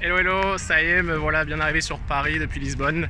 Hello 0.00 0.16
hello, 0.16 0.58
ça 0.58 0.80
y 0.80 0.86
est, 0.86 1.02
voilà 1.02 1.44
bien 1.44 1.58
arrivé 1.58 1.80
sur 1.80 1.98
Paris 1.98 2.38
depuis 2.38 2.60
Lisbonne. 2.60 3.08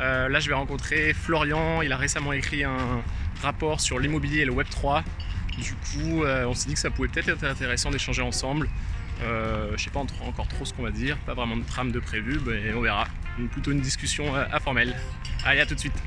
Euh, 0.00 0.28
là 0.28 0.40
je 0.40 0.48
vais 0.48 0.56
rencontrer 0.56 1.12
Florian, 1.12 1.82
il 1.82 1.92
a 1.92 1.96
récemment 1.96 2.32
écrit 2.32 2.64
un 2.64 3.00
rapport 3.42 3.80
sur 3.80 4.00
l'immobilier 4.00 4.40
et 4.40 4.44
le 4.44 4.50
Web 4.50 4.66
3. 4.68 5.04
Du 5.56 5.74
coup 5.74 6.24
euh, 6.24 6.44
on 6.46 6.54
s'est 6.54 6.66
dit 6.66 6.74
que 6.74 6.80
ça 6.80 6.90
pouvait 6.90 7.06
peut-être 7.06 7.28
être 7.28 7.44
intéressant 7.44 7.92
d'échanger 7.92 8.22
ensemble. 8.22 8.68
Euh, 9.22 9.70
je 9.76 9.84
sais 9.84 9.90
pas 9.90 10.00
encore 10.00 10.48
trop 10.48 10.64
ce 10.64 10.74
qu'on 10.74 10.82
va 10.82 10.90
dire, 10.90 11.16
pas 11.18 11.34
vraiment 11.34 11.56
de 11.56 11.64
trame 11.64 11.92
de 11.92 12.00
prévu, 12.00 12.40
mais 12.44 12.74
on 12.74 12.80
verra. 12.80 13.06
Plutôt 13.52 13.70
une 13.70 13.80
discussion 13.80 14.34
euh, 14.34 14.46
informelle. 14.52 14.96
Allez 15.44 15.60
à 15.60 15.66
tout 15.66 15.76
de 15.76 15.80
suite. 15.80 16.02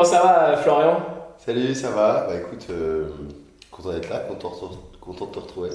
Comment 0.00 0.12
ça 0.12 0.22
va, 0.22 0.56
Florian? 0.56 1.00
Salut, 1.44 1.74
ça 1.74 1.90
va 1.90 2.26
Bah 2.28 2.34
écoute, 2.36 2.66
euh, 2.70 3.04
content 3.70 3.92
d'être 3.92 4.08
là, 4.08 4.20
content, 4.20 4.52
content 5.00 5.26
de 5.26 5.30
te 5.30 5.38
retrouver. 5.38 5.70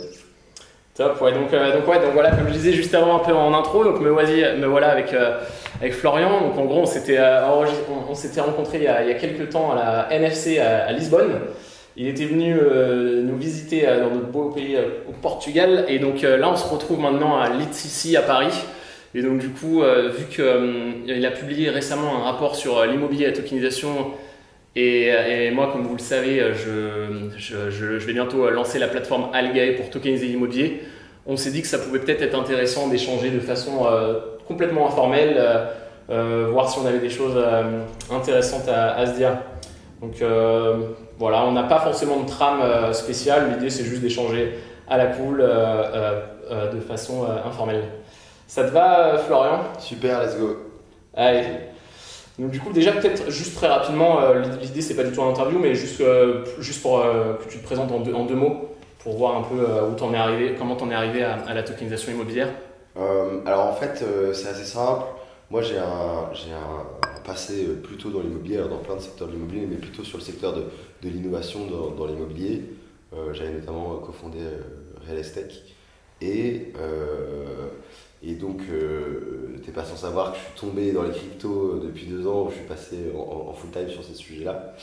Top, 0.96 1.22
ouais, 1.22 1.34
donc, 1.34 1.54
euh, 1.54 1.78
donc, 1.78 1.88
ouais, 1.88 2.00
donc 2.00 2.14
voilà, 2.14 2.32
comme 2.32 2.48
je 2.48 2.54
disais 2.54 2.72
juste 2.72 2.96
avant 2.96 3.18
un 3.18 3.20
peu 3.20 3.34
en 3.34 3.54
intro, 3.54 3.84
donc 3.84 4.00
me, 4.00 4.10
voici, 4.10 4.44
me 4.58 4.66
voilà 4.66 4.90
avec, 4.92 5.14
euh, 5.14 5.42
avec 5.80 5.94
Florian. 5.94 6.42
Donc 6.42 6.58
en 6.58 6.66
gros, 6.66 6.82
on 6.82 6.86
s'était 6.86 7.20
on, 7.20 8.12
on 8.12 8.16
s'était 8.16 8.42
rencontrés 8.42 8.78
il 8.78 8.84
y, 8.86 8.88
a, 8.88 9.04
il 9.04 9.10
y 9.10 9.12
a 9.12 9.16
quelques 9.16 9.50
temps 9.50 9.74
à 9.74 9.76
la 9.76 10.08
NFC 10.12 10.58
à, 10.60 10.92
Lisbonne. 10.92 11.42
Il 11.98 12.08
était 12.08 12.26
venu 12.26 12.60
nous 13.24 13.38
visiter 13.38 13.86
dans 13.86 14.10
notre 14.10 14.28
beau 14.28 14.50
pays 14.50 14.78
au 15.08 15.14
Portugal. 15.14 15.86
Et 15.88 16.00
donc 16.00 16.24
là, 16.24 16.50
on 16.50 16.56
se 16.58 16.68
retrouve 16.68 17.00
maintenant 17.00 17.40
à 17.40 17.50
ici 17.50 18.18
à 18.18 18.22
Paris. 18.22 18.52
Et 19.16 19.22
donc 19.22 19.40
du 19.40 19.50
coup, 19.50 19.82
vu 19.82 20.26
qu'il 20.30 21.26
a 21.26 21.32
publié 21.32 21.70
récemment 21.70 22.18
un 22.18 22.24
rapport 22.24 22.56
sur 22.56 22.86
l'immobilier 22.86 23.24
et 23.24 23.28
la 23.28 23.34
tokenisation 23.34 24.12
et, 24.76 25.52
moi, 25.52 25.70
comme 25.72 25.84
vous 25.84 25.96
le 25.96 26.02
savez, 26.02 26.54
je, 26.58 27.96
vais 28.06 28.14
bientôt 28.14 28.50
lancer 28.50 28.78
la 28.78 28.90
plateforme 28.90 29.30
Algae 29.34 29.78
pour 29.78 29.90
tokeniser 29.90 30.28
l'immobilier. 30.28 30.82
On 31.28 31.38
s'est 31.38 31.52
dit 31.52 31.62
que 31.62 31.68
ça 31.68 31.80
pouvait 31.80 32.00
peut-être 32.00 32.22
être 32.22 32.38
intéressant 32.38 32.88
d'échanger 32.88 33.32
de 33.32 33.40
façon 33.40 33.88
euh, 33.88 34.20
complètement 34.48 34.88
informelle, 34.88 35.36
euh, 35.38 35.66
euh, 36.12 36.48
voir 36.52 36.70
si 36.70 36.78
on 36.78 36.86
avait 36.86 37.00
des 37.00 37.10
choses 37.10 37.36
intéressantes 38.12 38.68
à, 38.68 38.94
à, 38.96 39.08
se 39.08 39.16
dire. 39.16 39.38
Donc 40.02 40.22
voilà, 41.18 41.46
on 41.46 41.52
n'a 41.54 41.64
pas 41.64 41.80
forcément 41.80 42.20
de 42.20 42.28
trame 42.28 42.94
spéciale, 42.94 43.54
l'idée 43.54 43.70
c'est 43.70 43.86
juste 43.86 44.02
d'échanger 44.02 44.54
à 44.88 44.98
la 44.98 45.08
cool 45.08 45.38
de 45.40 46.80
façon 46.82 47.26
informelle. 47.46 47.84
Ça 48.48 48.64
te 48.64 48.72
va, 48.72 49.18
Florian? 49.18 49.60
Super, 49.80 50.24
let's 50.24 50.38
go. 50.38 50.58
Allez. 51.14 51.44
Donc 52.38 52.52
du 52.52 52.60
coup 52.60 52.74
déjà 52.74 52.92
peut-être 52.92 53.32
juste 53.32 53.56
très 53.56 53.68
rapidement, 53.68 54.22
euh, 54.22 54.44
l'idée 54.62 54.82
c'est 54.82 54.96
pas 54.96 55.04
du 55.04 55.12
tout 55.14 55.22
un 55.22 55.30
interview, 55.30 55.58
mais 55.58 55.74
juste, 55.74 56.02
euh, 56.02 56.44
juste 56.60 56.82
pour 56.82 57.00
euh, 57.00 57.36
que 57.36 57.50
tu 57.50 57.60
te 57.60 57.64
présentes 57.64 57.92
en 57.92 58.02
deux, 58.02 58.14
en 58.14 58.26
deux 58.26 58.36
mots, 58.36 58.76
pour 59.00 59.16
voir 59.16 59.38
un 59.38 59.44
peu 59.44 59.66
où 59.90 59.96
t'en 59.96 60.14
es 60.14 60.18
arrivé, 60.18 60.56
comment 60.58 60.76
t'en 60.76 60.92
es 60.92 60.94
arrivé 60.94 61.24
à, 61.24 61.54
la 61.54 61.64
tokenisation 61.64 62.12
immobilière. 62.12 62.50
alors 63.46 63.68
en 63.68 63.74
fait 63.74 64.04
c'est 64.34 64.50
assez 64.50 64.66
simple, 64.66 65.06
moi 65.50 65.62
j'ai 65.62 65.78
un, 65.78 66.30
j'ai 66.34 66.52
un, 66.52 67.22
passé 67.24 67.68
plutôt 67.84 68.10
dans 68.10 68.20
l'immobilier, 68.20 68.58
dans 68.70 68.78
plein 68.78 68.96
de 68.96 69.02
secteurs 69.02 69.28
de 69.28 69.34
l'immobilier, 69.34 69.66
mais 69.70 69.78
plutôt 69.78 70.04
sur 70.04 70.18
le 70.18 70.24
secteur 70.24 70.54
de, 70.54 70.66
de 71.02 71.10
l'innovation 71.10 71.66
dans, 71.66 71.92
dans 71.92 72.06
l'immobilier. 72.06 72.64
J'avais 73.32 73.52
notamment 73.52 73.96
cofondé 73.96 74.40
Real 75.08 75.18
Estate 75.18 75.54
et 76.22 76.74
et 78.28 78.34
donc, 78.34 78.62
euh, 78.72 79.56
t'es 79.64 79.72
pas 79.72 79.84
sans 79.84 79.96
savoir 79.96 80.32
que 80.32 80.40
je 80.40 80.44
suis 80.44 80.60
tombé 80.60 80.92
dans 80.92 81.04
les 81.04 81.12
cryptos 81.12 81.80
depuis 81.80 82.08
deux 82.08 82.26
ans, 82.28 82.48
où 82.48 82.50
je 82.50 82.56
suis 82.56 82.66
passé 82.66 82.98
en, 83.16 83.54
full 83.54 83.70
time 83.70 83.90
sur 83.90 84.04
ces 84.04 84.16
sujets-là. 84.16 84.74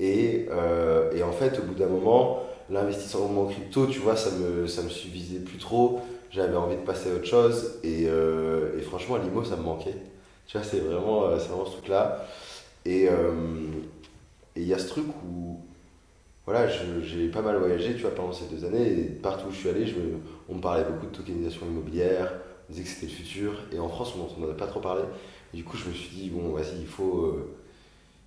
Et, 0.00 0.46
euh, 0.50 1.12
et, 1.12 1.22
en 1.22 1.32
fait, 1.32 1.58
au 1.58 1.62
bout 1.62 1.74
d'un 1.74 1.88
moment, 1.88 2.42
l'investissement 2.70 3.42
en 3.42 3.46
crypto, 3.46 3.86
tu 3.86 3.98
vois, 3.98 4.16
ça 4.16 4.30
me, 4.30 4.66
ça 4.66 4.82
me 4.82 4.88
suffisait 4.88 5.40
plus 5.40 5.58
trop. 5.58 6.00
J'avais 6.30 6.56
envie 6.56 6.76
de 6.76 6.82
passer 6.82 7.10
à 7.10 7.14
autre 7.14 7.26
chose. 7.26 7.78
Et, 7.82 8.06
euh, 8.06 8.78
et 8.78 8.82
franchement, 8.82 9.16
l'IMO, 9.18 9.44
ça 9.44 9.56
me 9.56 9.62
manquait. 9.62 9.96
Tu 10.46 10.56
vois, 10.56 10.66
c'est 10.66 10.80
vraiment, 10.80 11.26
euh, 11.26 11.36
vraiment 11.36 11.66
ce 11.66 11.72
truc-là. 11.72 12.24
Et 12.86 13.06
il 14.56 14.66
y 14.66 14.72
a 14.72 14.78
ce 14.78 14.88
truc 14.88 15.04
où, 15.26 15.60
voilà, 16.46 16.68
j'ai 16.68 17.28
pas 17.28 17.42
mal 17.42 17.58
voyagé, 17.58 17.94
tu 17.94 18.00
vois, 18.00 18.14
pendant 18.14 18.32
ces 18.32 18.46
deux 18.46 18.64
années. 18.64 18.88
Et 18.88 19.02
partout 19.04 19.48
où 19.48 19.52
je 19.52 19.58
suis 19.58 19.68
allé, 19.68 19.94
on 20.48 20.54
me 20.54 20.60
parlait 20.60 20.84
beaucoup 20.84 21.06
de 21.06 21.14
tokenisation 21.14 21.66
immobilière 21.66 22.32
on 22.68 22.72
disait 22.72 22.84
que 22.84 22.88
c'était 22.88 23.06
le 23.06 23.12
futur. 23.12 23.52
Et 23.72 23.78
en 23.78 23.88
France, 23.88 24.14
on 24.16 24.40
n'en 24.40 24.46
avait 24.46 24.56
pas 24.56 24.66
trop 24.66 24.80
parlé. 24.80 25.02
du 25.54 25.64
coup, 25.64 25.76
je 25.76 25.88
me 25.88 25.94
suis 25.94 26.08
dit, 26.08 26.30
bon, 26.30 26.52
vas-y, 26.52 26.80
il 26.80 26.86
faut, 26.86 27.18
euh, 27.18 27.54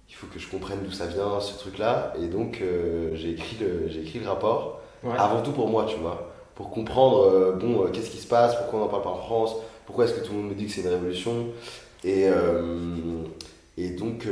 il 0.09 0.15
faut 0.15 0.27
que 0.27 0.39
je 0.39 0.47
comprenne 0.49 0.79
d'où 0.83 0.91
ça 0.91 1.07
vient, 1.07 1.39
ce 1.39 1.57
truc-là. 1.59 2.13
Et 2.21 2.27
donc, 2.27 2.59
euh, 2.61 3.11
j'ai 3.15 3.31
écrit, 3.31 3.57
le, 3.59 3.89
écrit 3.97 4.19
le 4.19 4.27
rapport, 4.27 4.81
avant 5.17 5.41
tout 5.41 5.51
pour 5.51 5.67
moi, 5.67 5.85
tu 5.87 5.97
vois. 5.97 6.31
Pour 6.55 6.69
comprendre, 6.69 7.21
euh, 7.25 7.53
bon, 7.53 7.87
qu'est-ce 7.91 8.09
qui 8.09 8.17
se 8.17 8.27
passe, 8.27 8.55
pourquoi 8.55 8.79
on 8.79 8.83
n'en 8.83 8.89
parle 8.89 9.03
pas 9.03 9.09
en 9.09 9.21
France, 9.21 9.55
pourquoi 9.85 10.05
est-ce 10.05 10.13
que 10.13 10.25
tout 10.25 10.33
le 10.33 10.39
monde 10.39 10.49
me 10.49 10.55
dit 10.55 10.65
que 10.65 10.71
c'est 10.71 10.81
une 10.81 10.89
révolution. 10.89 11.47
Et, 12.03 12.27
et 13.77 13.89
donc, 13.91 14.27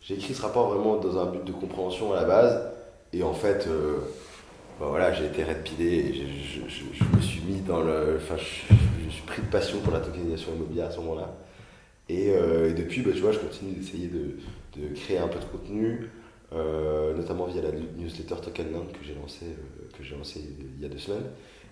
j'ai 0.00 0.14
écrit 0.14 0.34
ce 0.34 0.42
rapport 0.42 0.68
vraiment 0.68 0.96
dans 0.96 1.18
un 1.18 1.26
but 1.26 1.44
de 1.44 1.52
compréhension 1.52 2.12
à 2.12 2.16
la 2.16 2.24
base. 2.24 2.60
Et 3.12 3.22
en 3.22 3.32
fait, 3.32 3.66
bah 4.78 4.86
voilà, 4.88 5.12
j'ai 5.12 5.26
été 5.26 5.42
red 5.42 5.66
et 5.80 6.14
je, 6.14 6.60
je, 6.68 7.16
me 7.16 7.20
suis 7.20 7.40
mis 7.40 7.60
dans 7.62 7.80
le. 7.80 8.16
Enfin, 8.16 8.36
je, 9.08 9.14
suis 9.14 9.22
pris 9.22 9.42
de 9.42 9.46
passion 9.46 9.80
pour 9.80 9.92
la 9.92 10.00
tokenisation 10.00 10.54
immobilière 10.54 10.86
à 10.86 10.90
ce 10.90 10.98
moment-là. 10.98 11.34
Et, 12.08 12.30
euh, 12.30 12.72
depuis, 12.72 13.02
bah, 13.02 13.10
tu 13.14 13.20
vois, 13.20 13.32
je 13.32 13.38
continue 13.38 13.72
d'essayer 13.72 14.08
de, 14.08 14.38
de, 14.80 14.94
créer 14.94 15.18
un 15.18 15.28
peu 15.28 15.38
de 15.38 15.44
contenu, 15.44 16.10
euh, 16.52 17.14
notamment 17.14 17.46
via 17.46 17.62
la 17.62 17.72
newsletter 17.72 18.36
Tokenland 18.42 18.90
que 18.92 19.04
j'ai 19.04 19.14
lancé, 19.14 19.46
euh, 19.46 19.96
que 19.96 20.02
j'ai 20.02 20.16
lancé 20.16 20.40
il 20.40 20.80
y 20.80 20.86
a 20.86 20.88
deux 20.88 20.98
semaines. 20.98 21.26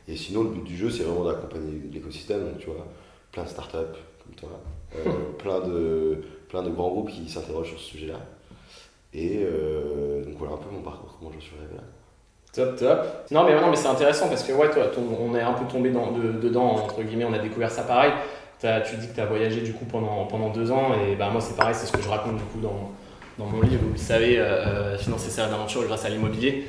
Et 0.08 0.16
sinon, 0.16 0.44
le 0.44 0.50
but 0.50 0.64
du 0.64 0.76
jeu, 0.76 0.90
c'est 0.90 1.04
vraiment 1.04 1.24
d'accompagner 1.24 1.80
l'écosystème. 1.92 2.44
Donc, 2.44 2.58
tu 2.58 2.66
vois, 2.66 2.86
plein 3.32 3.44
de 3.44 3.48
startups 3.48 3.98
comme 4.24 4.34
toi, 4.36 4.62
plein, 5.38 5.60
de, 5.60 6.18
plein 6.48 6.62
de 6.62 6.70
grands 6.70 6.90
groupes 6.90 7.10
qui 7.10 7.28
s'interrogent 7.28 7.70
sur 7.70 7.80
ce 7.80 7.86
sujet-là. 7.86 8.20
Et 9.14 9.46
donc, 10.24 10.34
voilà 10.36 10.54
un 10.54 10.58
peu 10.58 10.70
mon 10.70 10.82
parcours, 10.82 11.16
comment 11.18 11.32
j'en 11.32 11.40
suis 11.40 11.56
arrivé 11.56 11.76
là. 11.76 11.84
Non, 13.30 13.44
mais, 13.44 13.54
mais 13.54 13.76
c'est 13.76 13.88
intéressant 13.88 14.28
parce 14.28 14.42
que 14.42 14.52
ouais, 14.52 14.70
toi, 14.70 14.84
on 15.20 15.34
est 15.34 15.42
un 15.42 15.52
peu 15.52 15.64
tombé 15.66 15.90
dans, 15.90 16.12
dedans, 16.12 16.76
entre 16.76 17.02
guillemets, 17.02 17.26
on 17.28 17.32
a 17.34 17.38
découvert 17.38 17.70
ça 17.70 17.82
pareil. 17.82 18.12
tu 18.60 18.96
dis 18.96 19.08
que 19.08 19.14
tu 19.14 19.20
as 19.20 19.26
voyagé 19.26 19.60
du 19.60 19.72
coup 19.72 19.84
pendant, 19.84 20.26
pendant 20.26 20.50
deux 20.50 20.70
ans 20.70 20.92
et 20.94 21.14
bah, 21.16 21.28
moi 21.30 21.40
c'est 21.40 21.56
pareil, 21.56 21.74
c'est 21.74 21.86
ce 21.86 21.92
que 21.92 22.02
je 22.02 22.08
raconte 22.08 22.36
du 22.36 22.44
coup 22.44 22.60
dans, 22.60 22.92
dans 23.38 23.46
mon 23.46 23.60
livre, 23.60 23.82
vous 23.90 23.96
savez, 23.96 24.38
euh, 24.38 24.44
euh, 24.44 24.98
financer 24.98 25.30
sa 25.30 25.44
aventure 25.44 25.84
grâce 25.84 26.04
à 26.04 26.08
l'immobilier, 26.08 26.64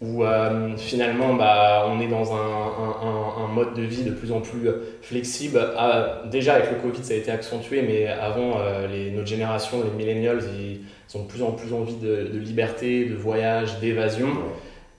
où 0.00 0.24
euh, 0.24 0.76
finalement 0.76 1.34
bah, 1.34 1.86
on 1.88 2.00
est 2.00 2.08
dans 2.08 2.32
un, 2.32 3.44
un, 3.44 3.48
mode 3.48 3.74
de 3.74 3.82
vie 3.82 4.04
de 4.04 4.10
plus 4.10 4.32
en 4.32 4.40
plus 4.40 4.68
flexible. 5.02 5.60
Ah, 5.76 6.22
déjà 6.30 6.54
avec 6.54 6.70
le 6.70 6.76
Covid 6.76 7.04
ça 7.04 7.14
a 7.14 7.16
été 7.16 7.30
accentué, 7.30 7.82
mais 7.82 8.06
avant 8.06 8.58
les, 8.90 9.10
notre 9.10 9.28
génération, 9.28 9.82
les 9.84 9.90
millennials, 9.90 10.40
ils, 10.58 10.80
ont 11.14 11.24
de 11.24 11.28
plus 11.28 11.42
en 11.42 11.52
plus 11.52 11.74
envie 11.74 11.96
de 11.96 12.38
liberté, 12.38 13.04
de 13.04 13.14
voyage, 13.14 13.78
d'évasion. 13.80 14.28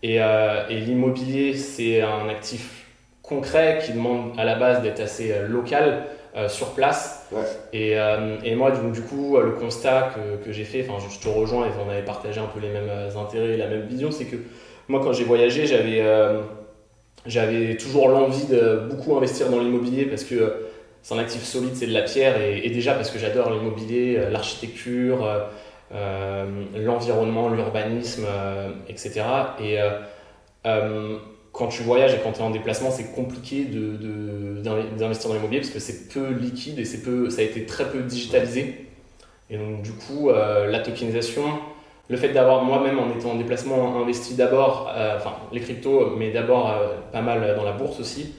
Euh, 0.04 0.68
et, 0.70 0.80
l'immobilier, 0.80 1.56
c'est 1.56 2.02
un 2.02 2.28
actif 2.30 2.86
concret 3.22 3.80
qui 3.86 3.94
demande 3.94 4.34
à 4.38 4.44
la 4.44 4.56
base 4.56 4.82
d'être 4.82 5.00
assez 5.00 5.32
euh, 5.32 5.48
local, 5.48 6.04
euh, 6.36 6.50
sur 6.50 6.72
place. 6.72 7.28
Et, 7.74 7.92
et, 8.44 8.56
moi, 8.56 8.72
du, 8.72 9.02
coup, 9.02 9.38
le 9.38 9.52
constat 9.52 10.14
que, 10.16 10.44
que 10.44 10.52
j'ai 10.52 10.64
fait, 10.64 10.86
enfin, 10.88 11.04
je, 11.10 11.20
te 11.20 11.28
rejoins 11.28 11.66
et 11.66 11.70
on 11.86 11.90
avait 11.90 12.04
partagé 12.04 12.40
un 12.40 12.48
peu 12.48 12.60
les 12.60 12.70
mêmes 12.70 12.90
intérêts, 13.18 13.56
la 13.56 13.68
même 13.68 13.88
vision, 13.88 14.12
c'est 14.12 14.26
que 14.26 14.38
moi, 14.88 15.00
quand 15.04 15.14
j'ai 15.14 15.24
voyagé, 15.24 15.66
j'avais 15.66 16.04
j'avais 17.26 17.78
toujours 17.78 18.10
l'envie 18.10 18.46
de 18.48 18.86
beaucoup 18.90 19.16
investir 19.16 19.50
dans 19.50 19.60
l'immobilier 19.60 20.06
parce 20.06 20.26
que 20.26 20.66
c'est 21.02 21.14
un 21.14 21.20
actif 21.20 21.42
solide, 21.44 21.72
c'est 21.74 21.88
de 21.88 21.94
la 21.94 22.02
pierre, 22.02 22.42
et, 22.42 22.66
et 22.66 22.70
déjà 22.70 22.94
parce 22.94 23.10
que 23.10 23.18
j'adore 23.18 23.50
l'immobilier, 23.52 24.20
l'architecture 24.30 25.26
l'environnement, 25.92 27.50
l'urbanisme, 27.50 28.26
euh, 28.28 28.72
etc. 28.88 29.22
Et 29.62 29.80
euh, 30.66 31.18
quand 31.52 31.68
tu 31.68 31.84
voyages 31.84 32.14
et 32.14 32.20
quand 32.24 32.32
tu 32.32 32.40
es 32.40 32.44
en 32.44 32.50
déplacement, 32.50 32.90
c'est 32.90 33.14
compliqué 33.14 33.66
d'investir 33.66 35.30
de, 35.30 35.34
dans 35.34 35.34
l'immobilier 35.34 35.60
parce 35.62 35.72
que 35.72 35.80
c'est 35.80 36.10
peu 36.10 36.32
liquide 36.32 36.80
et 36.80 36.98
peu, 36.98 37.30
ça 37.30 37.42
a 37.42 37.44
été 37.44 37.66
très 37.66 37.90
peu 37.90 38.02
digitalisé. 38.02 38.88
Et 39.50 39.58
donc, 39.58 39.84
du 39.84 39.92
coup, 39.92 40.32
la 40.32 40.80
tokenisation, 40.80 41.44
le 42.08 42.18
fait 42.18 42.30
d'avoir 42.30 42.64
moi-même, 42.64 42.98
en 42.98 43.12
étant 43.12 43.32
en 43.32 43.36
déplacement, 43.36 44.02
investi 44.02 44.34
d'abord, 44.34 44.92
enfin, 45.16 45.34
les 45.52 45.60
cryptos, 45.60 46.16
mais 46.18 46.32
d'abord 46.32 46.74
pas 47.12 47.22
mal 47.22 47.56
dans 47.56 47.64
la 47.64 47.74
bourse 47.74 48.00
aussi. 48.00 48.34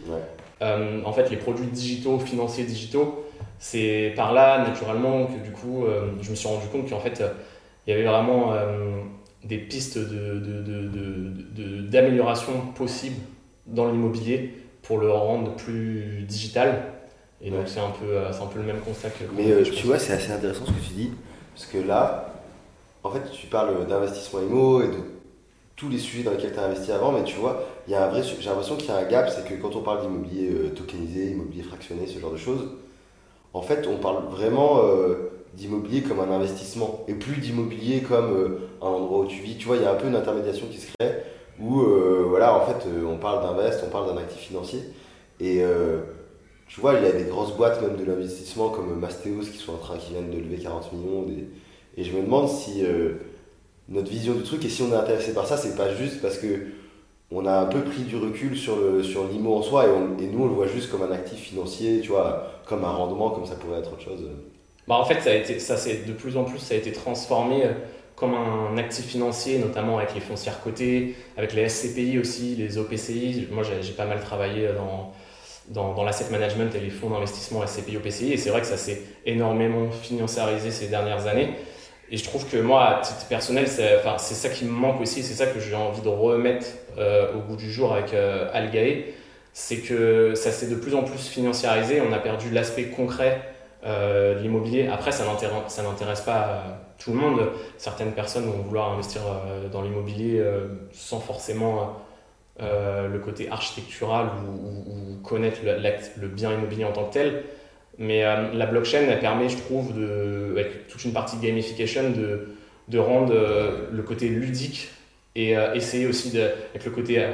en 0.61 1.13
fait, 1.13 1.31
les 1.31 1.37
produits 1.37 1.69
digitaux, 1.69 2.19
financiers 2.19 2.65
digitaux, 2.65 3.24
c'est 3.65 4.13
par 4.15 4.35
là, 4.35 4.63
naturellement, 4.63 5.25
que 5.25 5.43
du 5.43 5.51
coup, 5.51 5.87
euh, 5.87 6.11
je 6.21 6.31
me 6.31 6.35
suis 6.35 6.47
rendu 6.47 6.67
compte 6.67 6.91
qu'en 6.91 7.01
fait, 7.01 7.25
il 7.87 7.91
y 7.91 7.95
avait 7.95 8.05
vraiment 8.05 8.53
euh, 8.53 9.01
des 9.43 9.57
pistes 9.57 9.99
d'amélioration 11.91 12.53
de, 12.53 12.59
de, 12.59 12.77
possibles 12.77 13.23
dans 13.67 13.91
l'immobilier 13.91 14.53
pour 14.83 14.99
le 14.99 15.11
rendre 15.11 15.57
plus 15.57 16.27
digital. 16.29 16.93
Et 17.41 17.51
donc, 17.51 17.63
c'est 17.65 17.81
un, 17.81 17.89
peu, 17.89 18.19
c'est 18.33 18.43
un 18.43 18.49
peu 18.49 18.59
le 18.59 18.67
même 18.67 18.81
constat 18.81 19.09
que. 19.09 19.25
Mais 19.35 19.63
tu 19.63 19.87
vois, 19.87 19.99
c'est 19.99 20.13
assez 20.13 20.31
intéressant 20.31 20.67
ce 20.67 20.73
que 20.73 20.87
tu 20.87 20.93
dis, 20.93 21.13
parce 21.55 21.65
que 21.65 21.79
là, 21.79 22.35
en 23.03 23.11
fait, 23.11 23.31
tu 23.33 23.47
parles 23.47 23.87
d'investissement 23.87 24.41
IMO 24.43 24.83
et 24.83 24.89
de 24.89 24.99
tous 25.75 25.89
les 25.89 25.99
sujets 25.99 26.23
dans 26.23 26.33
lesquels 26.33 26.53
tu 26.53 26.59
as 26.59 26.65
investi 26.65 26.93
avant, 26.93 27.13
mais 27.13 27.25
tu 27.25 27.37
vois, 27.37 27.65
il 27.89 27.93
y 27.93 27.95
a 27.95 28.05
un 28.05 28.09
vrai, 28.11 28.23
j'ai 28.23 28.47
l'impression 28.47 28.77
qu'il 28.77 28.91
y 28.91 28.93
a 28.93 28.97
un 28.97 29.09
gap, 29.09 29.31
c'est 29.31 29.49
que 29.49 29.55
quand 29.55 29.75
on 29.75 29.81
parle 29.81 30.03
d'immobilier 30.03 30.51
euh, 30.51 30.69
tokenisé, 30.69 31.31
immobilier 31.31 31.63
fractionné, 31.63 32.07
ce 32.07 32.19
genre 32.19 32.31
de 32.31 32.37
choses, 32.37 32.69
en 33.55 33.63
fait, 33.63 33.87
on 33.87 33.97
parle 33.97 34.25
vraiment 34.31 34.81
euh, 34.83 35.31
d'immobilier 35.55 36.03
comme 36.03 36.21
un 36.21 36.31
investissement 36.31 37.05
et 37.09 37.15
plus 37.15 37.37
d'immobilier 37.37 38.03
comme 38.03 38.33
euh, 38.33 38.69
un 38.83 38.89
endroit 38.89 39.21
où 39.21 39.27
tu 39.27 39.41
vis. 39.41 39.57
Tu 39.57 39.67
vois, 39.67 39.77
il 39.77 39.83
y 39.83 39.87
a 39.87 39.93
un 39.93 39.95
peu 39.95 40.09
une 40.09 40.17
intermédiation 40.17 40.67
qui 40.67 40.79
se 40.79 40.89
crée 40.99 41.23
où, 41.61 41.85
voilà, 42.29 42.57
en 42.57 42.67
fait, 42.67 42.85
on 43.09 43.17
parle 43.17 43.41
d'invest, 43.45 43.85
on 43.87 43.91
parle 43.91 44.13
d'un 44.13 44.21
actif 44.21 44.41
financier. 44.41 44.81
Et 45.39 45.63
tu 46.67 46.81
vois, 46.81 46.95
il 46.95 47.05
y 47.05 47.07
a 47.07 47.13
des 47.13 47.27
grosses 47.31 47.57
boîtes 47.57 47.81
même 47.81 47.97
de 47.97 48.05
l'investissement 48.05 48.71
comme 48.71 48.99
Mastéos 48.99 49.43
qui 49.43 49.59
sont 49.59 49.75
en 49.75 49.77
train, 49.77 49.97
qui 49.97 50.15
viennent 50.15 50.33
de 50.33 50.39
lever 50.39 50.57
40 50.57 50.93
millions. 50.93 51.25
Et 51.97 52.03
je 52.03 52.11
me 52.17 52.23
demande 52.23 52.49
si 52.49 52.83
notre 53.89 54.11
vision 54.11 54.35
du 54.35 54.43
truc. 54.43 54.65
Et 54.65 54.69
si 54.69 54.83
on 54.83 54.93
est 54.93 54.97
intéressé 54.97 55.33
par 55.33 55.47
ça, 55.47 55.57
c'est 55.57 55.77
pas 55.77 55.95
juste 55.95 56.21
parce 56.21 56.39
que 56.39 56.47
on 57.35 57.47
a 57.47 57.53
un 57.53 57.67
peu 57.67 57.81
pris 57.81 58.03
du 58.03 58.17
recul 58.17 58.57
sur 58.57 58.77
le 58.77 59.03
sur 59.03 59.27
l'IMO 59.27 59.57
en 59.57 59.63
soi 59.63 59.87
et, 59.87 60.27
nous 60.27 60.45
on 60.45 60.47
le 60.47 60.55
voit 60.55 60.69
juste 60.69 60.91
comme 60.91 61.03
un 61.03 61.11
actif 61.11 61.39
financier, 61.41 62.01
tu 62.01 62.11
vois, 62.11 62.47
comme 62.67 62.85
un 62.85 62.91
rendement, 62.91 63.31
comme 63.31 63.45
ça 63.45 63.57
pourrait 63.57 63.81
être 63.81 63.93
autre 63.93 64.03
chose. 64.03 64.29
Bah 64.87 64.97
en 64.97 65.05
fait, 65.05 65.21
ça 65.21 65.31
a 65.31 65.35
été, 65.35 65.59
ça 65.59 65.77
c'est 65.77 66.07
de 66.07 66.13
plus 66.13 66.37
en 66.37 66.45
plus, 66.45 66.59
ça 66.59 66.75
a 66.75 66.77
été 66.77 66.93
transformé 66.93 67.65
euh, 67.65 67.73
comme 68.15 68.35
un 68.35 68.77
actif 68.77 69.07
financier, 69.07 69.59
notamment 69.59 69.99
avec 69.99 70.15
les 70.15 70.21
foncières 70.21 70.61
cotées, 70.63 71.17
avec 71.37 71.55
les 71.55 71.69
SCPI 71.69 72.19
aussi, 72.19 72.55
les 72.57 72.79
OPCI. 72.79 73.49
Moi, 73.51 73.65
j'ai 73.65 73.93
pas 73.93 74.07
mal 74.07 74.21
travaillé 74.21 74.69
dans 74.69 75.13
dans, 75.69 75.95
dans 75.95 76.05
l'asset 76.05 76.31
management 76.31 76.75
et 76.75 76.81
les 76.81 76.91
fonds 76.91 77.11
d'investissement 77.11 77.67
SCPI, 77.67 77.97
OPCI, 77.97 78.35
et 78.35 78.37
c'est 78.37 78.51
vrai 78.51 78.61
que 78.61 78.67
ça 78.67 78.77
s'est 78.77 79.03
énormément 79.25 79.91
financiarisé 79.91 80.71
ces 80.71 80.89
dernières 80.89 81.27
années. 81.27 81.55
Et 82.15 82.17
je 82.17 82.23
trouve 82.23 82.49
que 82.49 82.59
moi, 82.59 82.85
à 82.85 83.01
titre 83.01 83.27
personnel, 83.27 83.67
c'est 83.67 84.35
ça 84.35 84.49
qui 84.49 84.65
me 84.67 84.71
manque 84.71 85.01
aussi, 85.01 85.25
c'est 85.25 85.35
ça 85.35 85.47
que 85.47 85.59
j'ai 85.59 85.75
envie 85.75 86.01
de 86.01 86.09
remettre 86.09 86.69
euh, 86.97 87.35
au 87.35 87.41
bout 87.41 87.57
du 87.57 87.73
jour 87.73 87.93
avec 87.93 88.15
euh, 88.15 88.49
Algae, 88.53 89.07
c'est 89.53 89.79
que 89.79 90.37
ça 90.37 90.53
s'est 90.53 90.69
de 90.69 90.77
plus 90.77 90.95
en 90.95 91.03
plus 91.03 91.27
financiarisé, 91.27 92.01
on 92.01 92.13
a 92.13 92.21
perdu 92.21 92.51
l'aspect 92.51 92.85
concret 92.85 93.43
euh, 93.85 94.37
de 94.37 94.43
l'immobilier. 94.43 94.87
Après, 94.87 95.11
ça 95.11 95.25
n'intéresse 95.25 96.21
pas 96.21 96.63
tout 96.99 97.11
le 97.11 97.17
monde. 97.17 97.51
Certaines 97.79 98.13
personnes 98.13 98.45
vont 98.45 98.63
vouloir 98.63 98.93
investir 98.93 99.23
dans 99.73 99.83
l'immobilier 99.83 100.41
sans 100.93 101.19
forcément 101.19 101.97
le 102.61 103.19
côté 103.19 103.49
architectural 103.51 104.29
ou, 104.47 105.17
connaître 105.25 105.59
le, 105.65 106.29
bien 106.29 106.53
immobilier 106.53 106.85
en 106.85 106.93
tant 106.93 107.07
que 107.07 107.15
tel. 107.15 107.43
Mais 107.99 108.25
euh, 108.25 108.53
la 108.53 108.67
blockchain, 108.67 109.03
elle 109.09 109.21
permet, 109.21 109.49
je 109.49 109.57
trouve, 109.57 109.93
de, 109.95 110.53
avec 110.53 110.89
toute 110.89 111.05
une 111.05 111.13
partie 111.13 111.37
de 111.37 111.43
gamification, 111.43 112.11
de, 112.11 112.49
de 112.89 112.99
rendre 112.99 113.33
euh, 113.35 113.89
le 113.93 114.03
côté 114.03 114.29
ludique 114.29 114.89
et 115.35 115.57
euh, 115.57 115.75
essayer 115.75 116.07
aussi 116.07 116.31
de, 116.31 116.41
avec 116.41 116.85
le 116.85 116.91
côté, 116.91 117.25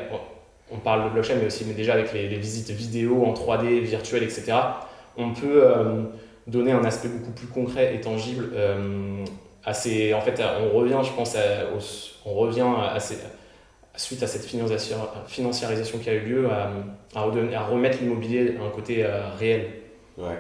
on 0.70 0.78
parle 0.78 1.04
de 1.04 1.10
blockchain, 1.10 1.34
mais 1.40 1.46
aussi 1.46 1.64
mais 1.66 1.74
déjà 1.74 1.94
avec 1.94 2.12
les, 2.12 2.28
visites 2.28 2.70
vidéo 2.70 3.24
en 3.24 3.32
3D, 3.32 3.80
virtuelles, 3.80 4.22
etc., 4.22 4.52
on 5.16 5.34
peut 5.34 5.64
donner 6.46 6.72
un 6.72 6.84
aspect 6.84 7.08
beaucoup 7.08 7.32
plus 7.32 7.48
concret 7.48 7.94
et 7.94 8.00
tangible 8.00 8.50
à 9.64 9.70
en 9.70 9.74
fait, 9.74 10.42
on 10.62 10.74
revient, 10.74 11.00
je 11.02 11.10
pense, 11.12 11.36
on 12.24 12.34
revient 12.34 12.64
suite 13.96 14.22
à 14.22 14.26
cette 14.26 14.46
financiarisation 15.26 15.98
qui 15.98 16.08
a 16.08 16.14
eu 16.14 16.20
lieu, 16.20 16.48
à, 16.48 16.70
à, 17.14 17.22
à 17.22 17.64
remettre 17.64 17.98
l'immobilier 18.00 18.54
à 18.58 18.64
un 18.64 18.70
côté 18.70 19.04
réel. 19.36 19.72
Ouais. 20.16 20.38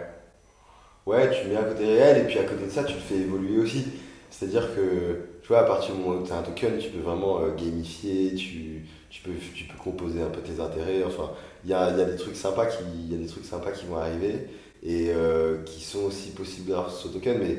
Ouais, 1.10 1.28
tu 1.28 1.48
mets 1.48 1.56
à 1.56 1.64
côté 1.64 1.84
réel 1.86 2.18
et 2.18 2.24
puis 2.24 2.38
à 2.38 2.44
côté 2.44 2.66
de 2.66 2.70
ça, 2.70 2.84
tu 2.84 2.94
le 2.94 3.00
fais 3.00 3.16
évoluer 3.16 3.58
aussi. 3.58 3.84
C'est-à-dire 4.30 4.72
que, 4.76 5.40
tu 5.42 5.48
vois, 5.48 5.58
à 5.58 5.64
partir 5.64 5.96
du 5.96 6.00
moment 6.00 6.20
où 6.20 6.24
tu 6.24 6.30
as 6.30 6.36
un 6.36 6.42
token, 6.42 6.78
tu 6.78 6.88
peux 6.90 7.00
vraiment 7.00 7.40
euh, 7.40 7.52
gamifier, 7.52 8.36
tu, 8.36 8.86
tu, 9.10 9.22
peux, 9.22 9.32
tu 9.52 9.64
peux 9.64 9.76
composer 9.76 10.22
un 10.22 10.28
peu 10.28 10.40
tes 10.40 10.60
intérêts. 10.60 11.02
Enfin, 11.04 11.32
il 11.64 11.70
y 11.70 11.74
a, 11.74 11.90
y 11.90 12.00
a, 12.00 12.04
des 12.04 12.14
trucs 12.14 12.36
sympas 12.36 12.66
qui, 12.66 12.84
y 13.10 13.14
a 13.16 13.18
des 13.18 13.26
trucs 13.26 13.44
sympas 13.44 13.72
qui 13.72 13.86
vont 13.86 13.96
arriver 13.96 14.36
et 14.84 15.08
euh, 15.10 15.64
qui 15.64 15.82
sont 15.82 16.04
aussi 16.04 16.30
possibles 16.30 16.70
grâce 16.70 17.00
ce 17.00 17.08
token. 17.08 17.40
Mais 17.40 17.58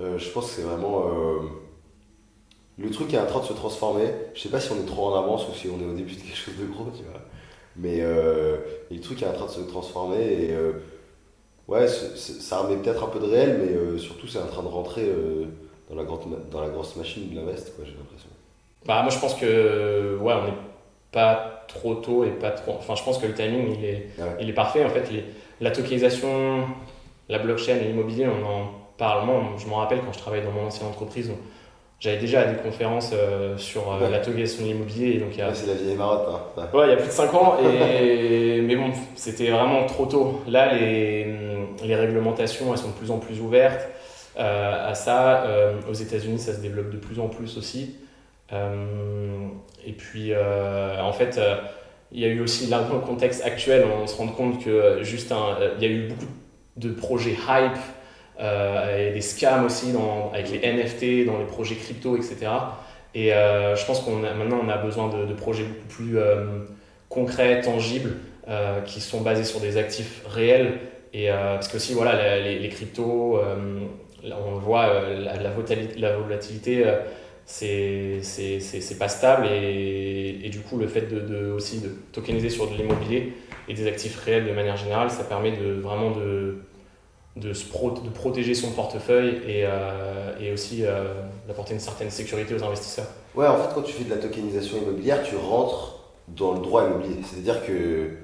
euh, 0.00 0.16
je 0.16 0.30
pense 0.30 0.46
que 0.46 0.52
c'est 0.52 0.62
vraiment. 0.62 1.12
le 2.78 2.90
truc 2.90 3.12
est 3.12 3.18
en 3.18 3.26
train 3.26 3.40
de 3.40 3.44
se 3.44 3.52
transformer. 3.52 4.08
Je 4.34 4.40
sais 4.40 4.48
pas 4.48 4.60
si 4.60 4.72
on 4.72 4.76
est 4.76 4.86
trop 4.86 5.08
en 5.08 5.14
avance 5.22 5.46
ou 5.46 5.54
si 5.54 5.68
on 5.68 5.78
est 5.78 5.92
au 5.92 5.94
début 5.94 6.14
de 6.14 6.20
quelque 6.20 6.38
chose 6.38 6.56
de 6.58 6.64
gros, 6.64 6.90
tu 6.96 7.02
vois. 7.02 7.20
Mais 7.76 8.00
le 8.00 9.00
truc 9.02 9.22
est 9.22 9.26
en 9.26 9.34
train 9.34 9.44
de 9.44 9.50
se 9.50 9.60
transformer 9.60 10.24
et 10.24 10.54
ouais, 11.68 11.86
ça 11.88 12.58
remet 12.58 12.76
peut-être 12.76 13.04
un 13.04 13.08
peu 13.08 13.18
de 13.18 13.26
réel, 13.26 13.58
mais 13.60 13.72
euh, 13.72 13.98
surtout 13.98 14.26
c'est 14.26 14.38
en 14.38 14.46
train 14.46 14.62
de 14.62 14.68
rentrer 14.68 15.02
euh, 15.02 15.44
dans, 15.88 15.96
la 15.96 16.04
grande, 16.04 16.20
dans 16.50 16.60
la 16.60 16.68
grosse 16.68 16.96
machine 16.96 17.30
de 17.30 17.36
l'invest, 17.36 17.74
quoi, 17.76 17.84
j'ai 17.84 17.92
l'impression. 17.92 18.28
Bah, 18.86 19.02
moi 19.02 19.10
je 19.10 19.18
pense 19.18 19.34
que, 19.34 20.16
ouais, 20.20 20.34
on 20.34 20.44
n'est 20.44 20.58
pas 21.12 21.64
trop 21.68 21.96
tôt 21.96 22.24
et 22.24 22.30
pas 22.30 22.50
trop. 22.50 22.74
Enfin, 22.78 22.94
je 22.94 23.02
pense 23.02 23.18
que 23.18 23.26
le 23.26 23.34
timing 23.34 23.76
il 23.78 23.84
est, 23.84 24.10
il 24.40 24.48
est 24.48 24.52
parfait. 24.52 24.84
En 24.84 24.90
fait, 24.90 25.10
les, 25.10 25.24
la 25.60 25.70
tokenisation, 25.70 26.64
la 27.28 27.38
blockchain 27.38 27.76
et 27.76 27.84
l'immobilier, 27.84 28.26
on 28.26 28.46
en 28.46 28.70
parle. 28.96 29.26
Moi, 29.26 29.42
je 29.58 29.66
me 29.66 29.74
rappelle 29.74 30.00
quand 30.00 30.12
je 30.12 30.18
travaillais 30.18 30.44
dans 30.44 30.52
mon 30.52 30.66
ancienne 30.66 30.88
entreprise, 30.88 31.32
j'allais 32.00 32.18
déjà 32.18 32.40
à 32.40 32.44
des 32.46 32.60
conférences 32.60 33.10
euh, 33.12 33.56
sur 33.56 33.92
euh, 33.92 34.10
la 34.10 34.18
tokenisation 34.18 34.64
de 34.64 34.68
l'immobilier. 34.68 35.18
donc 35.18 35.30
c'est 35.54 35.66
la 35.66 35.74
vieille 35.74 35.96
marotte. 35.96 36.28
Hein. 36.58 36.68
Ouais. 36.74 36.86
il 36.86 36.90
y 36.90 36.92
a 36.92 36.96
plus 36.96 37.06
de 37.06 37.12
5 37.12 37.34
ans. 37.34 37.56
Et... 37.60 38.60
mais 38.66 38.76
bon, 38.76 38.90
c'était 39.14 39.50
vraiment 39.50 39.86
trop 39.86 40.06
tôt. 40.06 40.42
Là, 40.48 40.74
les 40.74 41.26
les 41.84 41.94
réglementations, 41.94 42.72
elles 42.72 42.78
sont 42.78 42.88
de 42.88 42.94
plus 42.94 43.10
en 43.10 43.18
plus 43.18 43.40
ouvertes 43.40 43.86
euh, 44.38 44.90
à 44.90 44.94
ça. 44.94 45.44
Aux 45.88 45.94
États-Unis, 45.94 46.38
ça 46.38 46.54
se 46.54 46.60
développe 46.60 46.90
de 46.90 46.96
plus 46.96 47.20
en 47.20 47.28
plus 47.28 47.58
aussi. 47.58 47.96
Et 48.52 49.92
puis, 49.92 50.32
en 50.34 51.12
fait, 51.12 51.38
il 52.12 52.20
y 52.20 52.24
a 52.24 52.28
eu 52.28 52.40
aussi, 52.40 52.66
là, 52.68 52.82
dans 52.82 52.94
le 52.94 53.02
contexte 53.02 53.44
actuel, 53.44 53.84
on 54.02 54.06
se 54.06 54.16
rend 54.16 54.28
compte 54.28 54.64
que 54.64 55.00
juste 55.02 55.34
il 55.78 55.82
y 55.82 55.86
a 55.86 55.90
eu 55.90 56.08
beaucoup 56.08 56.32
de 56.76 56.90
projets 56.90 57.36
hype 57.48 57.78
et 58.38 59.12
des 59.12 59.20
scams 59.20 59.64
aussi 59.64 59.92
dans, 59.92 60.30
avec 60.32 60.50
les 60.50 60.58
NFT, 60.58 61.26
dans 61.26 61.38
les 61.38 61.46
projets 61.46 61.74
crypto, 61.74 62.16
etc. 62.16 62.48
Et 63.14 63.30
je 63.30 63.86
pense 63.86 64.00
qu'on 64.00 64.16
maintenant 64.16 64.60
on 64.62 64.68
a 64.68 64.76
besoin 64.76 65.08
de, 65.08 65.24
de 65.24 65.34
projets 65.34 65.64
beaucoup 65.64 65.88
plus 65.88 66.18
concrets, 67.08 67.62
tangibles, 67.62 68.16
qui 68.84 69.00
sont 69.00 69.22
basés 69.22 69.44
sur 69.44 69.60
des 69.60 69.78
actifs 69.78 70.22
réels 70.28 70.78
et 71.16 71.30
euh, 71.30 71.54
parce 71.54 71.68
que 71.68 71.76
aussi, 71.76 71.94
voilà, 71.94 72.38
les, 72.40 72.68
cryptos, 72.68 73.38
euh, 73.38 73.80
on 74.22 74.54
le 74.54 74.60
voit, 74.60 74.86
euh, 74.88 75.24
la, 75.24 75.50
volatilité, 75.50 75.98
la 75.98 76.14
volatilité 76.14 76.84
c'est 77.46 78.98
pas 78.98 79.08
stable 79.08 79.46
et, 79.46 80.48
du 80.50 80.60
coup 80.60 80.76
le 80.76 80.88
fait 80.88 81.02
de, 81.02 81.50
aussi 81.52 81.80
de 81.80 81.88
tokeniser 82.12 82.50
sur 82.50 82.70
de 82.70 82.76
l'immobilier 82.76 83.32
et 83.68 83.74
des 83.74 83.86
actifs 83.86 84.20
réels 84.20 84.46
de 84.46 84.52
manière 84.52 84.76
générale 84.76 85.10
ça 85.10 85.24
permet 85.24 85.52
de 85.52 85.80
vraiment 85.80 86.10
de, 86.10 86.58
de, 87.36 87.52
se 87.52 87.66
de 87.66 88.10
protéger 88.10 88.54
son 88.54 88.72
portefeuille 88.72 89.40
et, 89.46 89.64
et 90.40 90.52
aussi 90.52 90.82
d'apporter 91.46 91.74
une 91.74 91.80
certaine 91.80 92.10
sécurité 92.10 92.54
aux 92.54 92.64
investisseurs. 92.64 93.06
Ouais 93.34 93.46
en 93.46 93.58
fait 93.58 93.74
quand 93.74 93.82
tu 93.82 93.92
fais 93.92 94.04
de 94.04 94.10
la 94.10 94.16
tokenisation 94.16 94.78
immobilière 94.78 95.22
tu 95.22 95.36
rentres 95.36 96.00
dans 96.28 96.54
le 96.54 96.60
droit 96.60 96.84
immobilier 96.84 97.16
c'est 97.22 97.38
à 97.38 97.42
dire 97.42 97.66
que 97.66 98.16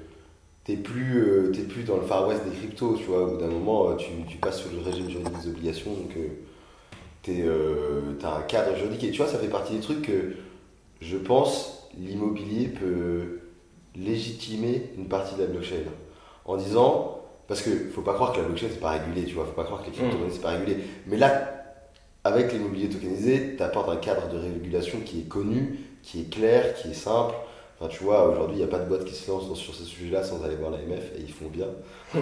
t'es 0.63 0.75
plus, 0.75 1.17
euh, 1.17 1.51
plus 1.67 1.83
dans 1.83 1.97
le 1.97 2.03
Far 2.03 2.27
West 2.27 2.43
des 2.45 2.55
cryptos, 2.55 2.95
tu 2.95 3.05
vois. 3.05 3.23
Au 3.23 3.31
bout 3.31 3.37
d'un 3.37 3.47
moment, 3.47 3.89
euh, 3.89 3.95
tu, 3.95 4.09
tu, 4.27 4.37
passes 4.37 4.61
sur 4.61 4.71
le 4.71 4.81
régime 4.81 5.09
juridique 5.09 5.39
des 5.41 5.49
obligations, 5.49 5.93
donc 5.93 6.15
euh, 7.27 8.13
tu 8.19 8.25
as 8.25 8.35
un 8.35 8.41
cadre 8.43 8.75
juridique. 8.77 9.03
Et 9.03 9.11
tu 9.11 9.21
vois, 9.21 9.27
ça 9.27 9.37
fait 9.37 9.47
partie 9.47 9.73
des 9.73 9.81
trucs 9.81 10.03
que 10.03 10.35
je 11.01 11.17
pense 11.17 11.89
l'immobilier 11.97 12.67
peut 12.67 13.39
légitimer 13.95 14.89
une 14.97 15.07
partie 15.07 15.35
de 15.35 15.41
la 15.41 15.47
blockchain. 15.47 15.83
En 16.45 16.57
disant, 16.57 17.12
parce 17.47 17.61
que 17.61 17.69
faut 17.93 18.01
pas 18.01 18.13
croire 18.13 18.33
que 18.33 18.39
la 18.39 18.43
blockchain 18.43 18.67
c'est 18.69 18.79
pas 18.79 18.91
régulé, 18.91 19.25
tu 19.25 19.33
vois, 19.33 19.45
faut 19.45 19.51
pas 19.51 19.65
croire 19.65 19.81
que 19.81 19.87
les 19.87 19.91
crypto-monnaies 19.91 20.31
c'est 20.31 20.41
pas 20.41 20.51
régulé. 20.51 20.77
Mais 21.07 21.17
là, 21.17 21.51
avec 22.23 22.53
l'immobilier 22.53 22.89
tokenisé, 22.89 23.55
tu 23.57 23.63
apportes 23.63 23.89
un 23.89 23.97
cadre 23.97 24.29
de 24.29 24.37
régulation 24.37 24.99
qui 25.05 25.21
est 25.21 25.27
connu, 25.27 25.79
qui 26.01 26.21
est 26.21 26.29
clair, 26.29 26.73
qui 26.75 26.91
est 26.91 26.95
simple 26.95 27.35
tu 27.89 28.03
vois, 28.03 28.27
aujourd'hui, 28.27 28.57
il 28.57 28.59
n'y 28.59 28.65
a 28.65 28.67
pas 28.67 28.79
de 28.79 28.87
boîte 28.87 29.05
qui 29.05 29.13
se 29.13 29.29
lance 29.29 29.53
sur 29.55 29.73
ce 29.73 29.83
sujet-là 29.83 30.23
sans 30.23 30.43
aller 30.43 30.55
voir 30.55 30.71
l'AMF 30.71 31.11
et 31.17 31.21
ils 31.21 31.31
font 31.31 31.47
bien. 31.47 31.67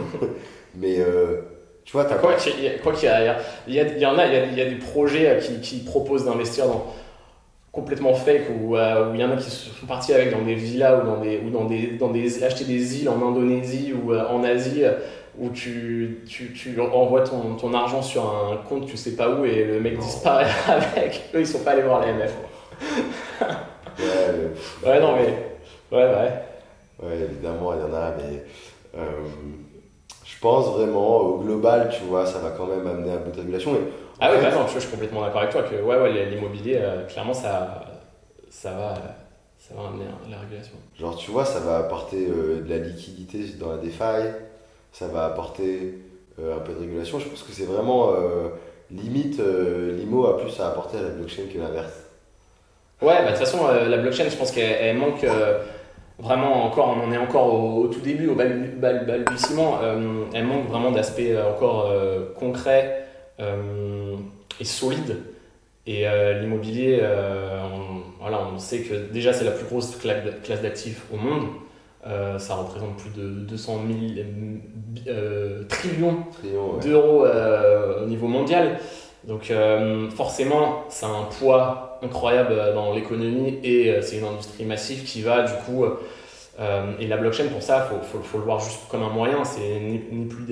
Mais 0.75 0.99
euh, 0.99 1.41
tu 1.85 1.93
vois, 1.93 2.11
as 2.11 2.15
quoi 2.15 2.35
qu'il 2.35 2.63
y, 2.63 2.67
a, 2.67 3.37
il 3.67 3.75
y, 3.75 4.05
en 4.05 4.17
a, 4.17 4.27
il 4.27 4.57
y 4.57 4.61
a, 4.61 4.65
des 4.69 4.75
projets 4.75 5.39
qui, 5.41 5.59
qui 5.61 5.83
proposent 5.83 6.25
d'investir 6.25 6.67
dans 6.67 6.93
complètement 7.71 8.13
fake 8.13 8.47
où, 8.61 8.75
euh, 8.75 9.11
il 9.13 9.19
y 9.19 9.23
en 9.23 9.31
a 9.31 9.37
qui 9.37 9.49
sont 9.49 9.85
partis 9.87 10.13
avec 10.13 10.31
dans 10.31 10.41
des 10.41 10.55
villas 10.55 11.01
ou 11.01 11.05
dans 11.05 11.21
des 11.21 11.39
ou 11.39 11.49
dans 11.49 11.65
des 11.65 11.87
dans 11.97 12.09
des 12.09 12.43
acheter 12.43 12.65
des 12.65 13.01
îles 13.01 13.09
en 13.09 13.21
Indonésie 13.25 13.93
ou 13.93 14.13
en 14.13 14.43
Asie 14.43 14.83
où 15.39 15.49
tu, 15.49 16.23
tu, 16.27 16.51
tu 16.51 16.77
envoies 16.81 17.21
ton, 17.21 17.55
ton, 17.55 17.73
argent 17.73 18.01
sur 18.01 18.23
un 18.25 18.57
compte 18.67 18.85
tu 18.85 18.97
sais 18.97 19.15
pas 19.15 19.29
où 19.29 19.45
et 19.45 19.63
le 19.63 19.79
mec 19.79 19.97
disparaît 19.97 20.49
avec. 20.67 21.29
Eux 21.33 21.39
ils 21.39 21.47
sont 21.47 21.59
pas 21.59 21.71
allés 21.71 21.83
voir 21.83 22.01
l'AMF 22.01 22.33
ouais, 23.99 24.85
ouais 24.85 24.99
non 24.99 25.15
mais 25.15 25.51
Ouais, 25.91 26.05
ouais. 26.05 26.31
Ouais, 27.03 27.19
évidemment, 27.19 27.73
il 27.73 27.81
y 27.81 27.83
en 27.83 27.93
a, 27.93 28.13
mais 28.15 28.43
euh, 28.97 29.27
pense 30.41 30.67
vraiment 30.75 31.17
au 31.17 31.37
global, 31.37 31.89
tu 31.95 32.03
vois, 32.03 32.25
ça 32.25 32.39
va 32.39 32.49
quand 32.49 32.65
même 32.65 32.85
amener 32.85 33.13
un 33.13 33.17
peu 33.17 33.31
de 33.31 33.37
régulation. 33.37 33.77
ah 34.19 34.31
oui, 34.33 34.39
bah 34.41 34.51
non, 34.51 34.67
je, 34.67 34.79
suis 34.79 34.89
complètement 34.89 35.21
d'accord 35.21 35.41
avec 35.41 35.51
toi 35.51 35.63
que 35.63 35.75
ouais, 35.75 35.97
ouais, 35.97 36.25
l'immobilier, 36.25 36.79
euh, 36.81 37.05
clairement, 37.05 37.33
ça, 37.33 37.85
ça, 38.49 38.71
va, 38.71 38.93
ça 39.59 39.75
va 39.75 39.87
amener 39.87 40.05
la 40.29 40.39
régulation. 40.39 40.73
Genre, 40.99 41.15
tu 41.15 41.31
vois, 41.31 41.45
ça 41.45 41.59
va 41.59 41.77
apporter 41.77 42.27
euh, 42.27 42.61
de 42.61 42.69
la 42.69 42.77
liquidité 42.77 43.45
dans 43.59 43.71
la 43.71 43.77
DeFi, 43.77 44.33
ça 44.91 45.07
va 45.07 45.25
apporter 45.25 45.99
un 46.39 46.59
peu 46.59 46.73
de 46.73 46.79
régulation. 46.79 47.19
Je 47.19 47.27
pense 47.29 47.43
que 47.43 47.51
c'est 47.51 47.65
vraiment 47.65 48.13
limite, 48.89 49.39
l'IMO 49.39 50.25
a 50.25 50.39
plus 50.39 50.59
à 50.59 50.69
apporter 50.69 50.97
à 50.97 51.03
la 51.03 51.09
blockchain 51.09 51.43
que 51.53 51.57
l'inverse. 51.59 51.93
Ouais, 53.01 53.23
bah, 53.23 53.31
de 53.31 53.37
toute 53.37 53.45
façon, 53.45 53.67
la 53.67 53.97
blockchain, 53.97 54.27
je 54.27 54.35
pense 54.35 54.51
qu'elle 54.51 54.97
manque 54.97 55.23
vraiment 56.21 56.65
encore, 56.65 56.95
on 56.97 57.07
en 57.07 57.11
est 57.11 57.17
encore 57.17 57.53
au, 57.53 57.87
tout 57.87 57.99
début, 57.99 58.27
au 58.27 58.35
balbutiement. 58.35 59.79
Euh, 59.81 60.25
elle 60.33 60.45
manque 60.45 60.67
vraiment 60.67 60.91
d'aspects 60.91 61.19
euh, 61.19 61.49
encore 61.49 61.89
euh, 61.89 62.33
concrets 62.37 63.05
et 64.59 64.65
solides. 64.65 65.17
Et 65.87 66.05
l'immobilier, 66.39 67.01
on, 67.03 68.21
voilà, 68.21 68.39
on 68.53 68.59
sait 68.59 68.81
que 68.81 69.11
déjà 69.11 69.33
c'est 69.33 69.45
la 69.45 69.51
plus 69.51 69.65
grosse 69.65 69.97
classe 69.97 70.61
d'actifs 70.61 71.05
au 71.11 71.17
monde. 71.17 71.47
ça 72.37 72.53
représente 72.53 72.97
plus 72.97 73.09
de 73.19 73.29
200 73.29 73.79
000 75.03 75.15
trillions 75.67 76.17
d'euros 76.83 77.25
au 77.25 78.05
niveau 78.05 78.27
mondial. 78.27 78.77
Donc 79.27 79.51
forcément, 80.15 80.85
ça 80.89 81.07
a 81.07 81.09
un 81.09 81.23
poids 81.23 81.91
incroyable 82.01 82.53
euh, 82.53 82.73
dans 82.73 82.93
l'économie 82.93 83.59
et 83.63 83.89
euh, 83.89 84.01
c'est 84.01 84.17
une 84.17 84.25
industrie 84.25 84.65
massive 84.65 85.03
qui 85.03 85.21
va 85.21 85.43
du 85.43 85.53
coup. 85.65 85.85
Euh, 86.59 86.93
et 86.99 87.07
la 87.07 87.17
blockchain, 87.17 87.47
pour 87.47 87.61
ça, 87.61 87.87
il 87.89 87.95
faut, 87.95 88.03
faut, 88.03 88.23
faut, 88.23 88.37
le 88.37 88.43
voir 88.43 88.59
juste 88.59 88.81
comme 88.89 89.03
un 89.03 89.09
moyen. 89.09 89.43
C'est 89.43 89.79
ni, 89.79 89.97
plus 90.25 90.43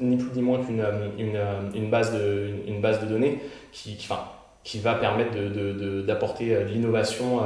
ni 0.00 0.16
plus 0.16 0.30
ni 0.34 0.42
moins 0.42 0.58
qu'une 0.62 0.84
une, 1.18 1.40
une, 1.74 1.90
base 1.90 2.12
de, 2.12 2.50
une, 2.66 2.80
base 2.80 3.00
de 3.00 3.06
données 3.06 3.40
qui, 3.72 3.96
qui, 3.96 4.06
enfin, 4.08 4.24
qui 4.62 4.78
va 4.78 4.94
permettre 4.94 5.32
d'apporter 6.06 6.50
de, 6.50 6.54
de, 6.54 6.64
de 6.64 6.68
l'innovation 6.68 7.40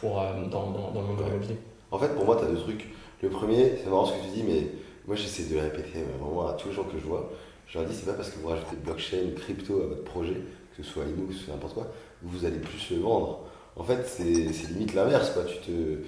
pour, 0.00 0.16
dans, 0.50 0.70
dans, 0.70 0.90
dans, 0.90 1.00
le 1.00 1.06
monde 1.06 1.18
de 1.18 1.24
l'immobilier. 1.24 1.56
En 1.90 1.98
fait, 1.98 2.08
pour 2.08 2.24
moi, 2.26 2.36
tu 2.36 2.44
as 2.44 2.48
deux 2.48 2.60
trucs. 2.60 2.86
Le 3.22 3.30
premier, 3.30 3.72
c'est 3.82 3.88
marrant 3.88 4.04
ce 4.04 4.12
que 4.12 4.24
tu 4.24 4.30
dis, 4.34 4.42
mais 4.42 4.66
moi 5.06 5.16
j'essaie 5.16 5.44
de 5.44 5.54
le 5.54 5.62
répéter 5.62 6.00
vraiment 6.20 6.48
à 6.48 6.52
tous 6.52 6.68
les 6.68 6.74
gens 6.74 6.84
que 6.84 6.98
je 6.98 7.04
vois. 7.04 7.30
Je 7.68 7.78
leur 7.78 7.86
dis, 7.86 7.94
c'est 7.94 8.06
pas 8.06 8.14
parce 8.14 8.30
que 8.30 8.38
vous 8.38 8.48
rajoutez 8.48 8.76
blockchain, 8.76 9.30
crypto 9.36 9.82
à 9.82 9.86
votre 9.86 10.04
projet, 10.04 10.36
que 10.76 10.82
ce 10.82 10.90
soit 10.90 11.04
IMO, 11.04 11.26
que 11.26 11.34
ce 11.34 11.44
soit 11.44 11.54
n'importe 11.54 11.74
quoi, 11.74 11.86
vous 12.22 12.44
allez 12.46 12.58
plus 12.58 12.90
le 12.90 13.02
vendre. 13.02 13.40
En 13.76 13.84
fait, 13.84 14.04
c'est 14.06 14.24
limite 14.24 14.94
l'inverse. 14.94 15.30
Quoi. 15.30 15.44
Tu 15.44 15.58
te, 15.58 15.98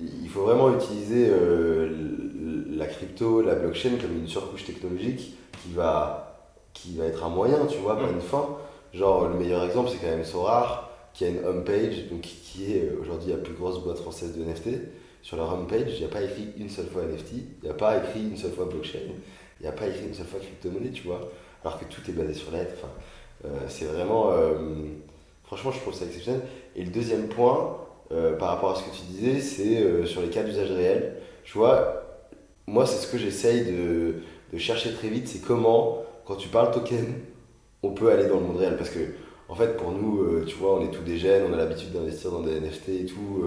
il 0.00 0.28
faut 0.28 0.42
vraiment 0.42 0.72
utiliser 0.74 1.28
euh, 1.28 1.90
la 2.70 2.86
crypto, 2.86 3.42
la 3.42 3.56
blockchain 3.56 3.96
comme 4.00 4.16
une 4.16 4.28
surcouche 4.28 4.64
technologique 4.64 5.34
qui 5.62 5.72
va, 5.74 6.48
qui 6.72 6.96
va 6.96 7.04
être 7.06 7.24
un 7.24 7.28
moyen, 7.28 7.66
tu 7.66 7.78
vois, 7.78 7.98
pas 7.98 8.06
mm. 8.06 8.14
une 8.14 8.20
fin. 8.20 8.48
Genre, 8.94 9.28
le 9.28 9.34
meilleur 9.34 9.64
exemple, 9.64 9.90
c'est 9.90 9.98
quand 9.98 10.14
même 10.14 10.24
Sorar, 10.24 10.90
qui 11.14 11.24
a 11.24 11.28
une 11.28 11.44
homepage, 11.44 12.08
donc 12.10 12.20
qui 12.20 12.72
est 12.72 12.84
euh, 12.84 13.00
aujourd'hui 13.00 13.30
la 13.30 13.38
plus 13.38 13.54
grosse 13.54 13.82
boîte 13.82 13.98
française 13.98 14.36
de 14.36 14.44
NFT. 14.44 14.68
Sur 15.22 15.36
leur 15.36 15.52
homepage, 15.52 15.92
il 15.94 15.98
n'y 15.98 16.04
a 16.04 16.08
pas 16.08 16.22
écrit 16.22 16.48
une 16.58 16.68
seule 16.68 16.86
fois 16.86 17.02
NFT, 17.02 17.32
il 17.32 17.64
n'y 17.64 17.70
a 17.70 17.74
pas 17.74 17.98
écrit 17.98 18.22
une 18.22 18.36
seule 18.36 18.50
fois 18.52 18.64
blockchain, 18.64 18.98
il 19.62 19.64
n'y 19.64 19.68
a 19.68 19.72
pas 19.72 19.86
écrit 19.86 20.06
une 20.06 20.14
seule 20.14 20.26
fois 20.26 20.40
crypto-monnaie, 20.40 20.90
tu 20.90 21.04
vois. 21.04 21.30
Alors 21.64 21.78
que 21.78 21.84
tout 21.84 22.02
est 22.08 22.12
basé 22.12 22.34
sur 22.34 22.50
l'aide. 22.50 22.68
Enfin, 22.76 22.88
euh, 23.46 23.58
c'est 23.68 23.84
vraiment. 23.84 24.32
Franchement, 25.44 25.70
je 25.70 25.80
trouve 25.80 25.94
ça 25.94 26.06
exceptionnel. 26.06 26.40
Et 26.76 26.82
le 26.82 26.90
deuxième 26.90 27.28
point, 27.28 27.76
euh, 28.10 28.36
par 28.36 28.48
rapport 28.48 28.72
à 28.72 28.74
ce 28.74 28.84
que 28.84 28.96
tu 28.96 29.02
disais, 29.02 29.40
c'est 29.40 29.82
euh, 29.82 30.04
sur 30.06 30.20
les 30.20 30.28
cas 30.28 30.42
d'usage 30.42 30.70
réel. 30.70 31.16
Tu 31.44 31.56
vois, 31.56 32.04
moi, 32.66 32.86
c'est 32.86 33.04
ce 33.04 33.10
que 33.10 33.18
j'essaye 33.18 33.64
de, 33.64 34.14
de, 34.52 34.58
chercher 34.58 34.92
très 34.92 35.08
vite, 35.08 35.28
c'est 35.28 35.40
comment, 35.40 36.02
quand 36.26 36.36
tu 36.36 36.48
parles 36.48 36.72
token, 36.72 37.06
on 37.82 37.90
peut 37.90 38.10
aller 38.10 38.26
dans 38.26 38.36
le 38.36 38.42
monde 38.42 38.58
réel. 38.58 38.76
Parce 38.76 38.90
que, 38.90 39.00
en 39.48 39.54
fait, 39.54 39.76
pour 39.76 39.92
nous, 39.92 40.22
euh, 40.22 40.44
tu 40.46 40.56
vois, 40.56 40.78
on 40.78 40.84
est 40.84 40.90
tous 40.90 41.02
des 41.02 41.18
jeunes, 41.18 41.50
on 41.50 41.54
a 41.54 41.56
l'habitude 41.56 41.92
d'investir 41.92 42.30
dans 42.30 42.40
des 42.40 42.60
NFT 42.60 42.88
et 42.88 43.06
tout. 43.06 43.44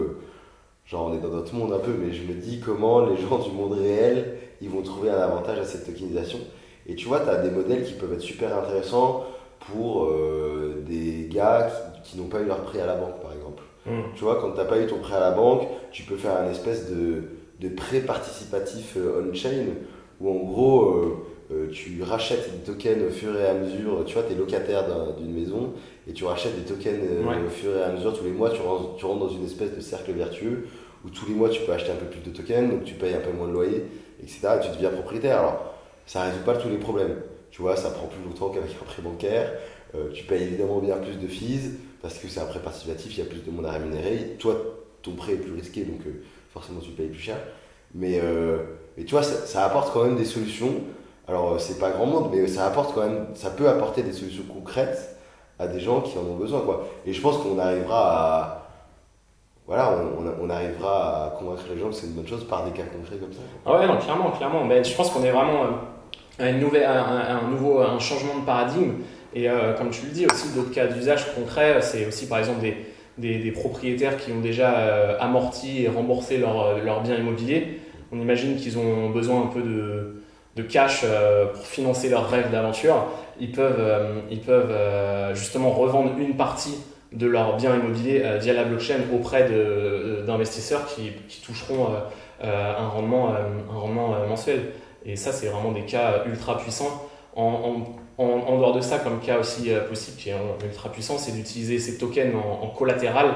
Genre, 0.86 1.08
on 1.12 1.16
est 1.16 1.22
dans 1.22 1.30
notre 1.30 1.54
monde 1.54 1.74
un 1.74 1.80
peu, 1.80 1.92
mais 2.00 2.14
je 2.14 2.24
me 2.24 2.34
dis 2.34 2.60
comment 2.60 3.06
les 3.06 3.18
gens 3.18 3.40
du 3.40 3.52
monde 3.52 3.74
réel, 3.74 4.38
ils 4.62 4.70
vont 4.70 4.82
trouver 4.82 5.10
un 5.10 5.20
avantage 5.20 5.60
à 5.60 5.66
cette 5.66 5.86
tokenisation. 5.86 6.40
Et 6.88 6.96
tu 6.96 7.08
vois, 7.08 7.20
tu 7.20 7.30
as 7.30 7.38
des 7.38 7.50
modèles 7.50 7.84
qui 7.84 7.94
peuvent 7.94 8.14
être 8.14 8.22
super 8.22 8.56
intéressants 8.58 9.26
pour 9.72 10.14
des 10.88 11.28
gars 11.32 11.72
qui 11.72 11.96
qui 12.06 12.18
n'ont 12.18 12.28
pas 12.28 12.40
eu 12.40 12.46
leur 12.46 12.62
prêt 12.62 12.80
à 12.80 12.86
la 12.86 12.96
banque, 12.96 13.20
par 13.22 13.34
exemple. 13.34 13.64
Hmm. 13.86 14.14
Tu 14.16 14.24
vois, 14.24 14.40
quand 14.40 14.52
tu 14.52 14.58
n'as 14.58 14.66
pas 14.66 14.80
eu 14.80 14.88
ton 14.88 15.00
prêt 15.00 15.16
à 15.16 15.20
la 15.20 15.32
banque, 15.32 15.68
tu 15.92 16.04
peux 16.04 16.16
faire 16.16 16.38
un 16.38 16.50
espèce 16.50 16.90
de, 16.90 17.24
de 17.60 17.70
prêt 17.70 18.00
participatif 18.00 18.96
euh, 18.96 19.30
on-chain, 19.30 19.66
où 20.22 20.30
en 20.30 20.44
gros, 20.44 20.90
euh, 20.90 21.25
euh, 21.52 21.70
tu 21.70 22.02
rachètes 22.02 22.52
des 22.52 22.72
tokens 22.72 23.04
au 23.04 23.12
fur 23.12 23.40
et 23.40 23.46
à 23.46 23.54
mesure. 23.54 24.04
Tu 24.06 24.14
vois, 24.14 24.24
tu 24.24 24.34
es 24.34 24.36
locataire 24.36 24.84
d'une 25.18 25.34
maison 25.34 25.74
et 26.08 26.14
tu 26.14 26.26
rachètes 26.26 26.56
des 26.56 26.66
tokens 26.66 27.00
au 27.46 27.50
fur 27.50 27.78
et 27.78 27.84
à 27.84 27.92
mesure. 27.92 28.18
Tous 28.18 28.24
les 28.24 28.32
mois, 28.32 28.50
tu 28.50 28.62
rentres, 28.62 28.96
tu 28.98 29.06
rentres 29.06 29.28
dans 29.28 29.30
une 29.30 29.46
espèce 29.46 29.76
de 29.76 29.82
cercle 29.82 30.12
vertueux 30.12 30.68
où 31.06 31.10
tous 31.10 31.28
les 31.28 31.36
mois, 31.36 31.50
tu 31.50 31.62
peux 31.62 31.72
acheter 31.72 31.92
un 31.92 31.96
peu 31.96 32.08
plus 32.08 32.22
de 32.22 32.36
tokens, 32.36 32.70
donc 32.72 32.84
tu 32.84 32.96
payes 32.96 33.14
un 33.14 33.20
peu 33.20 33.32
moins 33.32 33.48
de 33.48 33.54
loyer, 33.54 33.84
etc. 34.22 34.40
Et 34.58 34.66
tu 34.66 34.72
deviens 34.72 34.90
propriétaire. 34.90 35.40
Alors, 35.40 35.76
ça 36.08 36.26
ne 36.26 36.32
résout 36.32 36.44
pas 36.44 36.56
tous 36.56 36.70
les 36.70 36.78
problèmes. 36.78 37.18
Tu 37.52 37.62
vois, 37.62 37.76
ça 37.76 37.92
prend 37.92 38.08
plus 38.08 38.24
longtemps 38.24 38.50
qu'avec 38.50 38.72
un 38.72 38.86
prêt 38.86 39.02
bancaire. 39.04 39.54
tu 40.14 40.24
payes 40.24 40.44
évidemment 40.44 40.80
bien 40.80 40.98
plus 40.98 41.18
de 41.20 41.28
fees 41.28 41.78
parce 42.06 42.20
que 42.20 42.28
c'est 42.28 42.40
un 42.40 42.46
prêt 42.46 42.60
participatif, 42.60 43.18
il 43.18 43.20
y 43.20 43.22
a 43.24 43.26
plus 43.26 43.44
de 43.44 43.50
monde 43.50 43.66
à 43.66 43.72
rémunérer. 43.72 44.36
Toi, 44.38 44.62
ton 45.02 45.14
prêt 45.14 45.34
est 45.34 45.38
plus 45.38 45.54
risqué, 45.54 45.86
donc 45.86 46.02
euh, 46.06 46.22
forcément 46.54 46.80
tu 46.80 46.92
payes 46.92 47.08
plus 47.08 47.20
cher. 47.20 47.38
Mais, 47.96 48.20
euh, 48.22 48.60
mais 48.96 49.06
tu 49.06 49.16
vois, 49.16 49.24
ça, 49.24 49.66
apporte 49.66 49.92
quand 49.92 50.04
même 50.04 50.16
des 50.16 50.26
solutions. 50.26 50.84
Alors, 51.28 51.54
euh, 51.54 51.60
c'est 51.60 51.80
pas 51.80 51.90
grand 51.90 52.06
monde, 52.06 52.30
mais 52.32 52.48
ça 52.48 52.66
apporte 52.66 52.94
quand 52.94 53.02
même, 53.02 53.26
ça 53.34 53.50
peut 53.50 53.68
apporter 53.68 54.04
des 54.04 54.14
solutions 54.14 54.44
concrètes 54.52 55.18
à 55.58 55.68
des 55.68 55.80
gens 55.80 56.02
qui 56.02 56.18
en 56.18 56.22
ont 56.22 56.36
besoin. 56.36 56.62
Quoi. 56.62 56.88
Et 57.06 57.14
je 57.14 57.22
pense 57.22 57.38
qu'on 57.38 57.58
arrivera 57.58 58.12
à. 58.12 58.62
Voilà, 59.68 59.96
on, 60.40 60.48
arrivera 60.52 61.26
à 61.26 61.30
convaincre 61.32 61.64
les 61.74 61.80
gens 61.80 61.88
que 61.88 61.96
c'est 61.96 62.06
une 62.06 62.14
bonne 62.14 62.28
chose 62.28 62.44
par 62.44 62.66
des 62.66 62.72
cas 62.72 62.84
concrets 62.84 63.18
comme 63.18 63.34
ça. 63.34 63.40
Ah 63.66 63.80
ouais, 63.80 63.88
non, 63.88 63.98
clairement, 63.98 64.30
clairement. 64.30 64.64
Mais 64.64 64.84
je 64.84 64.96
pense 64.96 65.10
qu'on 65.10 65.24
est 65.24 65.32
vraiment 65.32 65.64
à, 66.38 66.50
une 66.52 66.60
nouvelle, 66.60 66.86
un, 66.86 67.50
nouveau 67.50 67.80
un 67.80 67.98
changement 67.98 68.38
de 68.38 68.46
paradigme. 68.46 68.92
Et 69.34 69.50
euh, 69.50 69.74
comme 69.74 69.90
tu 69.90 70.06
le 70.06 70.12
dis 70.12 70.28
aussi, 70.28 70.54
d'autres 70.54 70.72
cas 70.72 70.86
d'usage 70.86 71.34
concrets, 71.34 71.82
c'est 71.82 72.06
aussi 72.06 72.28
par 72.28 72.38
exemple 72.38 72.62
des, 72.62 73.40
des, 73.40 73.52
propriétaires 73.52 74.18
qui 74.18 74.32
ont 74.32 74.40
déjà 74.40 74.76
euh, 74.76 75.18
amorti 75.20 75.82
et 75.82 75.88
remboursé 75.88 76.38
leurs 76.38 76.78
leur 76.78 77.02
biens 77.02 77.16
immobiliers. 77.16 77.80
On 78.12 78.20
imagine 78.20 78.58
qu'ils 78.58 78.78
ont 78.78 79.10
besoin 79.10 79.42
un 79.42 79.48
peu 79.48 79.64
de, 79.64 80.22
de 80.56 80.64
cash 80.64 81.02
euh, 81.04 81.46
pour 81.48 81.66
financer 81.66 82.10
leur 82.10 82.30
rêve 82.30 82.52
d'aventure. 82.52 83.08
Ils 83.40 83.52
peuvent, 83.52 84.24
ils 84.32 84.40
peuvent 84.40 84.72
justement 85.34 85.72
revendre 85.72 86.12
une 86.18 86.38
partie 86.38 86.76
de 87.12 87.28
leurs 87.28 87.58
biens 87.58 87.76
immobiliers 87.76 88.24
via 88.40 88.54
la 88.54 88.64
blockchain 88.64 89.00
auprès 89.14 89.50
d'investisseurs 90.26 90.86
qui, 90.86 91.12
qui, 91.28 91.42
toucheront 91.42 91.90
un 92.42 92.88
rendement, 92.88 93.32
un 93.34 93.78
rendement 93.78 94.16
mensuel. 94.30 94.72
Et 95.06 95.18
ça, 95.18 95.34
c'est 95.34 95.48
vraiment 95.48 95.74
des 95.74 95.82
cas 95.84 96.24
ultra 96.26 96.58
puissants. 96.58 97.10
En, 97.36 97.84
en, 98.18 98.24
en, 98.24 98.58
dehors 98.58 98.74
de 98.74 98.82
ça, 98.82 99.00
comme 99.00 99.20
cas 99.20 99.40
aussi 99.40 99.72
euh, 99.72 99.82
possible 99.82 100.18
qui 100.18 100.30
est 100.30 100.36
ultra 100.66 100.90
puissant, 100.90 101.18
c'est 101.18 101.32
d'utiliser 101.32 101.80
ces 101.80 101.98
tokens 101.98 102.34
en, 102.36 102.68
collatéral 102.68 103.28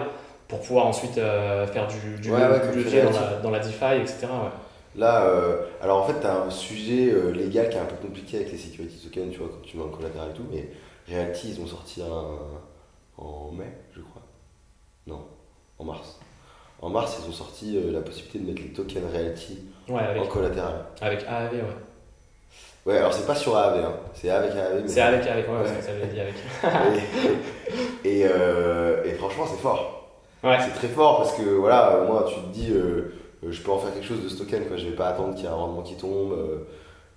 pour 0.48 0.62
pouvoir 0.62 0.88
ensuite 0.88 1.18
euh, 1.18 1.68
faire 1.68 1.88
du, 1.88 2.22
du, 2.22 2.30
dans, 2.30 2.38
la, 2.38 2.60
dans, 3.44 3.52
la, 3.52 3.60
DeFi, 3.60 4.02
etc. 4.02 4.28
Là, 4.96 5.26
euh, 5.26 5.66
alors 5.82 6.04
en 6.04 6.08
fait, 6.08 6.20
tu 6.20 6.26
as 6.26 6.44
un 6.44 6.50
sujet 6.50 7.14
légal 7.34 7.70
qui 7.70 7.78
est 7.78 7.80
un 7.80 7.86
peu 7.86 7.96
compliqué 7.96 8.38
avec 8.38 8.52
les 8.52 8.58
security 8.58 8.98
tokens, 9.08 9.32
tu 9.32 9.40
vois, 9.40 9.50
quand 9.50 9.62
tu 9.62 9.78
mets 9.78 9.84
en 9.84 9.90
collatéral 9.90 10.32
et 10.32 10.34
tout, 10.34 10.46
mais 10.52 10.70
Realty, 11.08 11.52
ils 11.52 11.62
ont 11.62 11.68
sorti 11.68 12.02
un, 12.02 13.24
en 13.24 13.52
mai, 13.52 13.72
je 13.96 14.02
crois. 14.02 14.24
Non, 15.08 15.26
en 15.78 15.84
mars. 15.86 16.20
En 16.82 16.90
mars, 16.90 17.18
ils 17.22 17.30
ont 17.30 17.34
sorti 17.34 17.80
la 17.92 18.02
possibilité 18.02 18.40
de 18.40 18.46
mettre 18.48 18.62
les 18.62 18.74
tokens 18.74 19.06
Realty 19.14 19.60
en 19.90 20.28
collatéral. 20.28 20.86
Avec 21.02 21.24
AAV, 21.28 21.54
ouais. 21.54 21.62
Ouais, 22.86 22.98
alors 22.98 23.14
c'est 23.14 23.28
pas 23.28 23.36
sur 23.36 23.56
AAV, 23.56 23.84
hein. 23.84 23.94
c'est 24.14 24.30
avec 24.30 24.52
AAV. 24.52 24.88
C'est 24.88 25.02
avec 25.02 25.28
AAV, 25.28 25.50
ouais, 25.50 25.62
ouais. 25.62 25.82
ça 25.82 25.92
veut 25.92 26.08
dire 26.08 26.24
avec. 26.24 27.04
et, 28.06 28.24
euh, 28.26 29.04
et, 29.04 29.14
franchement, 29.14 29.46
c'est 29.48 29.62
fort. 29.62 30.10
Ouais. 30.44 30.58
C'est 30.64 30.74
très 30.74 30.88
fort 30.88 31.18
parce 31.18 31.34
que 31.34 31.44
voilà, 31.44 32.06
moi, 32.08 32.26
tu 32.28 32.36
te 32.36 32.48
dis, 32.48 32.72
euh, 32.72 32.76
euh, 32.78 33.14
je 33.48 33.62
peux 33.62 33.72
en 33.72 33.78
faire 33.78 33.94
quelque 33.94 34.06
chose 34.06 34.24
de 34.24 34.38
token, 34.38 34.66
quoi. 34.68 34.78
je 34.78 34.86
vais 34.88 34.96
pas 34.96 35.08
attendre 35.08 35.34
qu'il 35.34 35.46
y 35.46 35.48
ait 35.48 35.52
un 35.52 35.56
rendement 35.56 35.82
qui 35.82 35.96
tombe. 35.96 36.36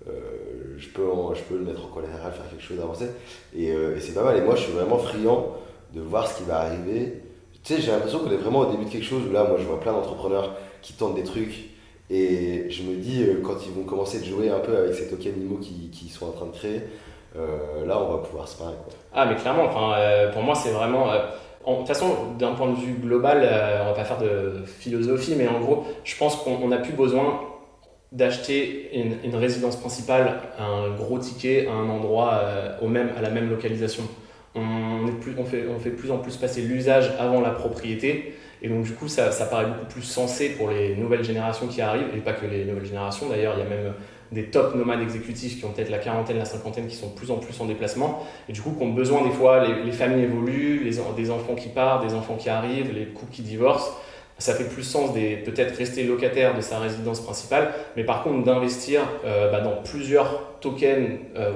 je, 0.07 0.89
peux 0.89 1.03
je 1.35 1.43
peux 1.43 1.59
le 1.59 1.65
mettre 1.65 1.85
en 1.85 1.89
collatéral, 1.89 2.33
faire 2.33 2.49
quelque 2.49 2.63
chose 2.63 2.79
d'avancé. 2.79 3.07
Et, 3.57 3.73
c'est 4.01 4.15
pas 4.15 4.23
mal. 4.23 4.37
Et 4.37 4.41
moi, 4.41 4.55
je 4.55 4.63
suis 4.63 4.73
vraiment 4.73 4.99
friand 4.99 5.57
de 5.95 6.01
voir 6.01 6.27
ce 6.29 6.39
qui 6.39 6.45
va 6.45 6.61
arriver. 6.61 7.23
Tu 7.65 7.75
sais, 7.75 7.81
j'ai 7.81 7.93
l'impression 7.93 8.21
qu'on 8.21 8.31
est 8.31 8.37
vraiment 8.37 8.61
au 8.61 8.71
début 8.71 8.85
de 8.85 8.91
quelque 8.91 9.05
chose 9.05 9.23
où 9.29 9.33
là, 9.33 9.45
moi, 9.45 9.57
je 9.59 9.65
vois 9.65 9.81
plein 9.81 9.93
d'entrepreneurs 9.93 10.55
qui 10.81 10.93
tentent 10.95 11.15
des 11.15 11.25
trucs 11.25 11.73
et 12.13 12.67
je 12.69 12.83
me 12.83 12.97
dis, 12.97 13.23
euh, 13.23 13.41
quand 13.43 13.57
ils 13.65 13.73
vont 13.73 13.85
commencer 13.85 14.21
de 14.21 14.27
jouer 14.27 14.51
un 14.51 14.59
peu 14.59 14.77
avec 14.77 14.95
ces 14.95 15.09
tokens 15.09 15.35
IMO 15.35 15.57
qui, 15.57 15.89
qui 15.91 16.11
sont 16.11 16.27
en 16.27 16.33
train 16.33 16.45
de 16.45 16.53
créer, 16.53 16.83
euh, 17.37 17.87
là, 17.87 17.99
on 17.99 18.13
va 18.13 18.19
pouvoir 18.19 18.47
se 18.47 18.59
parler. 18.59 18.77
Ah, 19.15 19.25
mais 19.25 19.35
clairement, 19.37 19.65
enfin, 19.65 19.95
euh, 19.97 20.31
pour 20.31 20.43
moi, 20.43 20.55
c'est 20.55 20.73
vraiment. 20.73 21.11
De 21.67 21.77
toute 21.79 21.89
façon, 21.89 22.35
d'un 22.39 22.53
point 22.53 22.71
de 22.71 22.77
vue 22.77 22.95
global, 22.95 23.49
on 23.83 23.87
va 23.87 23.93
pas 23.95 24.05
faire 24.05 24.19
de 24.19 24.65
philosophie, 24.67 25.35
mais 25.37 25.49
en 25.49 25.61
gros, 25.61 25.85
je 26.05 26.17
pense 26.17 26.37
qu'on 26.37 26.69
n'a 26.69 26.79
plus 26.79 26.93
besoin 26.93 27.41
d'acheter 28.11 28.91
une, 29.25 29.35
résidence 29.37 29.77
principale, 29.77 30.41
un 30.59 30.91
gros 30.97 31.19
ticket, 31.19 31.67
à 31.67 31.73
un 31.73 31.89
endroit 31.89 32.43
au 32.83 32.89
même, 32.89 33.11
à 33.17 33.23
la 33.23 33.31
même 33.31 33.49
localisation. 33.49 34.03
On, 34.55 35.07
est 35.07 35.13
plus, 35.21 35.35
on, 35.39 35.45
fait, 35.45 35.65
on 35.75 35.79
fait 35.79 35.91
plus 35.91 36.11
en 36.11 36.19
plus 36.19 36.37
passer 36.37 36.61
l'usage 36.63 37.11
avant 37.19 37.41
la 37.41 37.51
propriété. 37.51 38.35
Et 38.61 38.69
donc, 38.69 38.85
du 38.85 38.93
coup, 38.93 39.09
ça, 39.09 39.33
ça, 39.33 39.47
paraît 39.47 39.67
beaucoup 39.67 39.87
plus 39.87 40.03
sensé 40.03 40.51
pour 40.51 40.71
les 40.71 40.95
nouvelles 40.95 41.25
générations 41.25 41.67
qui 41.67 41.81
arrivent, 41.81 42.15
et 42.15 42.19
pas 42.19 42.33
que 42.33 42.47
les 42.47 42.65
nouvelles 42.65 42.87
générations. 42.87 43.29
D'ailleurs, 43.29 43.55
il 43.57 43.61
y 43.61 43.67
a 43.67 43.69
même 43.69 43.95
des 44.33 44.45
top 44.45 44.75
nomades 44.75 45.03
exécutifs 45.03 45.59
qui 45.59 45.65
ont 45.65 45.71
peut-être 45.71 45.91
la 45.91 45.99
quarantaine, 45.99 46.39
la 46.39 46.45
cinquantaine, 46.45 46.87
qui 46.87 46.97
sont 46.97 47.09
de 47.09 47.15
plus 47.15 47.31
en 47.31 47.37
plus 47.37 47.61
en 47.61 47.67
déplacement, 47.67 48.25
et 48.49 48.53
du 48.53 48.61
coup, 48.61 48.73
qui 48.73 48.83
ont 48.83 48.93
besoin 48.93 49.23
des 49.23 49.31
fois, 49.31 49.65
les, 49.67 49.93
familles 49.93 50.25
évoluent, 50.25 50.89
des 51.17 51.31
enfants 51.31 51.55
qui 51.55 51.69
partent, 51.69 52.07
des 52.07 52.15
enfants 52.15 52.37
qui 52.37 52.49
arrivent, 52.49 52.93
les 52.93 53.07
couples 53.07 53.33
qui 53.33 53.43
divorcent. 53.43 53.93
Ça 54.39 54.55
fait 54.55 54.69
plus 54.69 54.83
sens 54.83 55.13
de 55.13 55.45
peut-être 55.45 55.77
rester 55.77 56.03
locataire 56.03 56.57
de 56.57 56.61
sa 56.61 56.79
résidence 56.79 57.21
principale, 57.21 57.73
mais 57.97 58.03
par 58.03 58.25
contre 58.25 58.43
d'investir 58.43 59.03
euh, 59.25 59.53
bah, 59.53 59.61
dans 59.61 59.77
plusieurs 59.83 60.59
tokens 60.61 61.21
euh, 61.37 61.53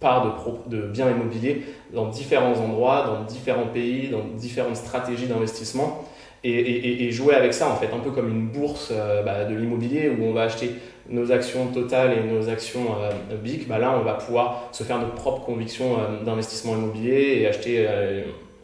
parts 0.00 0.66
de, 0.68 0.76
de 0.76 0.86
biens 0.86 1.10
immobiliers 1.10 1.62
dans 1.94 2.08
différents 2.08 2.58
endroits, 2.58 3.06
dans 3.06 3.24
différents 3.24 3.68
pays, 3.68 4.08
dans 4.08 4.24
différentes 4.36 4.76
stratégies 4.76 5.28
d'investissement 5.28 6.04
et, 6.44 7.10
jouer 7.10 7.34
avec 7.34 7.54
ça, 7.54 7.68
en 7.68 7.76
fait, 7.76 7.88
un 7.94 7.98
peu 7.98 8.10
comme 8.10 8.28
une 8.28 8.48
bourse 8.48 8.90
euh, 8.92 9.22
bah, 9.22 9.44
de 9.44 9.54
l'immobilier 9.54 10.08
où 10.08 10.24
on 10.24 10.32
va 10.32 10.42
acheter 10.42 10.70
nos 11.08 11.32
actions 11.32 11.68
totales 11.68 12.18
et 12.18 12.22
nos 12.22 12.48
actions 12.48 12.86
euh, 13.00 13.36
BIC. 13.36 13.68
Bah, 13.68 13.78
là, 13.78 13.96
on 13.98 14.02
va 14.02 14.14
pouvoir 14.14 14.68
se 14.72 14.82
faire 14.82 14.98
notre 14.98 15.14
propre 15.14 15.44
conviction 15.44 15.98
euh, 15.98 16.24
d'investissement 16.24 16.74
immobilier 16.74 17.40
et 17.40 17.46
acheter 17.46 17.88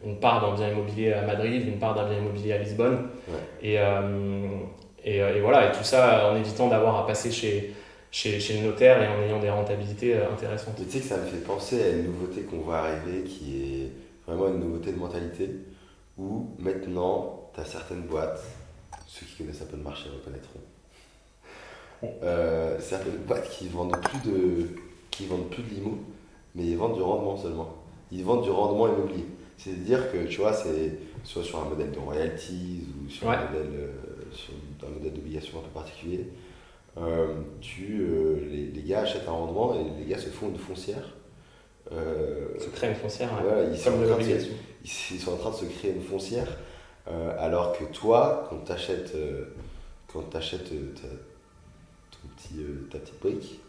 une 0.05 0.17
part 0.17 0.41
d'un 0.41 0.55
bien 0.55 0.71
immobilier 0.71 1.13
à 1.13 1.21
Madrid, 1.21 1.65
une 1.67 1.79
part 1.79 1.95
d'un 1.95 2.07
bien 2.07 2.17
immobilier 2.17 2.53
à 2.53 2.57
Lisbonne. 2.57 3.07
Et, 3.61 3.75
et, 5.05 5.41
voilà, 5.41 5.69
et 5.69 5.71
tout 5.71 5.83
ça 5.83 6.29
en 6.29 6.35
évitant 6.35 6.67
d'avoir 6.67 6.97
à 6.97 7.07
passer 7.07 7.31
chez, 7.31 7.73
chez, 8.11 8.39
chez, 8.39 8.59
le 8.59 8.67
notaire 8.67 9.01
et 9.01 9.07
en 9.07 9.21
ayant 9.23 9.39
des 9.39 9.49
rentabilités 9.49 10.15
intéressantes. 10.15 10.75
tu 10.77 10.89
sais 10.89 10.99
que 10.99 11.05
ça 11.05 11.17
me 11.17 11.25
fait 11.25 11.43
penser 11.43 11.83
à 11.83 11.89
une 11.89 12.05
nouveauté 12.05 12.41
qu'on 12.41 12.59
voit 12.59 12.79
arriver 12.79 13.23
qui 13.23 13.61
est 13.61 13.91
vraiment 14.27 14.47
une 14.47 14.59
nouveauté 14.59 14.91
de 14.91 14.99
mentalité 14.99 15.49
où 16.17 16.47
maintenant 16.59 17.49
tu 17.53 17.61
as 17.61 17.65
certaines 17.65 18.03
boîtes, 18.03 18.43
ceux 19.07 19.25
qui 19.25 19.43
connaissent 19.43 19.61
un 19.61 19.65
peu 19.65 19.77
le 19.77 19.83
marché 19.83 20.09
reconnaîtront, 20.09 20.59
euh, 22.23 22.77
certaines 22.79 23.17
boîtes 23.27 23.49
qui 23.49 23.67
vendent 23.67 23.95
plus 24.01 24.31
de 24.31 24.69
qui 25.11 25.25
vendent 25.25 25.49
plus 25.49 25.63
de 25.63 25.69
limo, 25.69 25.99
mais 26.55 26.65
ils 26.65 26.77
vendent 26.77 26.95
du 26.95 27.01
rendement 27.01 27.37
seulement. 27.37 27.75
Ils 28.11 28.23
vendent 28.23 28.43
du 28.43 28.49
rendement 28.49 28.87
immobilier. 28.87 29.25
C'est-à-dire 29.57 30.11
que 30.11 30.25
tu 30.25 30.41
vois, 30.41 30.53
c'est 30.53 30.97
soit 31.23 31.43
sur 31.43 31.59
un 31.61 31.69
modèle 31.69 31.91
de 31.91 31.99
royalties 31.99 32.87
ou 33.05 33.09
sur 33.09 33.29
un 33.29 33.45
modèle 33.45 33.69
euh, 33.73 33.91
sur 34.31 34.53
un 34.87 34.91
modèle 34.91 35.13
d'obligation 35.13 35.59
un 35.59 35.61
peu 35.61 35.69
particulier. 35.69 36.27
Euh, 36.97 37.27
tu, 37.61 38.05
les, 38.51 38.67
les, 38.67 38.81
gars 38.83 39.01
achètent 39.01 39.27
un 39.27 39.31
rendement 39.31 39.73
et 39.73 39.83
les 39.99 40.05
gars 40.05 40.19
se 40.19 40.29
font 40.29 40.49
une 40.49 40.57
foncière. 40.57 41.15
se 41.89 42.69
créent 42.69 42.89
une 42.89 42.95
foncière, 42.95 43.29
ils, 43.71 43.77
sont 43.77 43.91
ils, 44.83 45.19
sont 45.19 45.33
en 45.33 45.37
train 45.37 45.49
de 45.51 45.55
se 45.55 45.65
créer 45.65 45.91
une 45.91 46.03
foncière 46.03 46.47
euh, 47.07 47.35
alors 47.37 47.77
que 47.77 47.83
toi, 47.85 48.47
quand 48.49 48.59
tu 48.65 48.71
achètes, 48.71 49.13
euh, 49.15 49.45
quand 50.11 50.33
achètes 50.35 50.71
euh, 50.71 50.93
ta, 50.95 51.07
petit, 52.35 52.55
ta 52.91 52.99
petite 52.99 53.19
brique, 53.19 53.59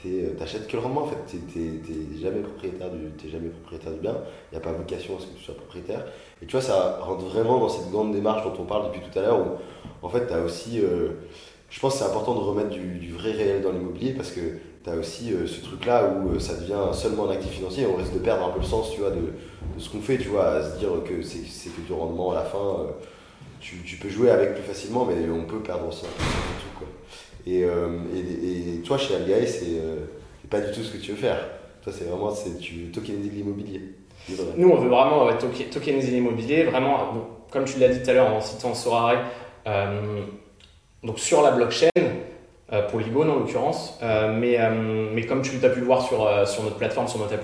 tu 0.00 0.08
n'achètes 0.38 0.68
que 0.68 0.76
le 0.76 0.82
rendement 0.82 1.02
en 1.02 1.06
fait. 1.06 1.38
Tu 1.50 1.58
n'es 1.58 2.20
jamais, 2.20 2.40
propriétaire 2.40 2.90
du, 2.90 3.30
jamais 3.30 3.48
propriétaire 3.48 3.92
du 3.92 4.00
bien. 4.00 4.16
Il 4.50 4.58
n'y 4.58 4.58
a 4.58 4.60
pas 4.60 4.72
vocation 4.72 5.16
à 5.16 5.20
ce 5.20 5.26
que 5.26 5.36
tu 5.36 5.44
sois 5.44 5.54
propriétaire. 5.54 6.04
Et 6.40 6.46
tu 6.46 6.52
vois, 6.52 6.60
ça 6.60 6.98
rentre 7.00 7.24
vraiment 7.24 7.58
dans 7.58 7.68
cette 7.68 7.90
grande 7.90 8.12
démarche 8.12 8.44
dont 8.44 8.54
on 8.62 8.64
parle 8.64 8.86
depuis 8.88 9.00
tout 9.00 9.18
à 9.18 9.22
l'heure 9.22 9.40
où 9.40 10.06
en 10.06 10.08
fait, 10.08 10.26
tu 10.26 10.32
as 10.32 10.40
aussi. 10.40 10.80
je 11.70 11.80
pense 11.80 11.94
que 11.94 11.98
c'est 12.00 12.04
important 12.04 12.34
de 12.34 12.40
remettre 12.40 12.70
du, 12.70 13.12
vrai 13.12 13.32
réel 13.32 13.62
dans 13.62 13.72
l'immobilier 13.72 14.12
parce 14.12 14.30
que 14.30 14.40
tu 14.84 14.90
as 14.90 14.94
aussi 14.94 15.32
ce 15.46 15.60
truc-là 15.60 16.08
où 16.08 16.38
ça 16.40 16.54
devient 16.54 16.92
seulement 16.92 17.28
un 17.28 17.32
actif 17.32 17.52
financier 17.52 17.84
et 17.84 17.86
on 17.86 17.96
risque 17.96 18.14
de 18.14 18.18
perdre 18.18 18.46
un 18.46 18.50
peu 18.50 18.60
le 18.60 18.66
sens 18.66 18.90
tu 18.92 19.00
vois, 19.00 19.10
de, 19.10 19.32
ce 19.78 19.88
qu'on 19.88 20.00
fait, 20.00 20.18
tu 20.18 20.28
vois, 20.28 20.48
à 20.48 20.62
se 20.62 20.78
dire 20.78 20.90
que 21.04 21.22
c'est 21.22 21.40
que 21.40 21.80
du 21.86 21.92
rendement 21.92 22.32
à 22.32 22.34
la 22.34 22.42
fin. 22.42 22.58
Euh, 22.58 22.90
tu, 23.60 23.76
tu, 23.84 23.96
peux 23.96 24.08
jouer 24.08 24.30
avec 24.30 24.54
plus 24.54 24.62
facilement, 24.64 25.04
mais 25.04 25.14
on 25.30 25.44
peut 25.44 25.60
perdre 25.60 25.86
aussi 25.86 26.04
un 26.04 26.08
peu 26.08 26.24
tout. 26.24 26.78
Quoi. 26.78 26.88
Et, 27.46 27.64
euh, 27.64 27.98
et, 28.14 28.76
et, 28.76 28.82
toi, 28.82 28.98
chez 28.98 29.14
Algae, 29.14 29.32
euh, 29.32 29.96
c'est 30.40 30.50
pas 30.50 30.60
du 30.60 30.72
tout 30.72 30.82
ce 30.82 30.92
que 30.92 30.98
tu 30.98 31.12
veux 31.12 31.16
faire. 31.16 31.38
Toi, 31.82 31.92
c'est 31.96 32.04
vraiment, 32.04 32.32
tu 32.60 32.74
veux 32.74 32.92
tokeniser 32.92 33.30
l'immobilier. 33.30 33.80
Nous, 34.56 34.68
on 34.68 34.76
veut 34.76 34.88
vraiment 34.88 35.28
tokeniser 35.72 36.12
l'immobilier, 36.12 36.64
vraiment, 36.64 37.42
comme 37.50 37.64
tu 37.64 37.80
l'as 37.80 37.88
dit 37.88 38.02
tout 38.02 38.10
à 38.10 38.12
l'heure 38.12 38.32
en 38.32 38.40
citant 38.40 38.72
Sorare, 38.72 39.24
donc 41.02 41.18
sur 41.18 41.42
la 41.42 41.50
blockchain, 41.50 41.88
euh, 42.72 42.88
Polygon 42.88 43.28
en 43.28 43.40
l'occurrence. 43.40 43.98
Euh, 44.02 44.32
mais, 44.34 44.58
euh, 44.58 44.70
mais 45.12 45.26
comme 45.26 45.42
tu 45.42 45.62
as 45.62 45.68
pu 45.68 45.80
le 45.80 45.86
voir 45.86 46.02
sur, 46.02 46.26
sur 46.46 46.62
notre 46.62 46.76
plateforme, 46.76 47.06
sur 47.06 47.18
notre, 47.18 47.34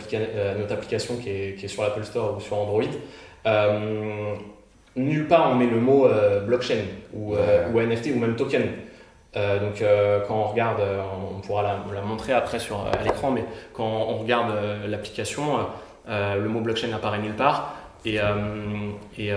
notre 0.59 0.73
application 0.73 1.17
qui 1.17 1.29
est, 1.29 1.55
qui 1.59 1.67
est, 1.67 1.69
sur 1.69 1.83
l'Apple 1.83 2.05
Store 2.05 2.37
ou 2.37 2.41
sur 2.41 2.57
Android, 2.57 2.83
nulle 4.97 5.29
part 5.29 5.51
on 5.53 5.55
met 5.55 5.67
le 5.67 5.81
mot 5.81 6.09
blockchain 6.47 6.83
ou, 7.13 7.35
ou, 7.35 7.81
NFT 7.81 8.11
ou 8.15 8.19
même 8.19 8.37
token. 8.37 8.63
Donc 9.35 9.85
quand 10.27 10.35
on 10.35 10.45
regarde, 10.45 10.81
on 11.37 11.41
pourra 11.41 11.63
la, 11.63 11.79
la 11.95 12.01
montrer 12.01 12.33
après 12.33 12.59
sur 12.59 12.87
à 12.87 13.03
l'écran, 13.05 13.31
mais 13.31 13.45
quand 13.73 13.85
on 13.85 14.19
regarde 14.19 14.53
l'application, 14.87 15.59
le 16.09 16.47
mot 16.47 16.61
blockchain 16.61 16.93
apparaît 16.93 17.19
nulle 17.19 17.37
part. 17.37 17.75
Et, 18.05 18.19
et 19.19 19.33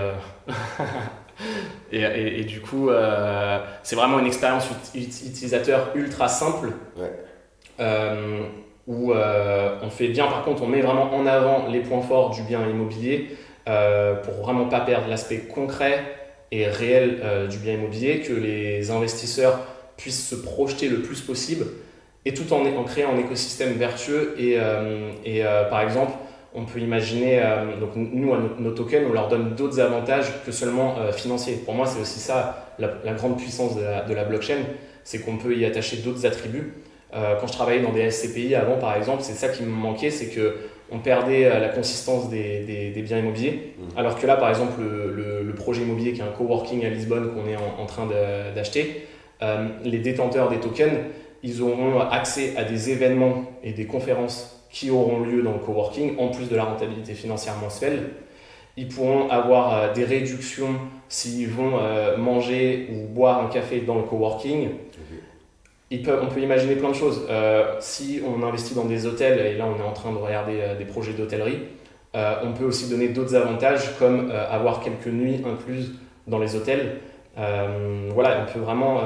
Et, 1.92 2.44
du 2.44 2.62
coup, 2.62 2.90
euh, 2.90 3.60
c'est 3.84 3.96
vraiment 3.96 4.20
une 4.20 4.28
expérience 4.28 4.68
utilisateur 4.94 5.92
ultra 5.96 6.28
simple. 6.28 6.70
Euh, 7.80 8.42
où 8.88 9.14
euh, 9.14 9.76
on 9.82 9.90
fait 9.90 10.10
bien, 10.10 10.26
par 10.28 10.44
contre, 10.44 10.64
on 10.64 10.68
met 10.68 10.82
vraiment 10.82 11.14
en 11.16 11.26
avant 11.26 11.68
les 11.68 11.80
points 11.80 12.02
forts 12.02 12.32
du 12.32 12.42
bien 12.44 12.68
immobilier 12.68 13.36
pour 13.66 14.34
vraiment 14.44 14.66
pas 14.66 14.82
perdre 14.82 15.08
l'aspect 15.08 15.38
concret 15.38 16.04
et 16.52 16.68
réel 16.68 17.48
du 17.50 17.58
bien 17.58 17.74
immobilier, 17.74 18.20
que 18.20 18.34
les 18.34 18.92
investisseurs 18.92 19.60
puissent 19.98 20.28
se 20.28 20.36
projeter 20.36 20.90
le 20.90 21.02
plus 21.02 21.22
possible 21.22 21.66
et 22.26 22.34
tout 22.34 22.54
en, 22.54 22.66
en 22.66 22.84
créant 22.84 23.14
un 23.14 23.20
écosystème 23.20 23.74
vertueux. 23.74 24.36
Et, 24.38 24.58
et 25.26 25.44
par 25.70 25.82
exemple, 25.82 26.14
on 26.54 26.66
peut 26.66 26.80
imaginer, 26.80 27.40
euh, 27.42 27.80
donc 27.80 27.92
nous, 27.96 28.34
à 28.34 28.40
nos, 28.60 28.72
tokens, 28.72 29.06
on 29.10 29.14
leur 29.14 29.30
donne 29.30 29.56
d'autres 29.56 29.80
avantages 29.80 30.44
que 30.46 30.52
seulement 30.52 30.96
euh, 31.00 31.12
financiers. 31.12 31.56
Pour 31.56 31.74
moi, 31.74 31.86
c'est 31.86 32.02
aussi 32.02 32.20
ça 32.20 32.74
la, 32.78 33.14
grande 33.14 33.38
puissance 33.38 33.76
de 33.76 34.14
la, 34.14 34.24
blockchain, 34.24 34.58
c'est 35.04 35.20
qu'on 35.20 35.38
peut 35.38 35.56
y 35.56 35.66
attacher 35.66 35.98
d'autres 35.98 36.26
attributs. 36.26 36.74
Euh, 37.14 37.36
quand 37.40 37.48
je 37.48 37.54
travaillais 37.54 37.82
dans 37.82 37.92
des 37.92 38.10
SCPI 38.10 38.56
avant, 38.56 38.78
par 38.78 38.96
exemple, 38.98 39.22
c'est 39.22 39.34
ça 39.34 39.50
qui 39.50 39.64
me 39.64 39.70
manquait, 39.70 40.12
c'est 40.12 40.28
que 40.28 40.56
on 40.94 41.00
perdait 41.00 41.48
la 41.48 41.70
consistance 41.70 42.30
des, 42.30 43.02
biens 43.06 43.20
immobiliers. 43.20 43.76
Mmh. 43.78 43.98
Alors 43.98 44.20
que 44.20 44.28
là, 44.28 44.36
par 44.36 44.50
exemple, 44.50 44.82
le, 44.82 45.54
projet 45.54 45.84
immobilier 45.84 46.12
qui 46.12 46.22
est 46.22 46.24
un 46.24 46.32
coworking 46.36 46.84
à 46.86 46.90
Lisbonne 46.90 47.34
qu'on 47.34 47.48
est 47.48 47.56
en, 47.56 47.82
en 47.82 47.86
train 47.86 48.10
d'acheter, 48.56 49.06
les 49.84 50.00
détenteurs 50.00 50.50
des 50.50 50.60
tokens, 50.60 51.00
ils 51.44 51.62
auront 51.62 52.00
accès 52.00 52.54
à 52.58 52.64
des 52.64 52.92
événements 52.92 53.46
et 53.64 53.74
des 53.74 53.86
conférences 53.86 54.62
qui 54.72 54.90
auront 54.90 55.20
lieu 55.20 55.42
dans 55.42 55.54
le 55.54 55.60
coworking, 55.60 56.18
en 56.18 56.30
plus 56.30 56.50
de 56.50 56.56
la 56.56 56.64
rentabilité 56.64 57.14
financière 57.14 57.56
mensuelle. 57.58 58.12
Ils 58.78 58.88
pourront 58.88 59.30
avoir 59.30 59.74
euh, 59.74 59.94
des 59.94 60.06
réductions 60.06 60.76
s'ils 61.10 61.50
vont 61.50 61.74
euh, 61.78 62.16
manger 62.16 62.88
ou 62.92 63.14
boire 63.14 63.44
un 63.44 63.50
café 63.50 63.82
dans 63.82 63.96
le 63.96 64.04
coworking. 64.04 64.70
Ils 65.94 66.04
peuvent, 66.04 66.22
on 66.24 66.34
peut 66.34 66.40
imaginer 66.40 66.76
plein 66.76 66.90
de 66.90 66.96
choses. 66.96 67.28
Euh, 67.30 67.76
si 67.82 68.22
on 68.26 68.42
investit 68.44 68.74
dans 68.74 68.86
des 68.86 69.06
hôtels, 69.06 69.46
et 69.46 69.58
là 69.58 69.66
on 69.68 69.78
est 69.78 69.86
en 69.86 69.92
train 69.92 70.14
de 70.14 70.18
regarder 70.18 70.62
des 70.80 70.86
projets 70.86 71.12
d'hôtellerie, 71.12 71.60
on 72.14 72.54
peut 72.54 72.64
aussi 72.64 72.90
donner 72.90 73.10
d'autres 73.10 73.36
avantages 73.36 73.98
comme 74.00 74.32
avoir 74.32 74.80
quelques 74.82 75.08
nuits 75.08 75.42
incluses 75.46 75.94
dans 76.28 76.40
les 76.40 76.56
hôtels. 76.56 77.00
Voilà, 77.36 78.46
on 78.48 78.52
peut 78.52 78.60
vraiment. 78.60 79.02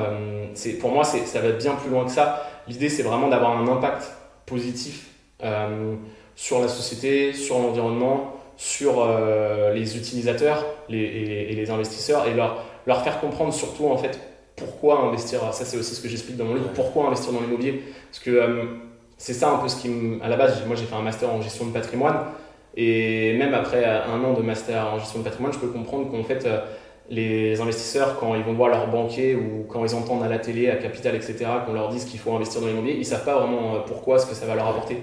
pour 0.80 0.92
moi, 0.92 1.04
ça 1.04 1.40
va 1.42 1.52
bien 1.52 1.76
plus 1.76 1.90
loin 1.90 2.06
que 2.06 2.12
ça. 2.12 2.44
L'idée, 2.68 2.90
c'est 2.90 3.04
vraiment 3.04 3.28
d'avoir 3.28 3.58
un 3.58 3.68
impact 3.68 4.12
positif 4.46 5.10
euh, 5.44 5.96
sur 6.36 6.62
la 6.62 6.68
société, 6.68 7.34
sur 7.34 7.60
l'environnement, 7.60 8.36
sur 8.58 9.02
euh, 9.02 9.74
les 9.74 9.98
utilisateurs 9.98 10.66
les, 10.90 11.00
et, 11.00 11.56
les 11.56 11.70
investisseurs 11.70 12.28
et 12.28 12.34
leur, 12.34 12.64
leur 12.88 13.04
faire 13.04 13.20
comprendre 13.20 13.54
surtout 13.54 13.88
en 13.88 13.98
fait 13.98 14.20
pourquoi 14.56 15.02
investir. 15.02 15.42
Ça, 15.54 15.66
c'est 15.66 15.78
aussi 15.78 15.96
ce 15.96 16.02
que 16.02 16.08
j'explique 16.08 16.38
dans 16.38 16.46
mon 16.46 16.56
livre. 16.56 16.70
Pourquoi 16.74 17.08
investir 17.08 17.34
dans 17.34 17.42
l'immobilier 17.42 17.84
Parce 18.10 18.24
que 18.24 18.32
euh, 18.32 18.64
c'est 19.18 19.34
ça 19.34 19.52
un 19.52 19.58
peu 19.58 19.68
ce 19.68 19.82
qui 19.82 19.90
À 20.22 20.30
la 20.30 20.38
base, 20.38 20.66
moi 20.66 20.76
j'ai 20.76 20.86
fait 20.86 20.96
un 20.96 21.02
master 21.02 21.30
en 21.30 21.42
gestion 21.42 21.66
de 21.66 21.72
patrimoine. 21.72 22.18
Et 22.78 23.38
même 23.38 23.54
après 23.54 23.86
un 23.86 24.22
an 24.24 24.34
de 24.34 24.42
master 24.42 24.94
en 24.94 25.00
gestion 25.00 25.20
de 25.20 25.24
patrimoine, 25.24 25.54
je 25.54 25.60
peux 25.60 25.68
comprendre 25.68 26.12
qu'en 26.12 26.24
fait, 26.24 26.46
les 27.10 27.60
investisseurs, 27.62 28.20
quand 28.20 28.36
ils 28.36 28.44
vont 28.44 28.54
voir 28.54 28.70
leur 28.70 28.88
banquier 28.88 29.36
ou 29.36 29.66
quand 29.70 29.86
ils 29.86 29.94
entendent 29.94 30.24
à 30.24 30.28
la 30.28 30.40
télé, 30.40 30.70
à 30.70 30.76
Capital, 30.76 31.16
etc., 31.16 31.46
qu'on 31.66 31.74
leur 31.74 31.90
dise 31.90 32.06
qu'il 32.06 32.20
faut 32.20 32.34
investir 32.34 32.62
dans 32.62 32.68
l'immobilier, 32.68 32.96
ils 32.96 33.00
ne 33.00 33.04
savent 33.04 33.26
pas 33.26 33.40
vraiment 33.40 33.82
pourquoi, 33.86 34.18
ce 34.18 34.26
que 34.26 34.34
ça 34.34 34.46
va 34.46 34.56
leur 34.56 34.68
apporter. 34.68 34.98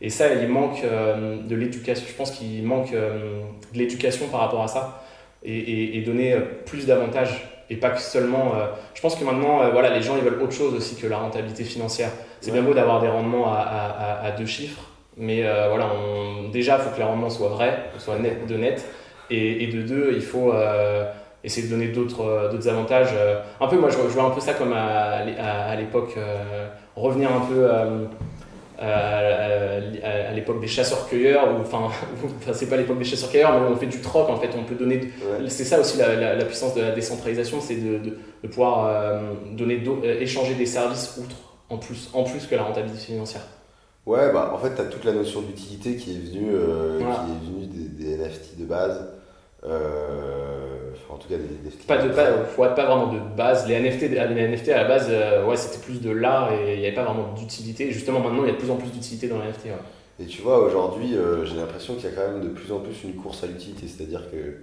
Et 0.00 0.10
ça, 0.10 0.34
il 0.34 0.48
manque 0.48 0.82
de 0.82 1.56
l'éducation. 1.56 2.04
Je 2.06 2.14
pense 2.14 2.30
qu'il 2.30 2.62
manque 2.64 2.92
de 2.92 3.78
l'éducation 3.78 4.28
par 4.28 4.40
rapport 4.40 4.62
à 4.62 4.68
ça 4.68 5.02
et, 5.42 5.96
et, 5.96 6.02
donner 6.02 6.36
plus 6.66 6.86
d'avantages 6.86 7.48
et 7.70 7.76
pas 7.76 7.90
que 7.90 8.00
seulement. 8.00 8.52
je 8.94 9.00
pense 9.00 9.16
que 9.16 9.24
maintenant, 9.24 9.70
voilà, 9.70 9.90
les 9.96 10.02
gens 10.02 10.16
ils 10.16 10.22
veulent 10.22 10.42
autre 10.42 10.52
chose 10.52 10.74
aussi 10.74 10.96
que 10.96 11.06
la 11.06 11.16
rentabilité 11.16 11.64
financière. 11.64 12.10
C'est 12.42 12.50
bien 12.50 12.62
beau 12.62 12.74
d'avoir 12.74 13.00
des 13.00 13.08
rendements 13.08 13.50
à, 13.50 13.60
à, 13.60 14.26
à, 14.26 14.30
deux 14.32 14.44
chiffres, 14.44 14.82
mais 15.16 15.40
voilà, 15.42 15.88
on, 15.90 16.50
déjà, 16.50 16.76
il 16.76 16.82
faut 16.82 16.90
que 16.90 16.98
les 16.98 17.04
rendements 17.04 17.30
soient 17.30 17.48
vrais, 17.48 17.84
soient 17.96 18.18
net, 18.18 18.46
de 18.46 18.56
net, 18.56 18.84
et, 19.30 19.64
et 19.64 19.66
de 19.68 19.80
deux, 19.80 20.12
il 20.14 20.22
faut 20.22 20.52
essayer 21.46 21.66
de 21.66 21.72
donner 21.72 21.88
d'autres 21.88 22.24
euh, 22.24 22.50
d'autres 22.50 22.68
avantages. 22.68 23.10
Euh, 23.14 23.40
un 23.60 23.68
peu, 23.68 23.78
moi, 23.78 23.88
je, 23.88 23.96
vois 23.96 24.24
un 24.24 24.30
peu 24.30 24.40
ça 24.40 24.52
comme 24.52 24.72
à, 24.72 25.22
à, 25.68 25.76
l'époque, 25.76 26.14
euh, 26.18 26.66
revenir 26.96 27.30
un 27.32 27.40
peu 27.40 27.70
à, 28.78 30.32
l'époque 30.34 30.60
des 30.60 30.66
chasseurs-cueilleurs, 30.66 31.48
enfin, 31.60 31.88
c'est 32.52 32.68
pas 32.68 32.76
l'époque 32.76 32.98
des 32.98 33.04
chasseurs-cueilleurs, 33.04 33.58
mais 33.58 33.68
on 33.68 33.76
fait 33.76 33.86
du 33.86 34.00
troc 34.00 34.28
en 34.28 34.36
fait, 34.36 34.50
on 34.58 34.64
peut 34.64 34.74
donner. 34.74 35.00
C'est 35.48 35.64
ça 35.64 35.80
aussi 35.80 35.96
la, 35.96 36.34
la, 36.34 36.44
puissance 36.44 36.74
de 36.74 36.82
la 36.82 36.90
décentralisation, 36.90 37.60
c'est 37.60 37.76
de, 37.76 37.98
de, 38.42 38.48
pouvoir 38.48 39.22
donner, 39.52 39.82
échanger 40.20 40.54
des 40.54 40.66
services 40.66 41.16
outre, 41.18 41.36
en 41.70 41.78
plus, 41.78 42.10
en 42.12 42.24
plus 42.24 42.46
que 42.46 42.54
la 42.54 42.64
rentabilité 42.64 43.06
financière. 43.06 43.46
Ouais, 44.04 44.32
bah 44.32 44.52
en 44.54 44.58
fait, 44.58 44.74
tu 44.74 44.80
as 44.80 44.84
toute 44.84 45.04
la 45.04 45.12
notion 45.12 45.40
d'utilité 45.40 45.96
qui 45.96 46.12
est 46.12 46.18
venue, 46.18 46.52
qui 46.98 47.04
est 47.04 47.50
venue 47.50 47.66
des, 47.66 48.04
des, 48.04 48.16
NFT 48.18 48.58
de 48.58 48.64
base. 48.66 49.04
Euh, 49.64 50.55
en 51.08 51.16
tout 51.16 51.28
cas, 51.28 51.36
des, 51.36 51.70
pas 51.86 51.98
de 51.98 52.08
pas, 52.08 52.44
faut 52.44 52.62
pas 52.62 52.74
vraiment 52.74 53.12
de 53.12 53.18
base. 53.36 53.66
Les 53.68 53.78
NFT, 53.78 54.10
les 54.10 54.48
NFT 54.48 54.68
à 54.70 54.82
la 54.82 54.88
base, 54.88 55.06
euh, 55.10 55.46
ouais, 55.46 55.56
c'était 55.56 55.84
plus 55.84 56.00
de 56.00 56.10
l'art 56.10 56.52
et 56.52 56.74
il 56.74 56.80
n'y 56.80 56.86
avait 56.86 56.94
pas 56.94 57.04
vraiment 57.04 57.32
d'utilité. 57.34 57.90
Justement, 57.92 58.20
maintenant, 58.20 58.42
il 58.44 58.48
y 58.48 58.50
a 58.50 58.54
de 58.54 58.58
plus 58.58 58.70
en 58.70 58.76
plus 58.76 58.90
d'utilité 58.90 59.28
dans 59.28 59.38
les 59.38 59.48
NFT. 59.48 59.68
Et 60.18 60.26
tu 60.26 60.42
vois, 60.42 60.58
aujourd'hui, 60.64 61.16
euh, 61.16 61.44
j'ai 61.44 61.56
l'impression 61.56 61.94
qu'il 61.94 62.04
y 62.04 62.12
a 62.12 62.16
quand 62.16 62.32
même 62.32 62.42
de 62.42 62.48
plus 62.48 62.72
en 62.72 62.80
plus 62.80 63.04
une 63.04 63.14
course 63.14 63.44
à 63.44 63.46
l'utilité. 63.46 63.86
C'est-à-dire 63.86 64.22
que 64.30 64.58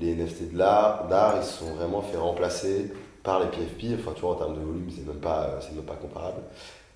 les 0.00 0.16
NFT 0.16 0.52
de 0.52 0.58
l'art, 0.58 1.06
d'art, 1.08 1.36
ils 1.40 1.46
se 1.46 1.58
sont 1.58 1.72
vraiment 1.74 2.02
fait 2.02 2.18
remplacer 2.18 2.92
par 3.22 3.38
les 3.38 3.46
PFP. 3.46 3.94
Enfin, 4.00 4.12
tu 4.14 4.22
vois, 4.22 4.32
en 4.32 4.34
termes 4.34 4.54
de 4.54 4.60
volume, 4.60 4.88
c'est 4.90 5.06
même 5.06 5.20
pas, 5.20 5.60
c'est 5.60 5.74
même 5.74 5.84
pas 5.84 5.94
comparable. 5.94 6.42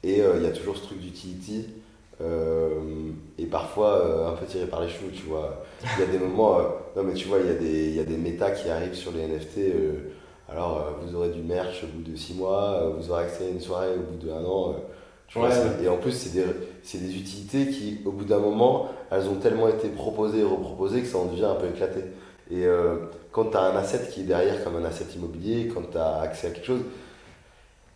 Et 0.03 0.19
il 0.19 0.43
y 0.43 0.47
a 0.47 0.51
toujours 0.51 0.77
ce 0.77 0.83
truc 0.83 0.99
d'utility 0.99 1.67
euh, 1.67 1.84
et 2.21 3.47
parfois 3.47 3.99
euh, 3.99 4.29
un 4.29 4.33
peu 4.33 4.47
tiré 4.47 4.67
par 4.67 4.83
les 4.83 4.89
cheveux, 4.89 5.11
tu 5.13 5.25
vois. 5.25 5.65
Il 5.83 6.01
y 6.01 6.09
a 6.09 6.11
des 6.11 6.19
moments, 6.19 6.59
euh, 6.59 6.63
non 6.97 7.03
mais 7.03 7.15
tu 7.15 7.29
vois, 7.29 7.39
il 7.41 7.47
y, 7.47 7.51
a 7.51 7.55
des, 7.55 7.89
il 7.89 7.95
y 7.95 8.01
a 8.01 8.05
des 8.05 8.17
méta 8.17 8.51
qui 8.51 8.69
arrivent 8.69 8.95
sur 8.95 9.13
les 9.13 9.27
NFT. 9.27 9.59
alors 10.49 10.99
vous 11.03 11.15
aurez 11.17 11.31
du 11.31 11.43
merch 11.43 11.85
au 11.85 11.87
bout 11.87 12.09
de 12.09 12.17
6 12.17 12.35
mois, 12.35 12.95
vous 12.97 13.11
aurez 13.11 13.25
accès 13.25 13.47
à 13.47 13.49
une 13.49 13.61
soirée 13.61 13.95
au 13.95 14.13
bout 14.13 14.27
d'un 14.27 14.45
an. 14.45 14.77
Tu 15.27 15.39
vois, 15.39 15.49
et 15.83 15.89
en 15.89 15.97
plus, 15.97 16.13
c'est 16.13 16.35
des, 16.35 16.45
des, 16.99 17.17
utilités 17.17 17.69
qui, 17.69 18.01
au 18.05 18.13
bout 18.13 18.25
d'un 18.25 18.39
moment, 18.39 18.91
elles 19.11 19.27
ont 19.27 19.37
tellement 19.37 19.69
été 19.69 19.89
proposées 19.89 20.41
et 20.41 20.45
reproposées 20.45 21.01
que 21.01 21.09
ça 21.09 21.19
en 21.19 21.25
devient 21.25 21.47
un 21.47 21.55
peu 21.55 21.67
éclaté. 21.67 22.01
Et 22.51 22.67
quand 23.33 23.47
tu 23.47 23.57
as 23.57 23.63
un 23.63 23.77
asset 23.77 24.11
qui 24.13 24.21
est 24.21 24.25
derrière 24.25 24.63
comme 24.63 24.77
un 24.77 24.85
asset 24.85 25.07
immobilier, 25.17 25.69
quand 25.75 25.91
tu 25.91 25.99
as 25.99 26.21
accès 26.21 26.49
à 26.49 26.51
quelque 26.51 26.67
chose, 26.67 26.83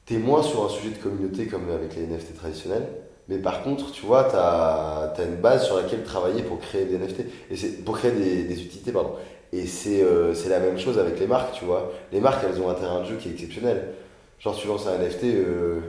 tu 0.07 0.15
es 0.15 0.19
moins 0.19 0.43
sur 0.43 0.65
un 0.65 0.69
sujet 0.69 0.91
de 0.91 1.03
communauté 1.03 1.47
comme 1.47 1.71
avec 1.71 1.95
les 1.95 2.07
NFT 2.07 2.35
traditionnels. 2.35 2.89
Mais 3.29 3.39
par 3.39 3.63
contre, 3.63 3.93
tu 3.93 4.07
vois, 4.07 4.25
tu 4.25 4.37
as, 4.37 5.25
une 5.25 5.37
base 5.37 5.67
sur 5.67 5.77
laquelle 5.77 6.03
travailler 6.03 6.43
pour 6.43 6.59
créer 6.61 6.87
des 6.87 6.99
NFT, 6.99 7.21
et 7.51 7.69
pour 7.85 7.99
créer 7.99 8.13
des, 8.13 8.45
des, 8.45 8.63
utilités, 8.63 8.91
pardon. 8.91 9.13
Et 9.53 9.65
euh, 9.87 10.35
c'est 10.35 10.49
la 10.49 10.61
même 10.61 10.79
chose 10.79 10.99
avec 10.99 11.19
les 11.21 11.27
marques, 11.27 11.53
tu 11.53 11.65
vois. 11.65 11.93
Les 12.13 12.21
marques, 12.21 12.45
elles 12.45 12.61
ont 12.61 12.71
un 12.71 12.75
terrain 12.75 13.01
de 13.01 13.07
jeu 13.07 13.17
qui 13.17 13.29
est 13.29 13.33
exceptionnel. 13.33 13.95
Genre, 14.41 14.57
tu 14.57 14.67
lances 14.67 14.87
un 14.87 14.99
NFT, 14.99 15.25
euh, 15.25 15.81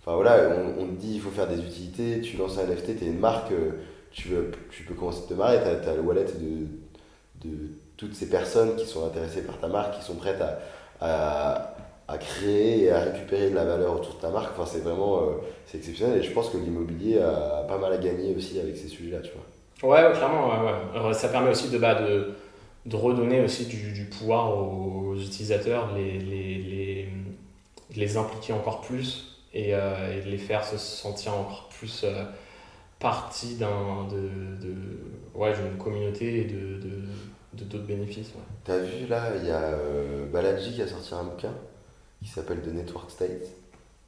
enfin 0.00 0.16
voilà, 0.16 0.50
on, 0.50 0.82
on, 0.82 0.86
te 0.86 1.00
dit 1.00 1.14
il 1.14 1.20
faut 1.20 1.30
faire 1.30 1.46
des 1.46 1.60
utilités, 1.60 2.20
tu 2.20 2.36
lances 2.36 2.58
un 2.58 2.66
NFT, 2.66 2.98
tu 2.98 3.04
es 3.04 3.08
une 3.08 3.20
marque, 3.20 3.52
euh, 3.52 3.72
tu, 4.10 4.30
tu 4.70 4.82
peux 4.82 4.94
commencer 4.94 5.22
à 5.24 5.28
te 5.28 5.34
marrer, 5.34 5.58
tu 5.82 5.88
as, 5.88 5.94
le 5.94 6.00
wallet 6.00 6.24
de, 6.24 7.48
de 7.48 7.56
toutes 7.96 8.14
ces 8.14 8.28
personnes 8.28 8.76
qui 8.76 8.86
sont 8.86 9.06
intéressées 9.06 9.42
par 9.42 9.58
ta 9.58 9.68
marque, 9.68 9.98
qui 9.98 10.04
sont 10.04 10.16
prêtes 10.16 10.42
à 11.00 11.75
à 12.08 12.18
créer 12.18 12.84
et 12.84 12.90
à 12.90 13.00
récupérer 13.00 13.50
de 13.50 13.54
la 13.54 13.64
valeur 13.64 13.94
autour 13.94 14.14
de 14.14 14.20
ta 14.20 14.30
marque. 14.30 14.52
Enfin, 14.56 14.70
c'est 14.70 14.82
vraiment 14.84 15.22
euh, 15.22 15.30
c'est 15.66 15.78
exceptionnel 15.78 16.18
et 16.18 16.22
je 16.22 16.32
pense 16.32 16.50
que 16.50 16.56
l'immobilier 16.56 17.18
a 17.18 17.64
pas 17.68 17.78
mal 17.78 17.92
à 17.92 17.98
gagner 17.98 18.34
aussi 18.34 18.60
avec 18.60 18.76
ces 18.76 18.88
sujets-là, 18.88 19.20
tu 19.20 19.30
vois. 19.32 19.44
Ouais, 19.82 20.12
clairement, 20.12 20.48
ouais, 21.04 21.14
ça 21.14 21.28
permet 21.28 21.50
aussi 21.50 21.68
de, 21.68 21.76
bah, 21.76 21.94
de, 21.96 22.34
de 22.86 22.96
redonner 22.96 23.42
aussi 23.42 23.66
du, 23.66 23.92
du, 23.92 24.04
pouvoir 24.04 24.56
aux 24.56 25.14
utilisateurs, 25.16 25.94
les, 25.94 26.18
les, 26.18 26.54
les, 26.54 27.08
les 27.94 28.16
impliquer 28.16 28.54
encore 28.54 28.80
plus 28.80 29.42
et, 29.52 29.74
euh, 29.74 30.16
et, 30.16 30.22
les 30.30 30.38
faire 30.38 30.64
se 30.64 30.78
sentir 30.78 31.34
encore 31.34 31.68
plus 31.78 32.04
euh, 32.04 32.24
partie 33.00 33.56
d'un, 33.56 34.06
de, 34.10 34.64
de, 34.66 34.74
ouais, 35.34 35.52
d'une 35.52 35.76
communauté 35.76 36.40
et 36.40 36.44
de, 36.44 36.80
de, 36.80 37.64
d'autres 37.64 37.84
bénéfices. 37.84 38.28
Ouais. 38.28 38.42
T'as 38.64 38.78
vu 38.78 39.06
là, 39.08 39.32
il 39.42 39.46
y 39.46 39.50
a 39.50 39.72
Baladji 40.32 40.72
qui 40.72 40.82
a 40.82 40.86
sorti 40.88 41.12
un 41.12 41.24
bouquin 41.24 41.52
qui 42.22 42.28
s'appelle 42.28 42.60
The 42.60 42.72
Network 42.72 43.10
State. 43.10 43.46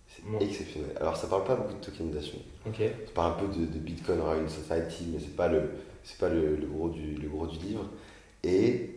C'est 0.09 0.45
exceptionnel. 0.45 0.91
Alors, 1.01 1.17
ça 1.17 1.27
parle 1.27 1.45
pas 1.45 1.55
beaucoup 1.55 1.75
de 1.75 1.85
tokenisation. 1.85 2.39
Ok. 2.67 2.77
Ça 2.79 3.13
parle 3.15 3.33
un 3.33 3.35
peu 3.35 3.47
de, 3.47 3.67
de 3.67 3.79
Bitcoin 3.79 4.21
Around 4.21 4.49
Society, 4.49 5.09
mais 5.13 5.21
c'est 5.21 5.37
pas, 5.37 5.49
le, 5.49 5.71
c'est 6.03 6.19
pas 6.19 6.29
le, 6.29 6.57
le, 6.57 6.67
gros 6.67 6.89
du, 6.89 7.15
le 7.15 7.29
gros 7.29 7.47
du 7.47 7.59
livre. 7.59 7.85
Et 8.43 8.97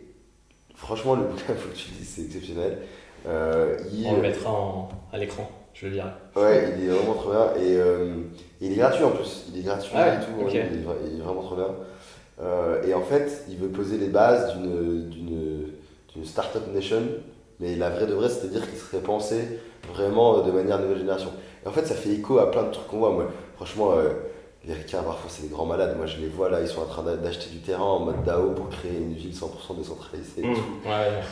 franchement, 0.74 1.14
le 1.14 1.24
bouquin, 1.28 1.54
faut 1.54 1.68
que 1.68 1.76
tu 1.76 1.90
le 1.90 1.98
dises, 1.98 2.08
c'est 2.16 2.22
exceptionnel. 2.22 2.78
Euh, 3.26 3.78
On 4.06 4.16
le 4.16 4.22
mettra 4.22 4.50
en, 4.50 4.88
à 5.12 5.18
l'écran, 5.18 5.48
je 5.74 5.86
le 5.86 5.92
dirai. 5.92 6.08
Ouais, 6.34 6.74
il 6.76 6.84
est 6.84 6.88
vraiment 6.88 7.14
trop 7.14 7.30
bien. 7.30 7.54
Et, 7.56 7.76
euh, 7.76 8.14
il 8.60 8.72
est 8.72 8.76
gratuit 8.76 9.04
en 9.04 9.10
plus. 9.10 9.46
Il 9.52 9.60
est 9.60 9.62
gratuit 9.62 9.92
ah 9.94 10.14
et 10.14 10.18
tout. 10.20 10.48
il, 10.48 10.56
est, 10.56 11.22
vraiment 11.22 11.42
trop 11.42 11.56
bien. 11.56 11.68
Euh, 12.40 12.82
et 12.84 12.94
en 12.94 13.02
fait, 13.02 13.44
il 13.48 13.58
veut 13.58 13.68
poser 13.68 13.98
les 13.98 14.08
bases 14.08 14.56
d'une, 14.56 15.08
d'une, 15.08 15.68
d'une 16.14 16.24
startup 16.24 16.66
nation 16.74 17.02
mais 17.62 17.76
la 17.76 17.90
vraie 17.90 18.06
de 18.06 18.14
vrai, 18.14 18.28
c'est-à-dire 18.28 18.68
qu'il 18.68 18.78
serait 18.78 19.02
pensé 19.02 19.60
vraiment 19.94 20.38
euh, 20.38 20.42
de 20.42 20.50
manière 20.50 20.80
nouvelle 20.80 20.98
génération. 20.98 21.30
Et 21.64 21.68
en 21.68 21.70
fait, 21.70 21.86
ça 21.86 21.94
fait 21.94 22.10
écho 22.10 22.38
à 22.38 22.50
plein 22.50 22.64
de 22.64 22.72
trucs 22.72 22.88
qu'on 22.88 22.98
voit. 22.98 23.12
Moi, 23.12 23.26
franchement, 23.54 23.92
euh, 23.92 24.08
les 24.66 24.74
ricains, 24.74 25.02
parfois, 25.02 25.30
c'est 25.30 25.42
des 25.42 25.48
grands 25.48 25.64
malades. 25.64 25.96
Moi, 25.96 26.06
je 26.06 26.18
les 26.18 26.26
vois 26.26 26.50
là, 26.50 26.60
ils 26.60 26.66
sont 26.66 26.82
en 26.82 26.86
train 26.86 27.04
d'acheter 27.04 27.50
du 27.50 27.58
terrain 27.58 27.84
en 27.84 28.00
mode 28.00 28.24
DAO 28.24 28.50
pour 28.50 28.68
créer 28.68 28.96
une 28.96 29.14
ville 29.14 29.32
100% 29.32 29.78
décentralisée. 29.78 30.42
Mmh, 30.42 30.88
ouais. 30.88 31.22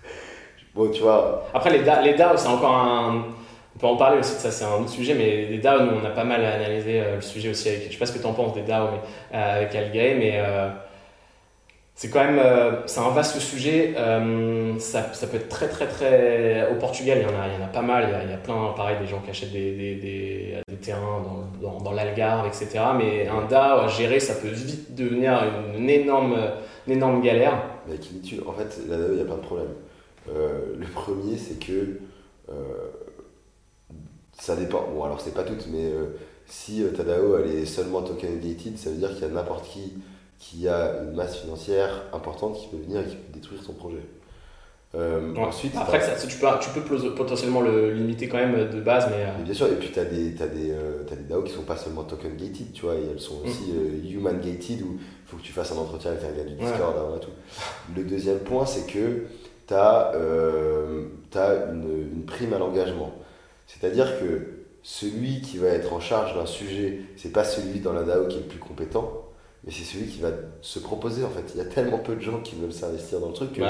bon, 0.74 0.90
tu 0.90 1.02
vois. 1.02 1.44
Après, 1.52 1.70
les, 1.70 1.84
DAO, 1.84 2.02
les 2.02 2.14
DAO 2.14 2.36
c'est 2.36 2.48
encore 2.48 2.74
un. 2.74 3.24
On 3.76 3.78
peut 3.78 3.86
en 3.88 3.96
parler 3.96 4.20
aussi 4.20 4.36
de 4.36 4.38
ça, 4.38 4.52
c'est 4.52 4.64
un 4.64 4.76
autre 4.76 4.88
sujet, 4.88 5.14
mais 5.14 5.46
les 5.46 5.58
DAO, 5.58 5.80
nous, 5.80 5.98
on 6.00 6.06
a 6.06 6.10
pas 6.10 6.24
mal 6.24 6.42
analysé 6.42 7.00
euh, 7.00 7.16
le 7.16 7.20
sujet 7.20 7.50
aussi 7.50 7.68
avec. 7.68 7.88
Je 7.88 7.92
sais 7.92 7.98
pas 7.98 8.06
ce 8.06 8.12
que 8.12 8.20
tu 8.20 8.26
en 8.26 8.32
penses 8.32 8.54
des 8.54 8.62
DAO 8.62 8.88
mais, 9.32 9.38
avec 9.38 9.74
Algae, 9.74 10.16
mais 10.16 10.40
c'est 11.96 12.10
quand 12.10 12.24
même 12.24 12.40
euh, 12.40 12.86
c'est 12.86 12.98
un 12.98 13.10
vaste 13.10 13.38
sujet. 13.38 13.94
Euh, 13.96 14.76
ça, 14.80 15.12
ça, 15.12 15.28
peut 15.28 15.36
être 15.36 15.48
très, 15.48 15.68
très, 15.68 15.86
très. 15.86 16.68
Au 16.72 16.74
Portugal, 16.74 17.18
il 17.18 17.22
y 17.22 17.26
en 17.26 17.40
a, 17.40 17.46
il 17.46 17.54
y 17.54 17.62
en 17.62 17.64
a 17.64 17.68
pas 17.68 17.82
mal. 17.82 18.08
Il 18.24 18.30
y 18.30 18.34
a, 18.34 18.36
plein, 18.36 18.72
pareil, 18.76 18.98
des 18.98 19.06
gens 19.06 19.20
qui 19.20 19.30
achètent 19.30 19.52
des, 19.52 19.76
des, 19.76 19.94
des, 19.94 20.62
des 20.66 20.76
terrains 20.76 21.22
dans, 21.22 21.68
dans, 21.68 21.80
dans 21.80 21.92
l'Algarve, 21.92 22.48
etc. 22.48 22.80
Mais 22.98 23.28
un 23.28 23.46
DAO 23.46 23.80
à 23.80 23.88
gérer, 23.88 24.18
ça 24.18 24.34
peut 24.34 24.48
vite 24.48 24.96
devenir 24.96 25.40
une, 25.76 25.88
énorme, 25.88 26.36
une 26.88 26.94
énorme 26.94 27.22
galère. 27.22 27.62
Mais 27.88 27.94
en 28.44 28.52
fait, 28.52 28.80
là 28.88 28.96
il 29.12 29.18
y 29.18 29.20
a 29.20 29.24
plein 29.24 29.36
de 29.36 29.40
problèmes. 29.40 29.74
Euh, 30.30 30.74
le 30.76 30.86
premier, 30.86 31.36
c'est 31.36 31.64
que 31.64 32.00
ça 34.32 34.56
dépend. 34.56 34.84
Bon, 34.92 35.04
alors, 35.04 35.20
c'est 35.20 35.32
pas 35.32 35.44
tout, 35.44 35.54
mais 35.70 35.92
si 36.46 36.82
ta 36.96 37.04
DAO 37.04 37.38
elle 37.38 37.52
est 37.52 37.66
seulement 37.66 38.02
token 38.02 38.40
ça 38.76 38.90
veut 38.90 38.96
dire 38.96 39.10
qu'il 39.14 39.22
y 39.22 39.24
a 39.24 39.28
n'importe 39.28 39.66
qui 39.66 39.94
qui 40.44 40.68
a 40.68 41.02
une 41.02 41.14
masse 41.14 41.36
financière 41.38 42.02
importante 42.12 42.56
qui 42.58 42.66
peut 42.68 42.76
venir 42.76 43.00
et 43.00 43.04
qui 43.04 43.16
peut 43.16 43.32
détruire 43.32 43.62
son 43.62 43.72
projet. 43.72 44.02
Euh, 44.94 45.34
ensuite, 45.36 45.74
Après, 45.76 46.00
ça, 46.00 46.14
tu, 46.14 46.36
peux, 46.36 46.46
tu 46.60 46.70
peux 46.70 47.14
potentiellement 47.14 47.62
le 47.62 47.92
limiter 47.92 48.28
quand 48.28 48.36
même 48.36 48.70
de 48.70 48.80
base, 48.80 49.08
mais. 49.10 49.24
Euh, 49.24 49.42
bien 49.42 49.54
sûr, 49.54 49.66
et 49.66 49.74
puis 49.74 49.90
tu 49.92 49.98
as 49.98 50.04
des, 50.04 50.40
as 50.40 50.46
des, 50.46 50.70
euh, 50.70 51.02
as 51.10 51.16
des 51.16 51.24
DAO 51.24 51.42
qui 51.42 51.52
sont 51.52 51.62
pas 51.62 51.76
seulement 51.76 52.04
token 52.04 52.36
gated, 52.36 52.72
tu 52.72 52.82
vois, 52.82 52.94
et 52.94 53.06
elles 53.10 53.20
sont 53.20 53.40
aussi 53.44 53.72
mm. 53.72 54.06
human 54.06 54.38
gated 54.38 54.82
où 54.82 54.98
il 55.00 55.26
faut 55.26 55.36
que 55.38 55.42
tu 55.42 55.52
fasses 55.52 55.72
un 55.72 55.78
entretien 55.78 56.12
avec 56.12 56.22
un 56.22 56.36
gars 56.36 56.44
du 56.44 56.54
Discord 56.54 56.96
avant 56.96 57.16
et 57.16 57.20
tout. 57.20 57.30
Le 57.96 58.04
deuxième 58.04 58.38
point, 58.40 58.66
c'est 58.66 58.86
que 58.86 59.24
tu 59.66 59.74
as, 59.74 60.12
as 60.12 61.72
une, 61.72 62.08
une, 62.12 62.24
prime 62.24 62.52
à 62.52 62.58
l'engagement. 62.58 63.12
C'est-à-dire 63.66 64.20
que 64.20 64.66
celui 64.84 65.40
qui 65.40 65.58
va 65.58 65.68
être 65.68 65.92
en 65.92 66.00
charge 66.00 66.36
d'un 66.36 66.46
sujet, 66.46 67.00
c'est 67.16 67.32
pas 67.32 67.44
celui 67.44 67.80
dans 67.80 67.94
la 67.94 68.02
DAO 68.02 68.28
qui 68.28 68.36
est 68.36 68.42
le 68.42 68.46
plus 68.46 68.60
compétent, 68.60 69.24
mais 69.66 69.72
c'est 69.72 69.84
celui 69.84 70.06
qui 70.06 70.20
va 70.20 70.30
se 70.62 70.78
proposer 70.78 71.24
en 71.24 71.30
fait. 71.30 71.44
Il 71.54 71.58
y 71.58 71.60
a 71.60 71.64
tellement 71.66 71.98
peu 71.98 72.14
de 72.16 72.20
gens 72.20 72.40
qui 72.40 72.54
veulent 72.56 72.72
s'investir 72.72 73.20
dans 73.20 73.28
le 73.28 73.32
truc 73.34 73.52
que, 73.54 73.62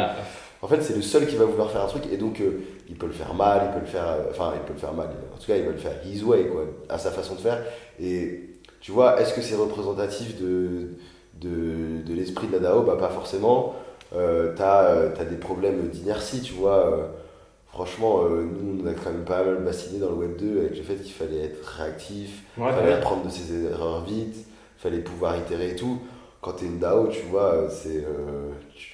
en 0.62 0.66
fait, 0.68 0.80
c'est 0.82 0.96
le 0.96 1.02
seul 1.02 1.26
qui 1.26 1.36
va 1.36 1.44
vouloir 1.44 1.70
faire 1.70 1.82
un 1.84 1.88
truc 1.88 2.04
et 2.10 2.16
donc 2.16 2.40
euh, 2.40 2.60
il 2.88 2.96
peut 2.96 3.06
le 3.06 3.12
faire 3.12 3.34
mal, 3.34 3.62
il 3.70 3.74
peut 3.74 3.80
le 3.80 3.86
faire, 3.90 4.06
euh, 4.08 4.30
enfin, 4.30 4.52
il 4.56 4.60
peut 4.66 4.72
le 4.72 4.78
faire 4.78 4.94
mal. 4.94 5.08
En 5.34 5.38
tout 5.38 5.46
cas, 5.46 5.56
il 5.56 5.64
va 5.64 5.72
le 5.72 5.76
faire 5.78 5.92
his 6.06 6.22
way, 6.22 6.46
quoi, 6.46 6.62
à 6.88 6.98
sa 6.98 7.10
façon 7.10 7.34
de 7.34 7.40
faire. 7.40 7.62
Et 8.00 8.50
tu 8.80 8.92
vois, 8.92 9.20
est-ce 9.20 9.34
que 9.34 9.42
c'est 9.42 9.56
représentatif 9.56 10.40
de, 10.40 10.88
de, 11.40 12.02
de 12.06 12.14
l'esprit 12.14 12.46
de 12.48 12.52
la 12.54 12.58
DAO? 12.60 12.82
Bah, 12.82 12.96
pas 12.98 13.10
forcément. 13.10 13.74
Euh, 14.14 14.52
t'as 14.56 15.10
as 15.18 15.24
des 15.24 15.36
problèmes 15.36 15.88
d'inertie, 15.88 16.40
tu 16.40 16.54
vois. 16.54 17.10
franchement, 17.68 18.22
euh, 18.24 18.44
nous, 18.44 18.82
on 18.82 18.86
a 18.86 18.94
quand 18.94 19.10
même 19.10 19.24
pas 19.24 19.42
mal 19.44 19.56
bassiné 19.64 19.98
dans 19.98 20.08
le 20.10 20.14
Web 20.14 20.36
2 20.38 20.58
avec 20.60 20.76
le 20.76 20.82
fait 20.82 20.96
qu'il 20.96 21.12
fallait 21.12 21.40
être 21.44 21.64
réactif, 21.64 22.42
Ouais, 22.56 22.70
fallait 22.72 22.88
ouais. 22.88 22.94
apprendre 22.94 23.24
de 23.24 23.30
ses 23.30 23.64
erreurs 23.66 24.04
vite, 24.04 24.46
fallait 24.84 25.02
pouvoir 25.02 25.36
itérer 25.38 25.70
et 25.72 25.76
tout. 25.76 25.98
Quand 26.40 26.52
tu 26.54 26.64
es 26.66 26.68
une 26.68 26.78
DAO, 26.78 27.08
tu 27.08 27.22
vois, 27.30 27.54
euh, 27.54 27.68
c'est. 27.70 28.04
euh, 28.04 28.50
tu- 28.76 28.92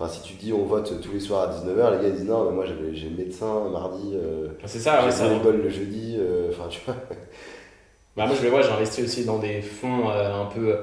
Enfin, 0.00 0.08
si 0.12 0.22
tu 0.22 0.34
dis 0.34 0.52
on 0.52 0.64
vote 0.64 1.00
tous 1.02 1.12
les 1.12 1.18
soirs 1.20 1.42
à 1.50 1.52
19h, 1.52 1.90
les 1.96 2.02
gars 2.08 2.10
disent 2.10 2.24
non, 2.26 2.44
mais 2.44 2.52
moi 2.52 2.64
j'ai 2.92 3.10
médecin 3.10 3.68
mardi, 3.70 4.12
euh, 4.14 4.46
C'est 4.64 4.78
ça, 4.78 5.04
ouais, 5.04 5.10
ça. 5.10 5.28
le 5.28 5.68
jeudi, 5.68 6.16
enfin 6.50 6.68
tu 6.70 6.80
vois. 6.86 6.94
Bah, 8.16 8.26
moi, 8.26 8.34
je 8.36 8.42
le 8.42 8.50
vois, 8.50 8.62
j'ai 8.62 8.70
investi 8.70 9.02
aussi 9.02 9.24
dans 9.24 9.38
des 9.38 9.62
fonds 9.62 10.08
un 10.10 10.46
peu 10.46 10.76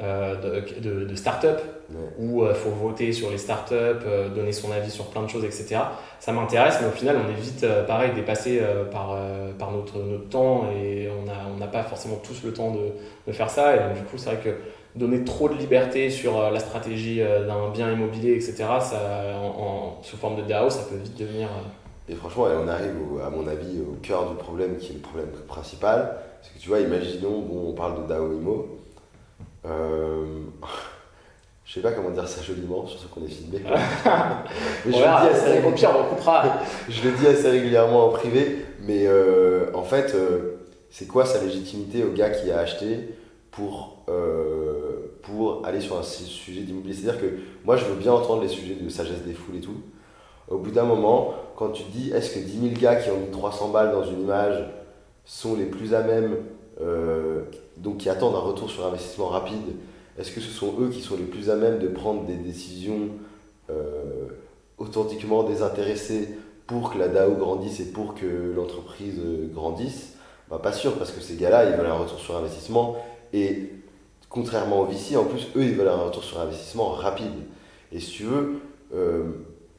euh, 0.00 0.36
de, 0.36 0.80
de, 0.80 1.04
de 1.04 1.14
start-up 1.14 1.60
Ouais. 1.90 1.96
où 2.18 2.44
il 2.46 2.54
faut 2.54 2.68
voter 2.68 3.14
sur 3.14 3.30
les 3.30 3.38
startups, 3.38 3.74
euh, 3.74 4.28
donner 4.28 4.52
son 4.52 4.70
avis 4.72 4.90
sur 4.90 5.06
plein 5.06 5.22
de 5.22 5.26
choses, 5.28 5.44
etc. 5.46 5.76
Ça 6.20 6.32
m'intéresse, 6.32 6.76
mais 6.82 6.88
au 6.88 6.90
final, 6.90 7.16
on 7.16 7.30
est 7.30 7.40
vite, 7.40 7.64
euh, 7.64 7.82
pareil, 7.86 8.12
dépassé 8.14 8.58
euh, 8.60 8.84
par, 8.84 9.12
euh, 9.14 9.52
par 9.58 9.70
notre, 9.72 9.96
notre 10.00 10.28
temps 10.28 10.66
et 10.70 11.08
on 11.18 11.24
n'a 11.24 11.32
on 11.50 11.56
n'a 11.56 11.66
pas 11.66 11.82
forcément 11.84 12.16
tous 12.16 12.42
le 12.44 12.52
temps 12.52 12.72
de, 12.72 12.90
de 13.26 13.32
faire 13.32 13.48
ça. 13.48 13.74
Et 13.74 13.78
donc, 13.78 13.94
du 13.94 14.02
coup, 14.02 14.18
c'est 14.18 14.34
vrai 14.34 14.40
que 14.44 14.50
donner 14.98 15.24
trop 15.24 15.48
de 15.48 15.54
liberté 15.54 16.10
sur 16.10 16.38
euh, 16.38 16.50
la 16.50 16.60
stratégie 16.60 17.22
euh, 17.22 17.46
d'un 17.46 17.70
bien 17.70 17.90
immobilier, 17.90 18.34
etc., 18.34 18.56
ça, 18.82 19.00
en, 19.42 19.46
en- 19.62 20.02
sous 20.02 20.18
forme 20.18 20.36
de 20.36 20.42
DAO, 20.42 20.68
ça 20.68 20.82
peut 20.90 20.96
vite 21.02 21.16
devenir. 21.18 21.48
euh, 21.48 22.12
Et 22.12 22.14
franchement, 22.16 22.48
on 22.62 22.68
arrive, 22.68 22.96
au- 23.14 23.20
à 23.20 23.30
mon 23.30 23.46
avis, 23.48 23.80
au 23.80 23.96
cœur 24.02 24.28
du 24.28 24.36
problème 24.36 24.76
qui 24.76 24.90
est 24.90 24.96
le 24.96 25.00
problème 25.00 25.30
principal. 25.46 26.16
Parce 26.42 26.52
que 26.52 26.58
tu 26.58 26.68
vois, 26.68 26.80
imaginons, 26.80 27.40
bon, 27.40 27.70
on 27.70 27.72
parle 27.72 28.02
de 28.02 28.08
DAO 28.08 28.30
IMO. 28.34 28.66
Euh, 29.66 30.24
je 31.64 31.74
sais 31.74 31.80
pas 31.80 31.92
comment 31.92 32.10
dire 32.10 32.26
ça 32.26 32.42
joliment, 32.42 32.86
surtout 32.86 33.08
qu'on 33.08 33.24
est 33.24 33.28
filmé. 33.30 33.60
Mais 34.86 34.92
je, 34.92 34.98
le 34.98 35.02
dis 35.02 35.28
assez 35.28 35.50
régulièrement, 35.50 35.72
pire, 35.72 35.90
on 35.98 36.14
coupera. 36.14 36.44
je 36.88 37.08
le 37.08 37.16
dis 37.16 37.26
assez 37.26 37.50
régulièrement 37.50 38.06
en 38.06 38.10
privé. 38.10 38.64
Mais 38.80 39.06
euh, 39.06 39.70
en 39.74 39.82
fait, 39.82 40.14
euh, 40.14 40.56
c'est 40.90 41.06
quoi 41.06 41.26
sa 41.26 41.42
légitimité 41.44 42.04
au 42.04 42.12
gars 42.12 42.30
qui 42.30 42.50
a 42.50 42.60
acheté 42.60 43.10
pour, 43.50 43.98
euh, 44.08 45.10
pour 45.22 45.66
aller 45.66 45.80
sur 45.80 45.98
un 45.98 46.02
su- 46.02 46.24
sujet 46.24 46.62
d'immobilier? 46.62 46.94
C'est-à-dire 46.94 47.20
que 47.20 47.26
moi, 47.64 47.76
je 47.76 47.84
veux 47.84 47.96
bien 47.96 48.12
entendre 48.12 48.40
les 48.42 48.48
sujets 48.48 48.74
de 48.76 48.88
sagesse 48.88 49.22
des 49.26 49.34
foules 49.34 49.56
et 49.56 49.60
tout. 49.60 49.76
Au 50.48 50.56
bout 50.56 50.70
d'un 50.70 50.84
moment, 50.84 51.34
quand 51.56 51.68
tu 51.70 51.82
te 51.82 51.90
dis 51.90 52.10
est-ce 52.12 52.34
que 52.34 52.38
10 52.38 52.60
000 52.70 52.80
gars 52.80 52.96
qui 52.96 53.10
ont 53.10 53.18
mis 53.18 53.30
300 53.30 53.68
balles 53.68 53.92
dans 53.92 54.04
une 54.04 54.22
image 54.22 54.64
sont 55.26 55.54
les 55.56 55.66
plus 55.66 55.92
à 55.92 56.00
même, 56.02 56.36
donc 57.82 57.98
qui 57.98 58.08
attendent 58.08 58.34
un 58.34 58.40
retour 58.40 58.70
sur 58.70 58.86
investissement 58.86 59.28
rapide, 59.28 59.76
est-ce 60.18 60.32
que 60.32 60.40
ce 60.40 60.50
sont 60.50 60.74
eux 60.80 60.88
qui 60.88 61.00
sont 61.00 61.16
les 61.16 61.24
plus 61.24 61.50
à 61.50 61.56
même 61.56 61.78
de 61.78 61.88
prendre 61.88 62.24
des 62.24 62.34
décisions 62.34 63.08
euh, 63.70 64.26
authentiquement 64.76 65.44
désintéressées 65.44 66.28
pour 66.66 66.92
que 66.92 66.98
la 66.98 67.08
DAO 67.08 67.34
grandisse 67.34 67.80
et 67.80 67.92
pour 67.92 68.14
que 68.14 68.52
l'entreprise 68.54 69.18
euh, 69.18 69.48
grandisse? 69.52 70.14
Bah, 70.50 70.58
Pas 70.62 70.72
sûr, 70.72 70.94
parce 70.94 71.12
que 71.12 71.20
ces 71.20 71.36
gars-là, 71.36 71.70
ils 71.70 71.76
veulent 71.76 71.86
un 71.86 71.94
retour 71.94 72.18
sur 72.18 72.36
investissement 72.36 72.96
et 73.32 73.70
contrairement 74.28 74.80
aux 74.80 74.86
VC, 74.86 75.16
en 75.16 75.24
plus, 75.24 75.48
eux, 75.56 75.62
ils 75.62 75.74
veulent 75.74 75.88
un 75.88 75.96
retour 75.96 76.24
sur 76.24 76.40
investissement 76.40 76.88
rapide. 76.90 77.32
Et 77.92 78.00
si 78.00 78.10
tu 78.10 78.22
veux, 78.24 78.60
euh, 78.94 79.24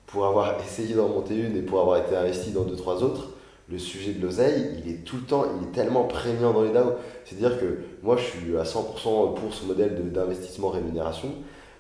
pour 0.08 0.26
avoir 0.26 0.56
essayé 0.64 0.96
d'en 0.96 1.08
monter 1.08 1.36
une 1.36 1.56
et 1.56 1.62
pour 1.62 1.82
avoir 1.82 1.98
été 1.98 2.16
investi 2.16 2.52
dans 2.52 2.64
deux, 2.64 2.76
trois 2.76 3.04
autres, 3.04 3.30
le 3.72 3.78
sujet 3.78 4.14
de 4.14 4.22
l'oseille, 4.22 4.82
il 4.84 4.92
est 4.92 4.98
tout 5.06 5.18
le 5.18 5.24
temps, 5.24 5.46
il 5.60 5.68
est 5.68 5.72
tellement 5.72 6.06
prégnant 6.06 6.54
dans 6.54 6.64
les 6.64 6.72
DAO. 6.72 6.94
C'est-à-dire 7.26 7.60
que 7.60 7.80
moi, 8.02 8.18
je 8.18 8.24
suis 8.24 8.58
à 8.58 8.64
100% 8.64 9.36
pour 9.36 9.54
ce 9.54 9.66
modèle 9.66 10.12
d'investissement 10.12 10.70
rémunération, 10.70 11.30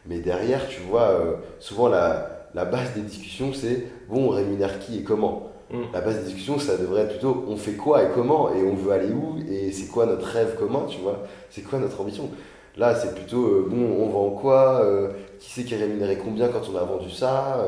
mais 0.06 0.19
derrière, 0.19 0.67
tu 0.67 0.82
vois, 0.82 1.10
euh, 1.10 1.36
souvent 1.60 1.88
la, 1.88 2.47
la 2.54 2.65
base 2.65 2.93
des 2.95 3.02
discussions, 3.02 3.54
c'est 3.54 3.86
bon, 4.08 4.28
on 4.28 4.30
rémunère 4.30 4.80
qui 4.80 4.99
et 4.99 5.04
comment? 5.04 5.52
Mm. 5.71 5.82
La 5.93 6.02
base 6.02 6.19
des 6.19 6.25
discussions, 6.25 6.60
ça 6.60 6.78
devrait 6.78 7.02
être 7.04 7.12
plutôt 7.12 7.45
on 7.47 7.58
fait 7.58 7.73
quoi 7.73 8.04
et 8.04 8.08
comment, 8.13 8.54
et 8.54 8.63
on 8.63 8.75
veut 8.75 8.91
aller 8.91 9.12
où, 9.12 9.38
et 9.49 9.71
c'est 9.71 9.88
quoi 9.88 10.06
notre 10.06 10.25
rêve 10.28 10.56
commun, 10.58 10.86
tu 10.88 10.99
vois? 10.99 11.23
C'est 11.49 11.62
quoi 11.62 11.80
notre 11.80 11.99
ambition? 12.02 12.30
Là, 12.78 12.95
c'est 12.95 13.13
plutôt 13.15 13.45
euh, 13.45 13.67
bon, 13.69 14.04
on 14.04 14.10
vend 14.10 14.30
quoi? 14.32 14.84
Euh, 14.86 15.10
Qui 15.39 15.52
c'est 15.52 15.63
qui 15.63 15.73
est 15.73 15.78
rémunéré 15.78 16.17
combien 16.17 16.49
quand 16.49 16.62
on 16.71 16.78
a 16.78 16.84
vendu 16.84 17.10
ça? 17.10 17.65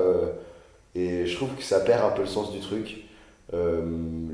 Et 0.95 1.25
je 1.25 1.35
trouve 1.35 1.49
que 1.55 1.63
ça 1.63 1.79
perd 1.79 2.03
un 2.05 2.09
peu 2.09 2.21
le 2.21 2.27
sens 2.27 2.51
du 2.51 2.59
truc. 2.59 3.00
Euh, 3.53 3.81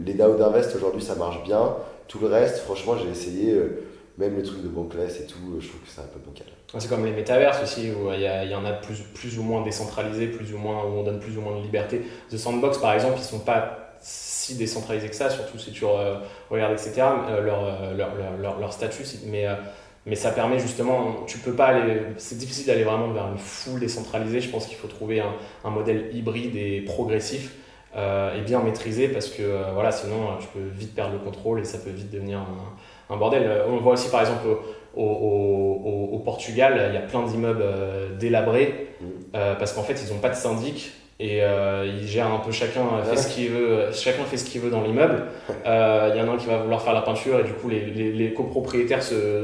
les 0.05 0.13
DAO 0.13 0.35
d'Invest 0.35 0.75
aujourd'hui 0.75 1.01
ça 1.01 1.15
marche 1.15 1.43
bien. 1.43 1.75
Tout 2.07 2.19
le 2.19 2.27
reste, 2.27 2.59
franchement, 2.59 2.95
j'ai 2.97 3.09
essayé, 3.09 3.53
euh, 3.53 3.83
même 4.17 4.35
le 4.35 4.43
truc 4.43 4.63
de 4.63 4.67
Bankless 4.69 5.19
et 5.19 5.25
tout, 5.25 5.39
euh, 5.55 5.59
je 5.59 5.67
trouve 5.67 5.81
que 5.81 5.89
c'est 5.89 6.01
un 6.01 6.05
peu 6.05 6.19
bancal. 6.25 6.47
C'est 6.79 6.89
comme 6.89 7.05
les 7.05 7.11
métaverses 7.11 7.61
aussi, 7.63 7.91
où 7.91 8.11
il 8.13 8.21
y, 8.21 8.27
a- 8.27 8.43
il 8.45 8.51
y 8.51 8.55
en 8.55 8.65
a 8.65 8.73
plus, 8.73 9.01
plus 9.13 9.37
ou 9.39 9.43
moins 9.43 9.63
décentralisés, 9.63 10.27
plus 10.27 10.53
ou 10.53 10.57
moins, 10.57 10.83
où 10.85 10.99
on 10.99 11.03
donne 11.03 11.19
plus 11.19 11.37
ou 11.37 11.41
moins 11.41 11.57
de 11.57 11.63
liberté. 11.63 12.01
The 12.29 12.37
Sandbox, 12.37 12.77
par 12.77 12.93
exemple, 12.93 13.15
ils 13.17 13.23
sont 13.23 13.39
pas 13.39 13.95
si 13.99 14.55
décentralisés 14.55 15.09
que 15.09 15.15
ça, 15.15 15.29
surtout 15.29 15.57
si 15.57 15.71
tu 15.71 15.85
euh, 15.85 16.15
regardes, 16.49 16.73
etc., 16.73 17.01
euh, 17.29 17.41
leur, 17.41 17.63
euh, 17.65 18.57
leur, 18.59 18.73
statut. 18.73 19.03
Mais, 19.25 19.47
euh, 19.47 19.55
mais 20.05 20.15
ça 20.15 20.31
permet 20.31 20.59
justement, 20.59 21.23
tu 21.27 21.37
peux 21.39 21.53
pas 21.53 21.67
aller, 21.67 22.01
c'est 22.17 22.37
difficile 22.37 22.67
d'aller 22.67 22.83
vraiment 22.83 23.11
vers 23.11 23.27
une 23.27 23.37
full 23.37 23.79
décentralisée. 23.79 24.39
Je 24.39 24.49
pense 24.49 24.65
qu'il 24.65 24.77
faut 24.77 24.87
trouver 24.87 25.21
un, 25.21 25.69
modèle 25.69 26.09
hybride 26.13 26.55
et 26.55 26.81
progressif 26.81 27.51
euh, 27.51 27.66
et 27.97 28.41
bien 28.41 28.61
maîtrisé 28.61 29.07
parce 29.07 29.27
que 29.27 29.41
euh, 29.41 29.71
voilà, 29.73 29.91
sinon 29.91 30.15
euh, 30.15 30.39
tu 30.39 30.47
peux 30.47 30.63
vite 30.77 30.93
perdre 30.95 31.13
le 31.13 31.19
contrôle 31.19 31.59
et 31.59 31.63
ça 31.65 31.77
peut 31.79 31.89
vite 31.89 32.11
devenir 32.11 32.39
un, 32.39 33.13
un 33.13 33.17
bordel. 33.17 33.43
Euh, 33.45 33.65
On 33.69 33.77
voit 33.77 33.93
aussi 33.93 34.09
par 34.09 34.21
exemple 34.21 34.45
au, 34.95 35.01
au, 35.01 35.03
au- 35.03 36.15
au 36.15 36.19
Portugal, 36.19 36.85
il 36.89 36.93
y 36.95 36.97
a 36.97 37.01
plein 37.01 37.23
d'immeubles 37.23 37.61
euh, 37.63 38.09
délabrés 38.19 38.83
Mm. 38.99 39.05
euh, 39.35 39.53
parce 39.55 39.73
qu'en 39.73 39.83
fait 39.83 40.01
ils 40.03 40.11
n'ont 40.11 40.19
pas 40.19 40.29
de 40.29 40.35
syndic 40.35 40.91
et 41.19 41.43
euh, 41.43 41.85
ils 42.01 42.07
gèrent 42.07 42.33
un 42.33 42.39
peu 42.39 42.51
chacun 42.51 42.81
euh, 42.81 43.03
fait 43.03 43.11
Ouais. 43.11 43.17
ce 43.17 43.27
qu'il 43.33 43.49
veut, 43.51 43.91
chacun 43.93 44.23
fait 44.23 44.37
ce 44.37 44.45
qu'il 44.49 44.59
veut 44.61 44.71
dans 44.71 44.81
l'immeuble. 44.81 45.23
Euh, 45.67 46.11
Il 46.13 46.19
y 46.19 46.23
en 46.23 46.27
a 46.31 46.33
un 46.33 46.37
qui 46.37 46.47
va 46.47 46.57
vouloir 46.57 46.81
faire 46.81 46.93
la 46.93 47.01
peinture 47.01 47.39
et 47.39 47.43
du 47.43 47.53
coup 47.53 47.69
les, 47.69 47.81
les, 47.81 48.11
les 48.11 48.33
copropriétaires 48.33 49.03
se, 49.03 49.43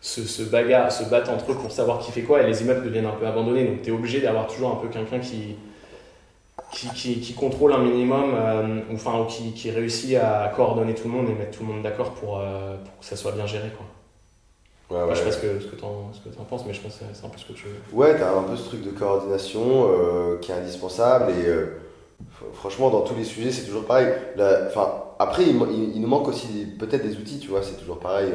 se, 0.00 0.22
se 0.22 0.42
bagarrent, 0.42 0.90
se 0.90 1.04
battent 1.08 1.28
entre 1.28 1.52
eux 1.52 1.54
pour 1.54 1.70
savoir 1.70 1.98
qui 2.00 2.10
fait 2.10 2.22
quoi 2.22 2.42
et 2.42 2.46
les 2.46 2.62
immeubles 2.62 2.84
deviennent 2.84 3.06
un 3.06 3.10
peu 3.20 3.26
abandonnés. 3.26 3.64
Donc 3.64 3.82
tu 3.82 3.90
es 3.90 3.92
obligé 3.92 4.20
d'avoir 4.20 4.46
toujours 4.48 4.70
un 4.72 4.76
peu 4.76 4.88
quelqu'un 4.88 5.18
qui, 5.20 5.56
qui, 6.72 6.88
qui, 6.90 7.20
qui 7.20 7.34
contrôle 7.34 7.72
un 7.72 7.78
minimum, 7.82 8.32
euh, 8.34 8.80
ou 8.90 8.94
enfin 8.94 9.20
ou 9.20 9.26
qui, 9.26 9.52
qui 9.52 9.70
réussit 9.70 10.16
à 10.16 10.52
coordonner 10.54 10.94
tout 10.94 11.04
le 11.08 11.14
monde 11.14 11.28
et 11.28 11.34
mettre 11.34 11.58
tout 11.58 11.64
le 11.66 11.72
monde 11.72 11.82
d'accord 11.82 12.12
pour, 12.14 12.38
euh, 12.40 12.76
pour 12.76 12.98
que 13.00 13.04
ça 13.04 13.16
soit 13.16 13.32
bien 13.32 13.46
géré. 13.46 13.70
Quoi. 13.76 13.86
Ouais, 14.90 14.96
Enfin, 15.02 15.08
ouais. 15.10 15.14
je 15.14 15.18
sais 15.20 15.24
pas 15.26 15.32
ce 15.32 15.38
que, 15.38 15.60
ce 15.60 15.66
que 15.66 15.76
ce 15.76 16.20
que 16.28 16.34
t'en 16.34 16.44
penses, 16.44 16.64
mais 16.66 16.72
je 16.74 16.80
pense 16.80 16.96
que 16.96 17.04
c'est 17.12 17.26
un 17.26 17.28
peu 17.28 17.38
ce 17.38 17.44
que 17.46 17.52
tu 17.52 17.64
veux. 17.68 17.74
Ouais, 17.92 18.18
t'as 18.18 18.34
un 18.34 18.42
peu 18.42 18.56
ce 18.56 18.64
truc 18.68 18.82
de 18.82 18.90
coordination 18.90 19.86
euh, 19.90 20.38
qui 20.38 20.50
est 20.50 20.54
indispensable 20.54 21.30
et 21.32 21.46
euh, 21.46 21.78
franchement, 22.54 22.90
dans 22.90 23.02
tous 23.02 23.14
les 23.14 23.24
sujets, 23.24 23.50
c'est 23.50 23.66
toujours 23.66 23.84
pareil. 23.84 24.08
La- 24.36 24.68
après, 25.18 25.42
il, 25.44 25.56
il- 25.72 25.96
il 25.96 26.00
nous 26.00 26.08
manque 26.08 26.28
aussi 26.28 26.48
des- 26.48 26.66
peut-être 26.66 27.02
des 27.02 27.16
outils, 27.16 27.38
tu 27.38 27.48
vois, 27.48 27.62
c'est 27.62 27.76
toujours 27.78 27.98
pareil. 27.98 28.30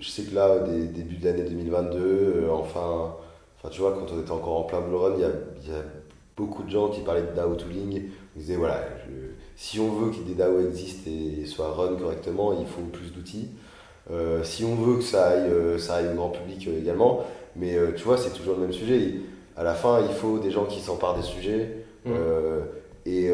je 0.00 0.08
sais 0.08 0.22
que 0.22 0.34
là, 0.34 0.60
dé- 0.60 0.86
début 0.86 1.16
de 1.16 1.24
l'année 1.24 1.42
2022, 1.42 2.44
euh, 2.46 2.50
enfin, 2.52 3.14
enfin, 3.58 3.68
tu 3.70 3.80
vois, 3.80 3.92
quand 3.92 4.12
on 4.14 4.20
était 4.20 4.30
encore 4.30 4.58
en 4.58 4.62
plein 4.64 4.80
Blue 4.80 4.96
Run, 4.96 5.14
il 5.16 5.20
y 5.20 5.24
a, 5.24 5.28
il 5.64 5.68
y 5.68 5.74
a 5.74 5.82
beaucoup 6.38 6.62
de 6.62 6.70
gens 6.70 6.88
qui 6.88 7.00
parlaient 7.02 7.22
de 7.30 7.34
DAO 7.36 7.54
tooling. 7.54 8.02
Ils 8.36 8.40
disaient, 8.40 8.56
voilà, 8.56 8.80
je- 9.06 9.12
si 9.56 9.78
on 9.80 9.90
veut 9.92 10.10
que 10.12 10.20
des 10.26 10.34
DAO 10.34 10.60
existent 10.60 11.10
et 11.10 11.44
soient 11.46 11.72
run 11.72 11.96
correctement, 11.96 12.52
il 12.58 12.66
faut 12.66 12.80
plus 12.92 13.12
d'outils. 13.12 13.48
Euh, 14.10 14.42
si 14.44 14.64
on 14.64 14.74
veut 14.76 14.96
que 14.98 15.02
ça 15.04 15.26
aille, 15.28 15.50
euh, 15.50 15.78
ça 15.78 15.96
aille 15.96 16.08
au 16.12 16.14
grand 16.14 16.30
public 16.30 16.66
euh, 16.68 16.80
également, 16.80 17.24
mais 17.56 17.76
tu 17.96 18.04
vois, 18.04 18.16
c'est 18.16 18.30
toujours 18.32 18.54
le 18.54 18.62
même 18.62 18.72
sujet. 18.72 19.14
À 19.56 19.64
la 19.64 19.74
fin, 19.74 20.00
il 20.08 20.14
faut 20.14 20.38
des 20.38 20.50
gens 20.52 20.64
qui 20.64 20.80
s'emparent 20.80 21.16
des 21.16 21.22
sujets. 21.26 21.84
Mm. 22.06 22.12
et, 23.06 23.24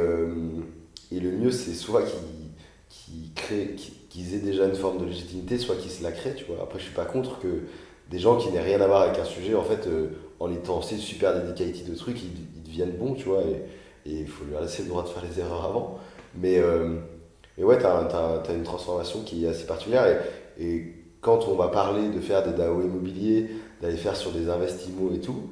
et 1.13 1.21
le 1.21 1.31
mieux, 1.31 1.51
c'est 1.53 1.75
soit 1.75 2.03
qu'ils 2.03 2.19
qu'ils 2.89 3.33
créent- 3.35 3.75
qu'ils 4.09 4.35
aient 4.35 4.39
déjà 4.39 4.65
une 4.67 4.75
forme 4.75 4.99
de 4.99 5.05
légitimité, 5.05 5.59
soit 5.59 5.75
qu'ils 5.77 5.91
se 5.91 6.03
la 6.03 6.13
créent, 6.13 6.35
tu 6.35 6.45
vois. 6.45 6.63
Après, 6.63 6.79
je 6.79 6.85
suis 6.85 6.95
pas 6.95 7.05
contre 7.05 7.39
que 7.41 7.49
des 8.11 8.19
gens 8.19 8.37
qui 8.37 8.51
n'aient 8.51 8.61
rien 8.63 8.81
à 8.81 8.87
voir 8.87 9.03
avec 9.03 9.19
un 9.19 9.25
sujet, 9.25 9.55
en 9.55 9.63
fait, 9.65 9.87
euh, 9.87 10.09
en 10.41 10.53
étant 10.53 10.83
c'est 10.83 10.97
super 10.97 11.35
dedicated 11.35 11.89
de 11.91 11.95
trucs, 11.95 12.23
ils, 12.23 12.33
ils 12.57 12.63
deviennent 12.63 12.97
bons, 12.97 13.15
tu 13.15 13.29
vois. 13.29 13.43
Et 14.07 14.11
il 14.11 14.27
faut 14.27 14.45
leur 14.51 14.61
laisser 14.61 14.83
le 14.83 14.89
droit 14.89 15.03
de 15.03 15.09
faire 15.09 15.23
les 15.25 15.41
erreurs 15.41 15.65
avant. 15.65 15.99
Mais, 16.35 16.59
euh, 16.59 16.97
mais 17.57 17.65
ouais, 17.65 17.79
tu 17.79 17.87
as, 17.87 18.55
une 18.55 18.63
transformation 18.63 19.21
qui 19.23 19.45
est 19.45 19.49
assez 19.49 19.67
particulière. 19.67 20.07
Et, 20.59 20.65
et 20.65 20.95
quand 21.21 21.49
on 21.49 21.55
va 21.55 21.69
parler 21.69 22.09
de 22.11 22.21
faire 22.21 22.43
des 22.43 22.53
DAO 22.53 22.83
immobiliers, 22.83 23.49
d'aller 23.81 23.97
faire 23.97 24.17
sur 24.17 24.33
des 24.33 24.51
investiments 24.51 25.13
et 25.15 25.21
tout, 25.21 25.51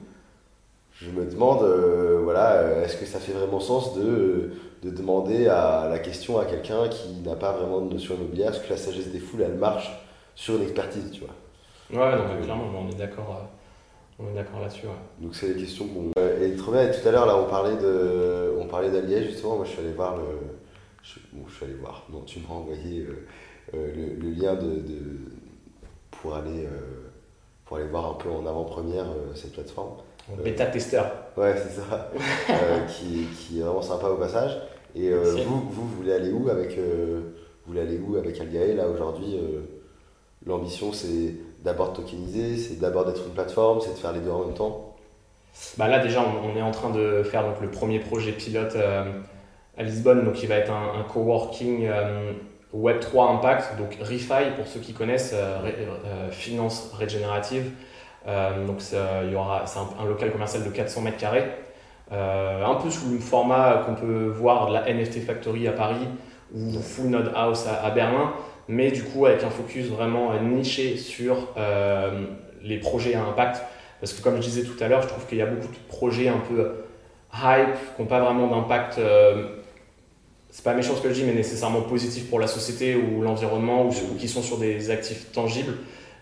je 0.92 1.10
me 1.10 1.24
demande, 1.24 1.62
euh, 1.62 2.20
voilà, 2.22 2.52
euh, 2.52 2.84
est-ce 2.84 2.96
que 2.96 3.06
ça 3.06 3.18
fait 3.18 3.32
vraiment 3.32 3.58
sens 3.58 3.94
de, 3.94 4.52
de 4.82 4.90
demander 4.90 5.48
à 5.48 5.88
la 5.88 5.98
question 5.98 6.38
à 6.38 6.44
quelqu'un 6.44 6.88
qui 6.88 7.14
n'a 7.24 7.34
pas 7.34 7.52
vraiment 7.52 7.80
de 7.80 7.92
notion 7.92 8.14
immobilière, 8.14 8.50
est-ce 8.50 8.60
que 8.60 8.70
la 8.70 8.76
sagesse 8.76 9.08
des 9.08 9.18
foules, 9.18 9.42
elle 9.42 9.54
marche 9.54 9.90
sur 10.34 10.56
une 10.56 10.62
expertise, 10.62 11.10
tu 11.10 11.20
vois 11.20 11.34
Ouais, 11.90 12.16
non, 12.16 12.24
mais 12.28 12.44
clairement, 12.44 12.70
on 12.78 12.90
est 12.90 12.98
d'accord 12.98 13.38
euh, 13.40 13.46
on 14.22 14.30
est 14.30 14.34
d'accord 14.34 14.60
là-dessus. 14.60 14.86
Ouais. 14.86 14.92
Donc 15.20 15.34
c'est 15.34 15.48
les 15.48 15.60
questions 15.62 15.86
qu'on... 15.86 16.10
Euh, 16.18 16.44
Et 16.52 16.56
trop 16.56 16.72
bien, 16.72 16.88
et 16.88 16.90
tout 16.90 17.06
à 17.06 17.10
l'heure, 17.10 17.26
là, 17.26 17.36
on 17.36 17.48
parlait 17.48 17.76
de, 17.76 18.54
on 18.58 18.66
parlait 18.66 18.90
justement, 19.24 19.56
moi 19.56 19.64
je 19.64 19.70
suis 19.70 19.80
allé 19.80 19.92
voir 19.92 20.16
le... 20.16 20.24
Je, 21.02 21.18
bon, 21.32 21.44
je 21.48 21.54
suis 21.54 21.64
allé 21.64 21.74
voir, 21.74 22.06
non, 22.12 22.20
tu 22.22 22.40
m'as 22.40 22.54
envoyé 22.54 23.00
euh, 23.00 23.26
euh, 23.74 23.92
le, 23.94 24.22
le 24.22 24.30
lien 24.34 24.54
de, 24.54 24.76
de- 24.80 25.20
pour, 26.10 26.34
aller, 26.36 26.64
euh, 26.66 27.10
pour 27.64 27.78
aller 27.78 27.86
voir 27.86 28.10
un 28.10 28.14
peu 28.14 28.30
en 28.30 28.46
avant-première 28.46 29.06
euh, 29.10 29.34
cette 29.34 29.52
plateforme. 29.52 29.96
Bêta-testeur. 30.44 31.10
Ouais, 31.36 31.54
c'est 31.56 31.80
ça. 31.80 32.10
qui, 32.88 33.26
qui, 33.36 33.58
est 33.58 33.62
vraiment 33.62 33.82
sympa 33.82 34.06
au 34.08 34.16
passage. 34.16 34.56
Et 34.94 35.10
vous, 35.12 35.68
vous, 35.68 35.88
voulez 35.88 36.12
aller 36.12 36.30
où 36.30 36.48
avec, 36.48 36.78
vous 36.78 37.32
voulez 37.66 37.80
aller 37.80 37.98
où 37.98 38.14
avec 38.16 38.38
Algae 38.40 38.76
là 38.76 38.88
aujourd'hui 38.88 39.36
L'ambition, 40.46 40.92
c'est 40.92 41.34
d'abord 41.64 41.92
tokeniser, 41.92 42.56
c'est 42.56 42.80
d'abord 42.80 43.04
d'être 43.04 43.24
une 43.26 43.32
plateforme, 43.32 43.80
c'est 43.80 43.92
de 43.92 43.98
faire 43.98 44.12
les 44.12 44.20
deux 44.20 44.30
en 44.30 44.44
même 44.44 44.54
temps. 44.54 44.94
Bah 45.76 45.88
Là, 45.88 45.98
déjà, 45.98 46.22
on, 46.22 46.56
est 46.56 46.62
en 46.62 46.70
train 46.70 46.90
de 46.90 47.22
faire 47.22 47.44
le 47.60 47.70
premier 47.70 47.98
projet 47.98 48.32
pilote 48.32 48.74
euh, 48.74 49.04
à 49.76 49.82
Lisbonne, 49.82 50.24
donc, 50.24 50.34
qui 50.34 50.46
va 50.46 50.56
être 50.56 50.72
un, 50.72 51.02
coworking 51.02 51.86
euh, 51.86 52.32
Web3 52.74 53.36
Impact, 53.36 53.78
donc 53.78 53.98
ReFi, 54.00 54.54
pour 54.56 54.66
ceux 54.66 54.80
qui 54.80 54.94
connaissent, 54.94 55.34
euh, 55.34 56.30
finance 56.30 56.90
régénérative. 56.98 57.70
donc, 58.66 58.80
c'est 58.80 58.96
un, 58.96 60.04
local 60.06 60.32
commercial 60.32 60.64
de 60.64 60.70
400 60.70 61.02
mètres 61.02 61.18
carrés, 61.18 61.44
un 62.10 62.74
peu 62.82 62.90
sous 62.90 63.10
le 63.10 63.18
format 63.18 63.84
qu'on 63.84 63.94
peut 63.94 64.26
voir 64.26 64.68
de 64.68 64.72
la 64.72 64.92
NFT 64.92 65.20
Factory 65.24 65.68
à 65.68 65.72
Paris 65.72 66.08
ou 66.54 66.80
Full 66.80 67.06
Node 67.06 67.32
House 67.34 67.66
à 67.66 67.90
Berlin 67.90 68.32
mais 68.68 68.90
du 68.90 69.02
coup 69.02 69.26
avec 69.26 69.42
un 69.42 69.50
focus 69.50 69.86
vraiment 69.86 70.32
niché 70.40 70.96
sur 70.96 71.48
euh, 71.56 72.24
les 72.62 72.78
projets 72.78 73.14
à 73.14 73.24
impact. 73.24 73.62
Parce 74.00 74.12
que 74.12 74.22
comme 74.22 74.36
je 74.36 74.42
disais 74.42 74.64
tout 74.64 74.82
à 74.82 74.88
l'heure, 74.88 75.02
je 75.02 75.08
trouve 75.08 75.26
qu'il 75.26 75.38
y 75.38 75.42
a 75.42 75.46
beaucoup 75.46 75.68
de 75.68 75.88
projets 75.88 76.28
un 76.28 76.38
peu 76.38 76.72
hype, 77.32 77.76
qui 77.96 78.02
n'ont 78.02 78.08
pas 78.08 78.20
vraiment 78.20 78.48
d'impact, 78.48 78.98
euh, 78.98 79.46
c'est 80.50 80.64
pas 80.64 80.74
méchant 80.74 80.94
ce 80.96 81.02
que 81.02 81.08
je 81.08 81.14
dis, 81.14 81.24
mais 81.24 81.32
nécessairement 81.32 81.82
positif 81.82 82.28
pour 82.28 82.40
la 82.40 82.46
société 82.46 82.94
ou 82.94 83.22
l'environnement, 83.22 83.88
ou, 83.88 84.16
qui 84.18 84.28
sont 84.28 84.42
sur 84.42 84.58
des 84.58 84.90
actifs 84.90 85.32
tangibles. 85.32 85.74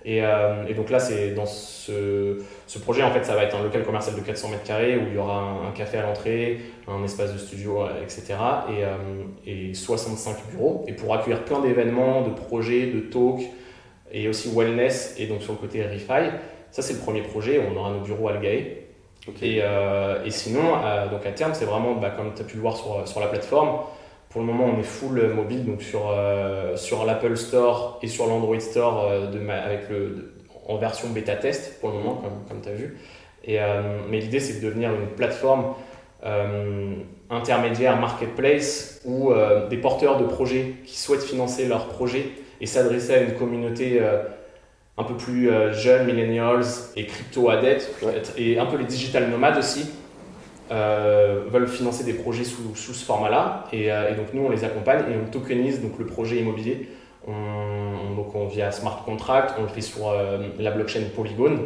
Et, 0.04 0.22
euh, 0.22 0.64
et, 0.68 0.74
donc 0.74 0.90
là, 0.90 0.98
c'est 0.98 1.32
dans 1.32 1.46
ce, 1.46 2.38
ce, 2.66 2.78
projet, 2.78 3.02
en 3.02 3.10
fait, 3.10 3.24
ça 3.24 3.34
va 3.34 3.44
être 3.44 3.56
un 3.56 3.62
local 3.62 3.84
commercial 3.84 4.16
de 4.16 4.20
400 4.20 4.48
mètres 4.48 4.62
carrés 4.62 4.96
où 4.96 5.02
il 5.08 5.14
y 5.14 5.18
aura 5.18 5.66
un, 5.68 5.72
café 5.72 5.98
à 5.98 6.02
l'entrée, 6.02 6.60
un 6.88 7.04
espace 7.04 7.32
de 7.32 7.38
studio, 7.38 7.84
etc. 8.02 8.34
Et, 9.46 9.70
et, 9.70 9.74
65 9.74 10.36
bureaux. 10.52 10.84
Et 10.88 10.94
pour 10.94 11.14
accueillir 11.14 11.44
plein 11.44 11.60
d'événements, 11.60 12.22
de 12.22 12.30
projets, 12.30 12.86
de 12.86 13.00
talks 13.00 13.50
et 14.12 14.28
aussi 14.28 14.50
wellness. 14.54 15.16
Et 15.18 15.26
donc 15.26 15.42
sur 15.42 15.52
le 15.52 15.58
côté 15.58 15.82
Refi, 15.82 16.30
ça 16.70 16.82
c'est 16.82 16.94
le 16.94 17.00
premier 17.00 17.22
projet. 17.22 17.60
On 17.60 17.76
aura 17.76 17.90
nos 17.90 18.00
bureaux 18.00 18.28
à 18.28 18.32
Algae. 18.32 18.80
Et, 19.42 19.60
euh, 19.62 20.24
et, 20.24 20.30
sinon, 20.30 20.76
euh, 20.82 21.08
donc 21.08 21.24
à 21.26 21.32
terme, 21.32 21.52
c'est 21.54 21.64
vraiment, 21.64 21.94
bah, 21.94 22.10
comme 22.10 22.32
tu 22.34 22.42
as 22.42 22.44
pu 22.44 22.56
le 22.56 22.62
voir 22.62 22.76
sur, 22.76 23.06
sur 23.06 23.20
la 23.20 23.26
plateforme, 23.26 23.80
pour 24.30 24.40
le 24.40 24.46
moment, 24.46 24.66
on 24.66 24.78
est 24.78 24.84
full 24.84 25.20
mobile, 25.34 25.64
donc 25.66 25.82
sur, 25.82 26.08
euh, 26.08 26.76
sur 26.76 27.04
l'Apple 27.04 27.36
Store 27.36 27.98
et 28.00 28.06
sur 28.06 28.28
l'Android 28.28 28.60
Store 28.60 29.08
euh, 29.10 29.26
avec 29.48 29.90
le, 29.90 30.34
en 30.68 30.76
version 30.76 31.10
bêta 31.10 31.34
test 31.34 31.80
pour 31.80 31.90
le 31.90 31.96
moment, 31.96 32.14
comme, 32.14 32.44
comme 32.48 32.60
tu 32.62 32.68
as 32.68 32.74
vu. 32.74 32.96
Et, 33.44 33.60
euh, 33.60 33.98
mais 34.08 34.20
l'idée, 34.20 34.38
c'est 34.38 34.60
de 34.60 34.66
devenir 34.66 34.94
une 34.94 35.08
plateforme 35.08 35.74
intermédiaire 37.30 37.98
marketplace 37.98 39.00
où 39.06 39.32
des 39.70 39.78
porteurs 39.78 40.18
de 40.18 40.26
projets 40.26 40.74
qui 40.84 40.98
souhaitent 40.98 41.22
financer 41.22 41.64
leurs 41.64 41.86
projets 41.86 42.26
et 42.60 42.66
s'adresser 42.66 43.14
à 43.14 43.22
une 43.22 43.32
communauté 43.36 44.02
un 44.98 45.04
peu 45.04 45.14
plus 45.14 45.50
jeune, 45.72 46.04
millennials 46.04 46.66
et 46.94 47.06
crypto-adeptes, 47.06 47.88
et 48.36 48.58
un 48.58 48.66
peu 48.66 48.76
les 48.76 48.84
digital 48.84 49.30
nomades 49.30 49.56
aussi, 49.56 49.90
euh, 50.70 51.42
veulent 51.48 51.66
financer 51.66 52.04
des 52.04 52.12
projets 52.12 52.44
sous, 52.44 52.76
sous 52.76 52.94
ce 52.94 53.04
format-là. 53.04 53.64
Et, 53.72 53.90
euh, 53.90 54.12
et, 54.12 54.14
donc 54.14 54.32
nous, 54.32 54.44
on 54.44 54.50
les 54.50 54.64
accompagne 54.64 55.00
et 55.10 55.16
on 55.16 55.28
tokenise 55.28 55.80
donc, 55.80 55.98
le 55.98 56.06
projet 56.06 56.36
immobilier. 56.36 56.88
On, 57.26 58.14
donc 58.14 58.34
on, 58.34 58.46
via 58.46 58.70
smart 58.70 59.02
contract, 59.04 59.56
on 59.58 59.62
le 59.62 59.68
fait 59.68 59.80
sur 59.80 60.08
euh, 60.08 60.48
la 60.58 60.70
blockchain 60.70 61.02
Polygon. 61.14 61.58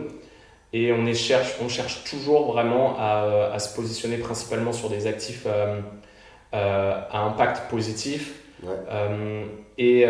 Et 0.73 0.93
on, 0.93 1.07
est, 1.07 1.15
cherche, 1.15 1.55
on 1.63 1.69
cherche 1.69 2.03
toujours 2.05 2.51
vraiment 2.53 2.97
à, 2.99 3.51
à, 3.53 3.59
se 3.59 3.75
positionner 3.77 4.17
principalement 4.17 4.73
sur 4.73 4.89
des 4.89 5.07
actifs 5.07 5.47
à 6.53 7.21
impact 7.21 7.71
positif. 7.71 8.41
et, 9.79 10.07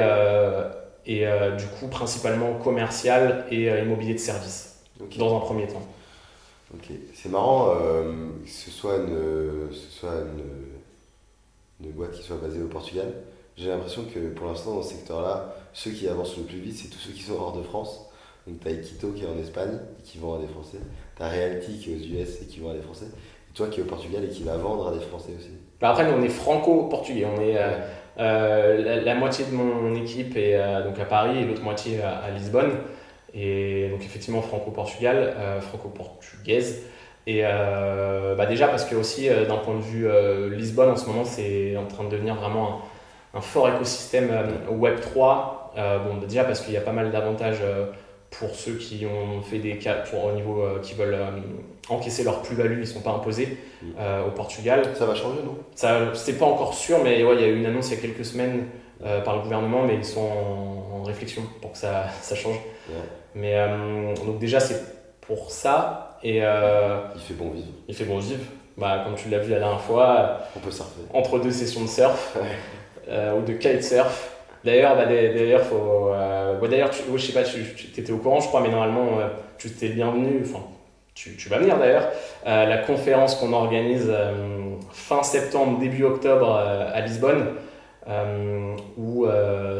et 1.06 1.26
du 1.58 1.66
coup 1.78 1.88
principalement 1.90 2.54
commercial 2.54 3.44
et 3.50 3.66
immobilier 3.66 4.14
de 4.14 4.18
service 4.18 4.82
dans 5.18 5.36
un 5.36 5.40
premier 5.40 5.66
temps. 5.66 5.82
Ok, 6.74 6.90
c'est 7.14 7.28
marrant 7.28 7.70
euh, 7.70 8.12
que 8.44 8.50
ce 8.50 8.70
soit, 8.70 8.96
une, 8.96 9.72
ce 9.72 9.90
soit 9.90 10.14
une, 11.80 11.92
boîte 11.92 12.12
qui 12.12 12.22
soit 12.22 12.36
basée 12.36 12.60
au 12.62 12.66
Portugal. 12.66 13.12
J'ai 13.56 13.68
l'impression 13.68 14.04
que 14.04 14.18
pour 14.30 14.46
l'instant, 14.46 14.74
dans 14.74 14.82
ce 14.82 14.94
secteur-là, 14.94 15.54
ceux 15.72 15.92
qui 15.92 16.08
avancent 16.08 16.36
le 16.36 16.42
plus 16.44 16.58
vite, 16.58 16.76
c'est 16.76 16.88
tous 16.88 16.98
ceux 16.98 17.12
qui 17.12 17.22
sont 17.22 17.34
hors 17.34 17.56
de 17.56 17.62
France. 17.62 18.00
Donc, 18.46 18.60
tu 18.60 18.68
as 18.68 18.72
Equito 18.72 19.12
qui 19.12 19.22
est 19.22 19.28
en 19.28 19.38
Espagne 19.38 19.78
et 20.00 20.02
qui 20.02 20.18
vend 20.18 20.34
à 20.34 20.38
des 20.38 20.48
Français. 20.48 20.78
Tu 21.16 21.22
as 21.22 21.28
Realty 21.28 21.78
qui 21.78 21.92
est 21.92 21.96
aux 21.96 22.22
US 22.22 22.42
et 22.42 22.46
qui 22.46 22.58
vend 22.58 22.70
à 22.70 22.74
des 22.74 22.82
Français. 22.82 23.06
Et 23.06 23.54
toi 23.54 23.68
qui 23.68 23.80
es 23.80 23.82
au 23.84 23.86
Portugal 23.86 24.24
et 24.24 24.28
qui 24.28 24.42
va 24.42 24.56
vendre 24.56 24.88
à 24.88 24.92
des 24.92 25.00
Français 25.00 25.32
aussi. 25.38 25.50
Bah, 25.80 25.90
après, 25.90 26.10
nous, 26.10 26.18
on 26.18 26.22
est 26.22 26.28
franco-portugais. 26.28 27.26
On 27.26 27.40
est. 27.40 27.56
Euh, 27.56 27.78
euh, 28.18 29.02
la, 29.04 29.14
moitié 29.14 29.44
de 29.44 29.52
mon 29.52 29.94
équipe 29.94 30.36
est 30.36 30.56
donc 30.84 30.98
à 30.98 31.04
Paris 31.04 31.38
et 31.38 31.44
l'autre 31.44 31.62
moitié 31.62 32.00
à 32.00 32.30
Lisbonne. 32.30 32.72
Et 33.34 33.88
donc 33.90 34.00
effectivement 34.04 34.42
franco-portugal, 34.42 35.34
euh, 35.36 35.60
franco-portugaise. 35.60 36.82
Et 37.26 37.40
euh, 37.42 38.34
bah 38.34 38.46
déjà 38.46 38.68
parce 38.68 38.84
que 38.84 38.94
aussi 38.94 39.28
euh, 39.28 39.46
d'un 39.46 39.56
point 39.56 39.74
de 39.74 39.80
vue 39.80 40.06
Lisbonne 40.54 40.90
en 40.90 40.96
ce 40.96 41.06
moment 41.06 41.24
c'est 41.24 41.76
en 41.76 41.86
train 41.86 42.04
de 42.04 42.10
devenir 42.10 42.34
vraiment 42.34 42.82
un, 43.32 43.40
fort 43.40 43.68
écosystème 43.70 44.30
Web 44.70 45.00
3. 45.00 45.72
bon 45.74 46.14
bah, 46.14 46.26
déjà 46.28 46.44
parce 46.44 46.60
qu'il 46.60 46.74
y 46.74 46.76
a 46.76 46.82
pas 46.82 46.92
mal 46.92 47.10
d'avantages 47.10 47.62
pour 48.30 48.50
ceux 48.54 48.74
qui 48.74 49.06
ont 49.06 49.40
fait 49.42 49.58
des 49.58 49.78
cas 49.78 49.94
pour 49.94 50.26
au 50.26 50.32
niveau 50.32 50.64
qui 50.82 50.94
veulent 50.94 51.16
encaisser 51.88 52.24
leur 52.24 52.42
plus-value, 52.42 52.80
ils 52.80 52.86
sont 52.86 53.00
pas 53.00 53.12
imposés 53.12 53.56
mm. 53.82 53.88
au 54.28 54.30
Portugal. 54.30 54.82
Ça 54.94 55.06
va 55.06 55.14
changer 55.14 55.42
non? 55.42 55.56
Ça 55.74 56.14
c'est 56.14 56.38
pas 56.38 56.46
encore 56.46 56.74
sûr 56.74 56.98
mais 57.02 57.24
ouais 57.24 57.36
il 57.36 57.40
y 57.40 57.44
a 57.44 57.48
eu 57.48 57.56
une 57.56 57.66
annonce 57.66 57.90
il 57.90 57.96
y 57.96 57.98
a 57.98 58.00
quelques 58.02 58.24
semaines 58.24 58.66
par 59.24 59.36
le 59.36 59.42
gouvernement 59.42 59.82
mais 59.82 59.94
ils 59.94 60.04
sont 60.04 60.20
en, 60.20 61.02
réflexion 61.04 61.42
pour 61.60 61.72
que 61.72 61.78
ça, 61.78 62.06
ça 62.22 62.34
change. 62.34 62.56
Mais 63.34 63.54
euh, 63.54 64.14
donc 64.24 64.38
déjà, 64.38 64.60
c'est 64.60 64.80
pour 65.20 65.50
ça. 65.50 66.18
Et, 66.22 66.40
euh, 66.42 67.00
il 67.14 67.20
fait 67.20 67.34
bon 67.34 67.50
vivre. 67.50 67.68
Il 67.88 67.94
fait 67.94 68.04
bon 68.04 68.18
vivre. 68.18 68.44
Bah, 68.76 69.02
comme 69.04 69.14
tu 69.14 69.28
l'as 69.28 69.38
vu 69.38 69.52
la 69.52 69.58
dernière 69.58 69.80
fois, 69.80 70.38
on 70.56 70.60
peut 70.60 70.70
surfer. 70.70 71.00
Entre 71.12 71.38
deux 71.38 71.50
sessions 71.50 71.82
de 71.82 71.88
surf 71.88 72.36
euh, 73.08 73.38
ou 73.38 73.42
de 73.42 73.52
kitesurf. 73.52 74.30
D'ailleurs, 74.64 74.96
bah, 74.96 75.06
d'ailleurs, 75.06 75.62
faut. 75.62 76.10
d'ailleurs, 76.68 76.90
je 76.92 77.18
sais 77.18 77.32
pas, 77.32 77.42
tu, 77.42 77.60
étais 77.98 78.12
au 78.12 78.16
courant, 78.16 78.40
je 78.40 78.48
crois, 78.48 78.62
mais 78.62 78.70
normalement, 78.70 79.18
tu 79.58 79.68
étais 79.68 79.90
bienvenu. 79.90 80.40
Enfin, 80.42 80.64
tu, 81.14 81.36
tu, 81.36 81.50
vas 81.50 81.58
venir 81.58 81.78
d'ailleurs. 81.78 82.08
la 82.46 82.78
conférence 82.78 83.34
qu'on 83.34 83.52
organise 83.52 84.10
fin 84.90 85.22
septembre, 85.22 85.78
début 85.78 86.04
octobre 86.04 86.56
à 86.56 86.98
Lisbonne. 87.02 87.56
où 88.96 89.26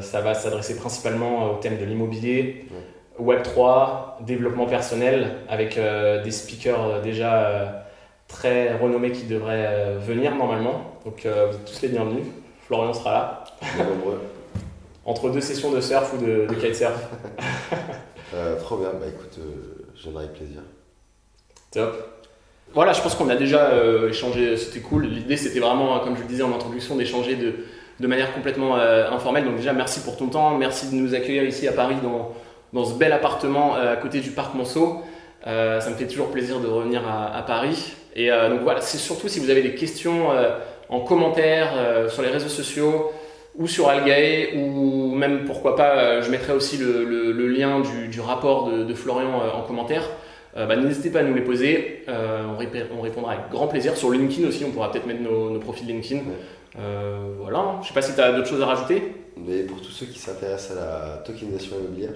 ça 0.02 0.20
va 0.20 0.34
s'adresser 0.34 0.76
principalement 0.76 1.52
au 1.52 1.54
thème 1.56 1.78
de 1.78 1.84
l'immobilier, 1.86 2.66
Web3, 3.20 4.24
développement 4.24 4.66
personnel, 4.66 5.36
avec 5.48 5.78
euh, 5.78 6.22
des 6.22 6.32
speakers 6.32 6.84
euh, 6.84 7.00
déjà 7.00 7.44
euh, 7.44 7.66
très 8.26 8.76
renommés 8.76 9.12
qui 9.12 9.24
devraient 9.24 9.94
venir 10.00 10.34
normalement. 10.34 10.98
Donc 11.04 11.26
vous 11.26 11.56
êtes 11.56 11.64
tous 11.64 11.82
les 11.82 11.88
bienvenus. 11.88 12.24
Florian 12.66 12.92
sera 12.92 13.12
là. 13.12 13.44
Entre 15.04 15.28
deux 15.28 15.42
sessions 15.42 15.70
de 15.70 15.80
surf 15.80 16.14
ou 16.14 16.16
de, 16.16 16.46
de 16.46 16.54
kitesurf. 16.54 16.98
trop 18.60 18.78
bien, 18.78 18.88
bah 18.98 19.06
écoute, 19.06 19.38
j'aimerais 19.94 20.28
plaisir. 20.28 20.62
Top. 21.70 22.24
Voilà, 22.72 22.94
je 22.94 23.02
pense 23.02 23.14
qu'on 23.14 23.28
a 23.28 23.36
déjà 23.36 23.70
échangé, 24.08 24.56
c'était 24.56 24.80
cool. 24.80 25.04
L'idée 25.04 25.36
c'était 25.36 25.60
vraiment, 25.60 26.00
comme 26.00 26.16
je 26.16 26.22
le 26.22 26.26
disais 26.26 26.42
en 26.42 26.54
introduction, 26.54 26.96
d'échanger 26.96 27.36
de, 27.36 27.52
de 28.00 28.06
manière 28.06 28.32
complètement 28.32 28.76
informelle. 28.76 29.44
Donc 29.44 29.56
déjà, 29.56 29.74
merci 29.74 30.00
pour 30.00 30.16
ton 30.16 30.28
temps, 30.28 30.56
merci 30.56 30.88
de 30.88 30.94
nous 30.94 31.14
accueillir 31.14 31.44
ici 31.44 31.68
à 31.68 31.72
Paris 31.72 31.96
dans, 32.02 32.32
dans 32.74 32.84
ce 32.84 32.94
bel 32.94 33.12
appartement 33.12 33.76
euh, 33.76 33.92
à 33.92 33.96
côté 33.96 34.20
du 34.20 34.30
parc 34.30 34.54
Monceau. 34.54 35.00
Euh, 35.46 35.80
ça 35.80 35.90
me 35.90 35.94
fait 35.94 36.06
toujours 36.06 36.30
plaisir 36.30 36.60
de 36.60 36.66
revenir 36.66 37.02
à, 37.06 37.42
Paris. 37.46 37.92
Et 38.16 38.30
euh, 38.30 38.50
donc 38.50 38.60
voilà, 38.62 38.80
c'est 38.80 38.98
surtout 38.98 39.28
si 39.28 39.40
vous 39.40 39.50
avez 39.50 39.62
des 39.62 39.74
questions 39.74 40.28
en 40.88 41.00
commentaire 41.00 41.72
sur 42.08 42.22
les 42.22 42.28
réseaux 42.28 42.48
sociaux 42.48 43.12
ou 43.56 43.68
sur 43.68 43.88
Algae, 43.88 44.56
ou 44.56 45.14
même 45.14 45.44
pourquoi 45.44 45.76
pas, 45.76 46.20
je 46.20 46.30
mettrai 46.30 46.52
aussi 46.52 46.76
le, 46.76 47.48
lien 47.48 47.80
du, 47.80 48.20
rapport 48.20 48.70
de, 48.70 48.94
Florian 48.94 49.40
en 49.54 49.62
commentaire. 49.62 50.08
Bah, 50.56 50.76
n'hésitez 50.76 51.10
pas 51.10 51.20
à 51.20 51.22
nous 51.22 51.34
les 51.34 51.42
poser, 51.42 52.04
on, 52.08 53.00
répondra 53.02 53.32
avec 53.32 53.50
grand 53.50 53.68
plaisir. 53.68 53.96
Sur 53.96 54.10
LinkedIn 54.10 54.48
aussi, 54.48 54.64
on 54.64 54.70
pourra 54.70 54.90
peut-être 54.90 55.06
mettre 55.06 55.22
nos, 55.22 55.58
profils 55.58 55.86
LinkedIn. 55.86 56.22
voilà, 57.38 57.80
je 57.82 57.88
sais 57.88 57.94
pas 57.94 58.02
si 58.02 58.14
tu 58.14 58.20
as 58.20 58.32
d'autres 58.32 58.48
choses 58.48 58.62
à 58.62 58.66
rajouter. 58.66 59.02
Mais 59.36 59.62
pour 59.62 59.80
tous 59.80 59.90
ceux 59.90 60.06
qui 60.06 60.18
s'intéressent 60.18 60.76
à 60.76 60.80
la 60.80 61.22
tokenisation 61.24 61.76
immobilière, 61.76 62.12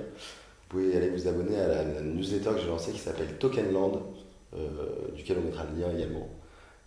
vous 0.71 0.79
pouvez 0.79 0.97
aller 0.97 1.09
vous 1.09 1.27
abonner 1.27 1.59
à 1.59 1.69
la, 1.69 1.85
newsletter 2.03 2.51
que 2.51 2.61
j'ai 2.61 2.67
lancée 2.67 2.93
qui 2.93 2.99
s'appelle 2.99 3.39
Tokenland, 3.39 4.01
euh, 4.55 4.59
duquel 5.15 5.39
on 5.41 5.47
mettra 5.47 5.65
le 5.65 5.81
lien 5.81 5.91
également. 5.97 6.29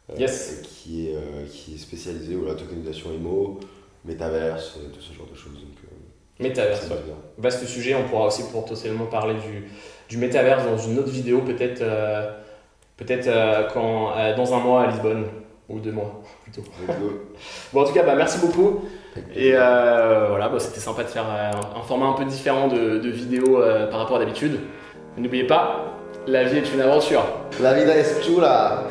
Euh, 0.09 0.17
yes. 0.17 0.61
Qui 0.63 1.07
est, 1.07 1.15
euh, 1.15 1.45
qui 1.49 1.75
est 1.75 1.77
spécialisé 1.77 2.35
la 2.45 2.53
tokenisation 2.53 3.11
IMO, 3.13 3.59
métaverse, 4.05 4.79
tout 4.93 5.01
ce 5.01 5.13
genre 5.13 5.27
de 5.31 5.35
choses. 5.35 5.53
Donc, 5.53 5.77
métaverse, 6.39 6.89
ouais. 6.89 6.95
Vaste 7.37 7.65
sujet, 7.65 7.95
on 7.95 8.07
pourra 8.07 8.27
aussi 8.27 8.43
potentiellement 8.51 9.05
parler 9.05 9.35
du, 9.35 9.69
du 10.09 10.17
métaverse 10.17 10.65
dans 10.65 10.77
une 10.77 10.99
autre 10.99 11.09
vidéo, 11.09 11.41
peut-être 11.41 11.83
peut-être 13.01 13.27
euh, 13.27 13.67
quand 13.73 14.15
euh, 14.15 14.35
dans 14.35 14.53
un 14.53 14.59
mois 14.59 14.83
à 14.83 14.91
Lisbonne, 14.91 15.25
ou 15.69 15.79
deux 15.79 15.91
mois 15.91 16.21
plutôt. 16.43 16.63
Bon, 17.73 17.81
en 17.81 17.85
tout 17.85 17.93
cas, 17.93 18.03
bah, 18.03 18.15
merci 18.15 18.39
beaucoup. 18.39 18.85
Et 19.35 19.51
euh, 19.55 20.27
voilà, 20.29 20.47
bah, 20.47 20.59
c'était 20.59 20.79
sympa 20.79 21.03
de 21.03 21.09
faire 21.09 21.25
euh, 21.29 21.51
un, 21.79 21.83
format 21.83 22.07
un 22.07 22.13
peu 22.13 22.25
différent 22.25 22.67
de, 22.67 23.09
vidéo 23.09 23.61
euh, 23.61 23.87
par 23.87 23.99
rapport 23.99 24.17
à 24.17 24.19
d'habitude. 24.19 24.59
N'oubliez 25.17 25.45
pas, 25.45 25.97
la 26.27 26.45
vie 26.45 26.57
est 26.57 26.73
une 26.73 26.81
aventure. 26.81 27.23
La 27.61 27.73
vida 27.73 27.95
es 27.95 28.21
chula. 28.23 28.83